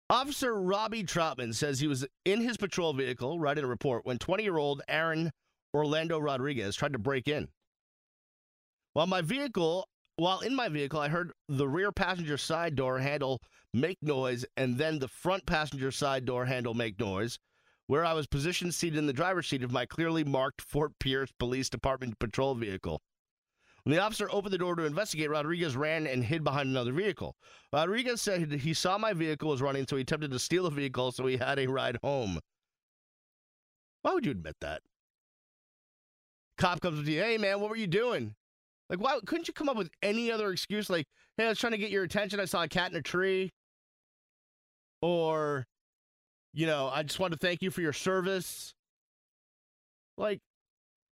Officer 0.09 0.53
Robbie 0.53 1.03
Troutman 1.03 1.53
says 1.53 1.81
he 1.81 1.87
was 1.87 2.07
in 2.23 2.39
his 2.39 2.55
patrol 2.55 2.93
vehicle 2.93 3.39
writing 3.39 3.65
a 3.65 3.67
report 3.67 4.05
when 4.05 4.19
20 4.19 4.43
year 4.43 4.55
old 4.55 4.81
Aaron 4.87 5.31
Orlando 5.73 6.17
Rodriguez 6.17 6.77
tried 6.77 6.93
to 6.93 6.97
break 6.97 7.27
in. 7.27 7.49
While 8.93 9.07
my 9.07 9.21
vehicle, 9.21 9.89
while 10.15 10.39
in 10.39 10.55
my 10.55 10.69
vehicle, 10.69 11.01
I 11.01 11.09
heard 11.09 11.33
the 11.49 11.67
rear 11.67 11.91
passenger 11.91 12.37
side 12.37 12.75
door 12.75 12.99
handle 12.99 13.41
make 13.73 13.97
noise 14.01 14.45
and 14.55 14.77
then 14.77 14.99
the 14.99 15.09
front 15.09 15.45
passenger 15.45 15.91
side 15.91 16.23
door 16.23 16.45
handle 16.45 16.73
make 16.73 16.97
noise, 16.97 17.37
where 17.91 18.05
I 18.05 18.13
was 18.13 18.25
positioned 18.25 18.73
seated 18.73 18.97
in 18.97 19.05
the 19.05 19.11
driver's 19.11 19.49
seat 19.49 19.63
of 19.63 19.71
my 19.73 19.85
clearly 19.85 20.23
marked 20.23 20.61
Fort 20.61 20.93
Pierce 20.97 21.29
Police 21.37 21.69
Department 21.69 22.17
patrol 22.19 22.55
vehicle. 22.55 23.01
When 23.83 23.93
the 23.93 24.01
officer 24.01 24.29
opened 24.31 24.53
the 24.53 24.57
door 24.57 24.75
to 24.75 24.85
investigate, 24.85 25.29
Rodriguez 25.29 25.75
ran 25.75 26.07
and 26.07 26.23
hid 26.23 26.41
behind 26.41 26.69
another 26.69 26.93
vehicle. 26.93 27.35
Rodriguez 27.73 28.21
said 28.21 28.49
he 28.49 28.73
saw 28.73 28.97
my 28.97 29.11
vehicle 29.11 29.49
was 29.49 29.61
running, 29.61 29.85
so 29.89 29.97
he 29.97 30.03
attempted 30.03 30.31
to 30.31 30.39
steal 30.39 30.63
the 30.63 30.69
vehicle 30.69 31.11
so 31.11 31.27
he 31.27 31.35
had 31.35 31.59
a 31.59 31.67
ride 31.67 31.97
home. 32.01 32.39
Why 34.03 34.13
would 34.13 34.25
you 34.25 34.31
admit 34.31 34.55
that? 34.61 34.79
Cop 36.57 36.79
comes 36.79 37.03
to 37.03 37.11
you, 37.11 37.21
hey 37.21 37.37
man, 37.37 37.59
what 37.59 37.69
were 37.69 37.75
you 37.75 37.87
doing? 37.87 38.35
Like, 38.89 39.01
why 39.01 39.19
couldn't 39.25 39.49
you 39.49 39.53
come 39.53 39.67
up 39.67 39.75
with 39.75 39.89
any 40.01 40.31
other 40.31 40.49
excuse? 40.53 40.89
Like, 40.89 41.07
hey, 41.35 41.43
I 41.43 41.49
was 41.49 41.59
trying 41.59 41.73
to 41.73 41.77
get 41.77 41.91
your 41.91 42.03
attention. 42.03 42.39
I 42.39 42.45
saw 42.45 42.63
a 42.63 42.69
cat 42.69 42.91
in 42.91 42.97
a 42.97 43.01
tree. 43.01 43.51
Or, 45.01 45.65
you 46.53 46.65
know, 46.67 46.89
I 46.93 47.03
just 47.03 47.19
want 47.19 47.33
to 47.33 47.39
thank 47.39 47.61
you 47.61 47.71
for 47.71 47.81
your 47.81 47.93
service. 47.93 48.73
Like, 50.17 50.39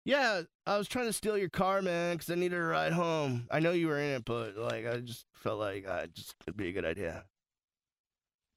yeah, 0.05 0.41
I 0.65 0.77
was 0.77 0.87
trying 0.87 1.05
to 1.05 1.13
steal 1.13 1.37
your 1.37 1.49
car, 1.49 1.81
man, 1.81 2.15
because 2.15 2.29
I 2.29 2.35
needed 2.35 2.57
a 2.57 2.63
ride 2.63 2.93
home. 2.93 3.47
I 3.51 3.59
know 3.59 3.71
you 3.71 3.87
were 3.87 3.99
in 3.99 4.11
it, 4.15 4.25
but 4.25 4.57
like, 4.57 4.85
I 4.85 4.97
just 4.97 5.25
felt 5.33 5.59
like 5.59 5.87
I 5.87 6.07
just 6.07 6.35
it'd 6.45 6.57
be 6.57 6.69
a 6.69 6.73
good 6.73 6.85
idea. 6.85 7.25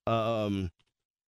Um, 0.07 0.71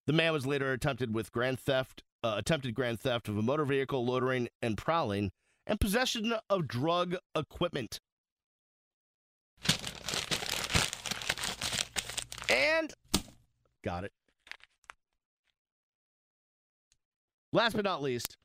the 0.08 0.14
man 0.14 0.34
was 0.34 0.46
later 0.46 0.72
attempted 0.72 1.14
with 1.14 1.32
grand 1.32 1.60
theft, 1.60 2.04
uh, 2.24 2.36
attempted 2.38 2.74
grand 2.74 3.00
theft 3.00 3.28
of 3.28 3.38
a 3.38 3.42
motor 3.42 3.66
vehicle, 3.66 4.06
loitering 4.06 4.50
and 4.62 4.78
prowling, 4.78 5.32
and 5.68 5.80
possession 5.80 6.34
of 6.50 6.68
drug 6.68 7.16
equipment. 7.36 8.00
And 12.50 12.94
got 13.84 14.04
it. 14.04 14.12
Last 17.54 17.76
but 17.76 17.86
not 17.86 18.02
least, 18.02 18.36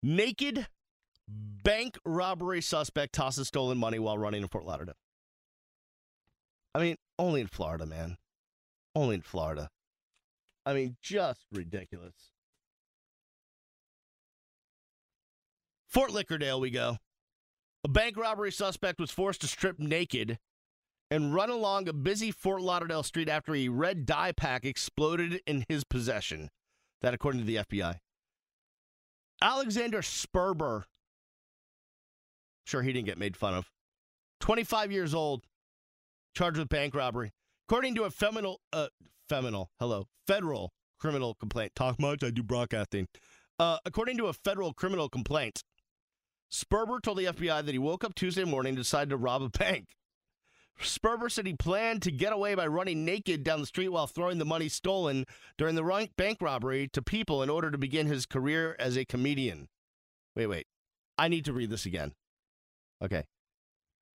naked 0.00 0.68
bank 1.26 1.98
robbery 2.04 2.62
suspect 2.62 3.12
tosses 3.14 3.48
stolen 3.48 3.78
money 3.78 3.98
while 3.98 4.16
running 4.16 4.42
in 4.42 4.48
Fort 4.48 4.64
Lauderdale. 4.64 4.94
I 6.72 6.78
mean, 6.78 6.96
only 7.18 7.40
in 7.40 7.48
Florida, 7.48 7.84
man. 7.84 8.16
Only 8.94 9.16
in 9.16 9.22
Florida. 9.22 9.70
I 10.64 10.72
mean, 10.72 10.96
just 11.02 11.46
ridiculous. 11.50 12.14
Fort 15.88 16.12
Lickerdale, 16.12 16.60
we 16.60 16.70
go. 16.70 16.98
A 17.82 17.88
bank 17.88 18.16
robbery 18.16 18.52
suspect 18.52 19.00
was 19.00 19.10
forced 19.10 19.40
to 19.40 19.48
strip 19.48 19.80
naked 19.80 20.38
and 21.10 21.34
run 21.34 21.50
along 21.50 21.88
a 21.88 21.92
busy 21.92 22.30
Fort 22.30 22.62
Lauderdale 22.62 23.02
street 23.02 23.28
after 23.28 23.56
a 23.56 23.66
red 23.66 24.06
dye 24.06 24.30
pack 24.30 24.64
exploded 24.64 25.40
in 25.44 25.64
his 25.68 25.82
possession. 25.82 26.50
That, 27.02 27.14
according 27.14 27.40
to 27.40 27.46
the 27.46 27.56
FBI. 27.56 27.96
Alexander 29.42 30.02
Sperber. 30.02 30.84
Sure, 32.64 32.82
he 32.82 32.92
didn't 32.92 33.06
get 33.06 33.18
made 33.18 33.36
fun 33.36 33.54
of. 33.54 33.70
25 34.40 34.92
years 34.92 35.14
old, 35.14 35.44
charged 36.34 36.58
with 36.58 36.68
bank 36.68 36.94
robbery. 36.94 37.32
According 37.68 37.94
to 37.96 38.04
a 38.04 38.10
feminal, 38.10 38.60
uh, 38.72 38.88
feminal, 39.28 39.70
hello, 39.78 40.08
federal 40.26 40.72
criminal 40.98 41.34
complaint. 41.34 41.72
Talk 41.74 41.98
much, 41.98 42.22
I 42.22 42.30
do 42.30 42.42
broadcasting. 42.42 43.08
Uh, 43.58 43.78
according 43.84 44.16
to 44.18 44.26
a 44.26 44.32
federal 44.32 44.72
criminal 44.72 45.08
complaint, 45.08 45.62
Sperber 46.52 47.00
told 47.00 47.18
the 47.18 47.26
FBI 47.26 47.64
that 47.64 47.72
he 47.72 47.78
woke 47.78 48.04
up 48.04 48.14
Tuesday 48.14 48.44
morning 48.44 48.70
and 48.70 48.78
decided 48.78 49.10
to 49.10 49.16
rob 49.16 49.42
a 49.42 49.48
bank. 49.48 49.86
Sperber 50.80 51.30
said 51.30 51.46
he 51.46 51.54
planned 51.54 52.02
to 52.02 52.10
get 52.10 52.32
away 52.32 52.54
by 52.54 52.66
running 52.66 53.04
naked 53.04 53.44
down 53.44 53.60
the 53.60 53.66
street 53.66 53.88
while 53.88 54.06
throwing 54.06 54.38
the 54.38 54.44
money 54.44 54.68
stolen 54.68 55.26
during 55.58 55.74
the 55.74 56.08
bank 56.16 56.38
robbery 56.40 56.88
to 56.92 57.02
people 57.02 57.42
in 57.42 57.50
order 57.50 57.70
to 57.70 57.78
begin 57.78 58.06
his 58.06 58.26
career 58.26 58.76
as 58.78 58.96
a 58.96 59.04
comedian. 59.04 59.68
Wait, 60.34 60.46
wait. 60.46 60.66
I 61.18 61.28
need 61.28 61.44
to 61.44 61.52
read 61.52 61.70
this 61.70 61.84
again. 61.84 62.12
Okay. 63.02 63.24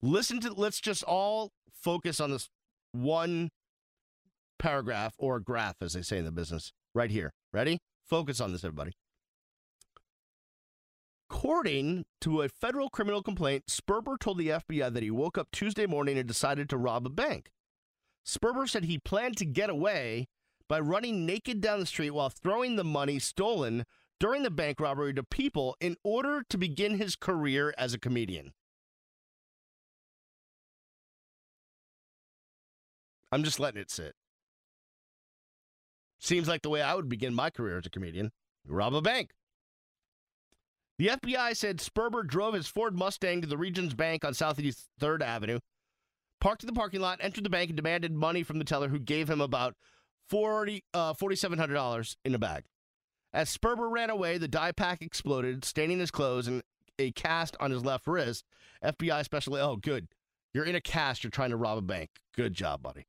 Listen 0.02 0.40
to, 0.42 0.54
let's 0.54 0.80
just 0.80 1.04
all 1.04 1.52
focus 1.74 2.20
on 2.20 2.32
this 2.32 2.50
one 2.92 3.50
paragraph 4.60 5.14
or 5.18 5.40
graph, 5.40 5.76
as 5.82 5.94
they 5.94 6.02
say 6.02 6.18
in 6.18 6.26
the 6.26 6.32
business, 6.32 6.72
right 6.94 7.10
here. 7.10 7.32
Ready? 7.52 7.80
Focus 8.06 8.40
on 8.40 8.52
this, 8.52 8.64
everybody. 8.64 8.92
According 11.32 12.04
to 12.20 12.42
a 12.42 12.50
federal 12.50 12.90
criminal 12.90 13.24
complaint, 13.24 13.66
Sperber 13.68 14.20
told 14.20 14.38
the 14.38 14.50
FBI 14.50 14.94
that 14.94 15.02
he 15.02 15.10
woke 15.10 15.38
up 15.38 15.48
Tuesday 15.52 15.86
morning 15.86 16.18
and 16.18 16.28
decided 16.28 16.70
to 16.70 16.78
rob 16.78 17.06
a 17.06 17.10
bank. 17.10 17.52
Sperber 18.28 18.70
said 18.70 18.84
he 18.84 19.00
planned 19.00 19.38
to 19.38 19.46
get 19.46 19.70
away 19.70 20.28
by 20.68 20.80
running 20.82 21.26
naked 21.26 21.62
down 21.62 21.80
the 21.80 21.86
street 21.86 22.10
while 22.10 22.30
throwing 22.30 22.76
the 22.76 22.84
money 22.84 23.18
stolen 23.18 23.86
during 24.20 24.44
the 24.44 24.52
bank 24.52 24.82
robbery 24.82 25.14
to 25.14 25.24
people 25.24 25.78
in 25.80 25.96
order 26.04 26.44
to 26.50 26.58
begin 26.58 26.98
his 26.98 27.16
career 27.16 27.74
as 27.78 27.94
a 27.94 28.00
comedian. 28.00 28.52
I'm 33.32 33.46
just 33.46 33.60
letting 33.60 33.82
it 33.82 33.90
sit. 33.90 34.16
Seems 36.20 36.50
like 36.50 36.62
the 36.62 36.70
way 36.70 36.82
I 36.82 36.94
would 36.94 37.08
begin 37.08 37.34
my 37.34 37.50
career 37.50 37.78
as 37.78 37.86
a 37.86 37.90
comedian 37.90 38.32
rob 38.68 38.94
a 38.94 39.02
bank. 39.02 39.32
The 40.98 41.08
FBI 41.08 41.56
said 41.56 41.78
Sperber 41.78 42.26
drove 42.26 42.54
his 42.54 42.68
Ford 42.68 42.96
Mustang 42.96 43.42
to 43.42 43.48
the 43.48 43.58
Regions 43.58 43.94
Bank 43.94 44.24
on 44.24 44.34
Southeast 44.34 44.88
3rd 45.00 45.22
Avenue, 45.22 45.60
parked 46.40 46.64
in 46.64 46.68
the 46.68 46.74
parking 46.74 47.02
lot, 47.02 47.20
entered 47.22 47.44
the 47.44 47.50
bank, 47.50 47.70
and 47.70 47.78
demanded 47.78 48.14
money 48.14 48.44
from 48.44 48.60
the 48.60 48.66
teller 48.66 48.90
who 48.90 49.00
gave 49.00 49.30
him 49.30 49.42
about 49.42 49.76
40, 50.30 50.84
uh, 50.94 51.14
$4,700 51.14 52.16
in 52.24 52.36
a 52.36 52.40
bag. 52.40 52.66
As 53.34 53.56
Sperber 53.56 53.90
ran 53.90 54.10
away, 54.10 54.38
the 54.38 54.48
dye 54.48 54.74
pack 54.74 55.02
exploded, 55.02 55.64
staining 55.66 56.00
his 56.00 56.12
clothes 56.12 56.48
and 56.48 56.62
a 57.00 57.12
cast 57.12 57.56
on 57.60 57.72
his 57.72 57.84
left 57.84 58.06
wrist. 58.08 58.46
FBI 58.84 59.24
special, 59.24 59.56
oh, 59.56 59.78
good. 59.78 60.08
You're 60.54 60.66
in 60.66 60.76
a 60.76 60.82
cast. 60.82 61.24
You're 61.24 61.32
trying 61.32 61.52
to 61.52 61.58
rob 61.58 61.78
a 61.78 61.82
bank. 61.82 62.10
Good 62.36 62.54
job, 62.54 62.82
buddy. 62.82 63.06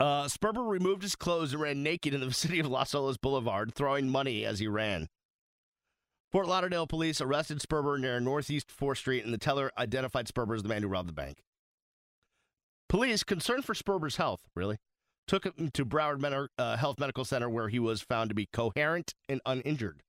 Uh, 0.00 0.24
Sperber 0.24 0.66
removed 0.66 1.02
his 1.02 1.16
clothes 1.16 1.52
and 1.52 1.60
ran 1.60 1.82
naked 1.82 2.14
in 2.14 2.20
the 2.20 2.26
vicinity 2.28 2.60
of 2.60 2.68
Las 2.68 2.92
Olas 2.92 3.20
Boulevard, 3.20 3.74
throwing 3.74 4.08
money 4.08 4.44
as 4.44 4.58
he 4.58 4.66
ran. 4.66 5.08
Fort 6.30 6.46
Lauderdale 6.46 6.86
police 6.86 7.20
arrested 7.20 7.58
Sperber 7.60 7.98
near 7.98 8.20
Northeast 8.20 8.68
4th 8.68 8.98
Street, 8.98 9.24
and 9.24 9.32
the 9.32 9.38
teller 9.38 9.72
identified 9.78 10.26
Sperber 10.26 10.54
as 10.54 10.62
the 10.62 10.68
man 10.68 10.82
who 10.82 10.88
robbed 10.88 11.08
the 11.08 11.14
bank. 11.14 11.42
Police, 12.88 13.24
concerned 13.24 13.64
for 13.64 13.74
Sperber's 13.74 14.16
health, 14.16 14.42
really, 14.54 14.76
took 15.26 15.44
him 15.44 15.70
to 15.72 15.86
Broward 15.86 16.48
uh, 16.58 16.76
Health 16.76 16.98
Medical 16.98 17.24
Center, 17.24 17.48
where 17.48 17.68
he 17.68 17.78
was 17.78 18.02
found 18.02 18.28
to 18.30 18.34
be 18.34 18.46
coherent 18.52 19.14
and 19.28 19.40
uninjured. 19.46 20.02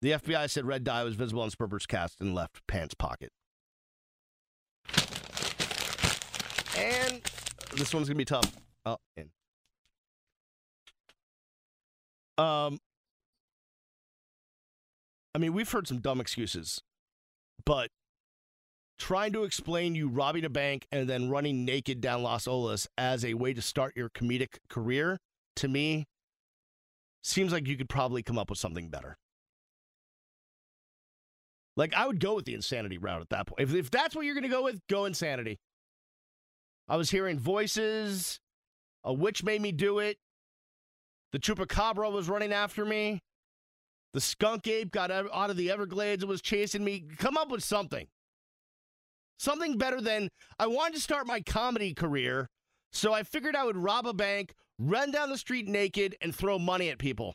The 0.00 0.12
FBI 0.12 0.50
said 0.50 0.64
red 0.64 0.82
dye 0.82 1.04
was 1.04 1.14
visible 1.14 1.42
on 1.42 1.50
Sperber's 1.50 1.86
cast 1.86 2.20
and 2.20 2.34
left 2.34 2.66
pants 2.66 2.94
pocket. 2.94 3.30
And 6.76 7.20
this 7.76 7.94
one's 7.94 8.08
gonna 8.08 8.18
be 8.18 8.24
tough. 8.24 8.52
Oh, 8.84 8.98
in. 9.16 9.30
Um, 12.38 12.78
I 15.34 15.38
mean, 15.38 15.52
we've 15.54 15.70
heard 15.70 15.88
some 15.88 15.98
dumb 15.98 16.20
excuses, 16.20 16.80
but 17.64 17.90
trying 18.98 19.32
to 19.32 19.44
explain 19.44 19.94
you 19.94 20.08
robbing 20.08 20.44
a 20.44 20.50
bank 20.50 20.86
and 20.92 21.08
then 21.08 21.30
running 21.30 21.64
naked 21.64 22.00
down 22.00 22.22
Las 22.22 22.46
Olas 22.46 22.86
as 22.98 23.24
a 23.24 23.34
way 23.34 23.54
to 23.54 23.62
start 23.62 23.96
your 23.96 24.10
comedic 24.10 24.58
career, 24.68 25.18
to 25.56 25.68
me, 25.68 26.06
seems 27.22 27.52
like 27.52 27.66
you 27.66 27.76
could 27.76 27.88
probably 27.88 28.22
come 28.22 28.38
up 28.38 28.50
with 28.50 28.58
something 28.58 28.88
better. 28.88 29.16
Like, 31.76 31.94
I 31.94 32.06
would 32.06 32.20
go 32.20 32.34
with 32.34 32.44
the 32.44 32.54
insanity 32.54 32.98
route 32.98 33.22
at 33.22 33.30
that 33.30 33.46
point. 33.46 33.60
If, 33.60 33.74
if 33.74 33.90
that's 33.90 34.14
what 34.14 34.26
you're 34.26 34.34
going 34.34 34.42
to 34.42 34.50
go 34.50 34.64
with, 34.64 34.80
go 34.88 35.06
insanity. 35.06 35.58
I 36.88 36.96
was 36.96 37.10
hearing 37.10 37.38
voices. 37.38 38.38
A 39.04 39.12
witch 39.12 39.42
made 39.42 39.62
me 39.62 39.72
do 39.72 39.98
it. 39.98 40.18
The 41.32 41.38
chupacabra 41.38 42.12
was 42.12 42.28
running 42.28 42.52
after 42.52 42.84
me. 42.84 43.20
The 44.12 44.20
skunk 44.20 44.66
ape 44.66 44.90
got 44.90 45.10
out 45.10 45.50
of 45.50 45.56
the 45.56 45.70
Everglades 45.70 46.22
and 46.22 46.28
was 46.28 46.42
chasing 46.42 46.84
me. 46.84 47.04
Come 47.18 47.36
up 47.36 47.50
with 47.50 47.64
something. 47.64 48.06
Something 49.38 49.78
better 49.78 50.00
than 50.00 50.28
I 50.58 50.66
wanted 50.66 50.94
to 50.94 51.00
start 51.00 51.26
my 51.26 51.40
comedy 51.40 51.94
career, 51.94 52.46
so 52.92 53.12
I 53.12 53.22
figured 53.22 53.56
I 53.56 53.64
would 53.64 53.76
rob 53.76 54.06
a 54.06 54.12
bank, 54.12 54.54
run 54.78 55.10
down 55.10 55.30
the 55.30 55.38
street 55.38 55.66
naked, 55.66 56.14
and 56.20 56.34
throw 56.34 56.58
money 56.58 56.90
at 56.90 56.98
people. 56.98 57.34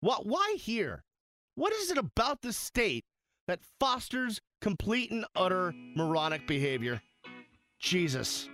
What? 0.00 0.26
Why 0.26 0.56
here? 0.58 1.02
What 1.54 1.72
is 1.72 1.90
it 1.90 1.98
about 1.98 2.42
this 2.42 2.56
state 2.56 3.04
that 3.46 3.60
fosters 3.78 4.40
complete 4.60 5.10
and 5.10 5.24
utter 5.36 5.72
moronic 5.94 6.46
behavior? 6.46 7.00
Jesus. 7.78 8.48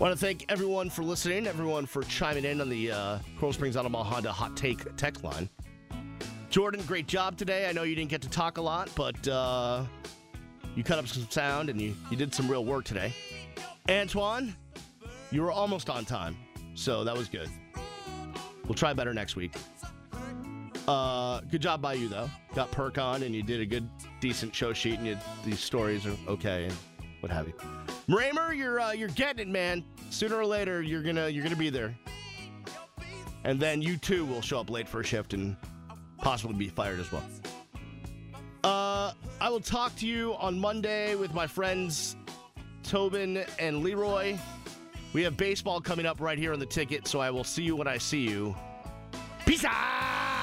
Want 0.00 0.12
to 0.12 0.18
thank 0.18 0.44
everyone 0.48 0.90
for 0.90 1.04
listening, 1.04 1.46
everyone 1.46 1.86
for 1.86 2.02
chiming 2.02 2.44
in 2.44 2.60
on 2.60 2.68
the 2.68 2.90
uh, 2.90 3.18
Coral 3.38 3.52
Springs 3.52 3.76
Automall 3.76 4.04
Honda 4.04 4.32
Hot 4.32 4.56
Take 4.56 4.96
text 4.96 5.22
line. 5.22 5.48
Jordan, 6.50 6.82
great 6.86 7.06
job 7.06 7.36
today. 7.36 7.68
I 7.68 7.72
know 7.72 7.84
you 7.84 7.94
didn't 7.94 8.10
get 8.10 8.20
to 8.22 8.28
talk 8.28 8.58
a 8.58 8.60
lot, 8.60 8.90
but 8.96 9.28
uh, 9.28 9.84
you 10.74 10.82
cut 10.82 10.98
up 10.98 11.06
some 11.06 11.30
sound 11.30 11.70
and 11.70 11.80
you, 11.80 11.94
you 12.10 12.16
did 12.16 12.34
some 12.34 12.50
real 12.50 12.64
work 12.64 12.84
today. 12.84 13.14
Antoine, 13.88 14.56
you 15.30 15.42
were 15.42 15.52
almost 15.52 15.88
on 15.88 16.04
time, 16.04 16.36
so 16.74 17.04
that 17.04 17.16
was 17.16 17.28
good. 17.28 17.48
We'll 18.66 18.74
try 18.74 18.94
better 18.94 19.14
next 19.14 19.36
week. 19.36 19.54
Uh, 20.88 21.40
good 21.42 21.62
job 21.62 21.80
by 21.80 21.92
you, 21.92 22.08
though. 22.08 22.28
Got 22.56 22.72
perk 22.72 22.98
on 22.98 23.22
and 23.22 23.32
you 23.32 23.44
did 23.44 23.60
a 23.60 23.66
good, 23.66 23.88
decent 24.20 24.52
show 24.56 24.72
sheet, 24.72 24.98
and 24.98 25.06
you, 25.06 25.16
these 25.44 25.60
stories 25.60 26.04
are 26.04 26.16
okay 26.26 26.64
and 26.64 26.74
what 27.24 27.30
have 27.30 27.48
you. 27.48 27.54
Raymer, 28.06 28.52
you're 28.52 28.78
uh, 28.78 28.92
you're 28.92 29.08
getting 29.08 29.48
it, 29.48 29.50
man. 29.50 29.82
Sooner 30.10 30.36
or 30.36 30.44
later, 30.44 30.82
you're 30.82 31.02
gonna 31.02 31.28
you're 31.28 31.42
gonna 31.42 31.56
be 31.56 31.70
there, 31.70 31.96
and 33.44 33.58
then 33.58 33.80
you 33.80 33.96
too 33.96 34.26
will 34.26 34.42
show 34.42 34.60
up 34.60 34.68
late 34.68 34.86
for 34.86 35.00
a 35.00 35.04
shift 35.04 35.32
and 35.32 35.56
possibly 36.18 36.54
be 36.54 36.68
fired 36.68 37.00
as 37.00 37.10
well. 37.10 37.24
Uh, 38.62 39.12
I 39.40 39.48
will 39.48 39.60
talk 39.60 39.96
to 39.96 40.06
you 40.06 40.34
on 40.34 40.58
Monday 40.58 41.14
with 41.14 41.32
my 41.32 41.46
friends 41.46 42.16
Tobin 42.82 43.38
and 43.58 43.82
Leroy. 43.82 44.36
We 45.14 45.22
have 45.22 45.38
baseball 45.38 45.80
coming 45.80 46.04
up 46.04 46.20
right 46.20 46.36
here 46.36 46.52
on 46.52 46.58
the 46.58 46.66
ticket, 46.66 47.08
so 47.08 47.20
I 47.20 47.30
will 47.30 47.44
see 47.44 47.62
you 47.62 47.74
when 47.74 47.88
I 47.88 47.96
see 47.96 48.28
you. 48.28 48.54
Peace 49.46 49.64
out. 49.64 50.33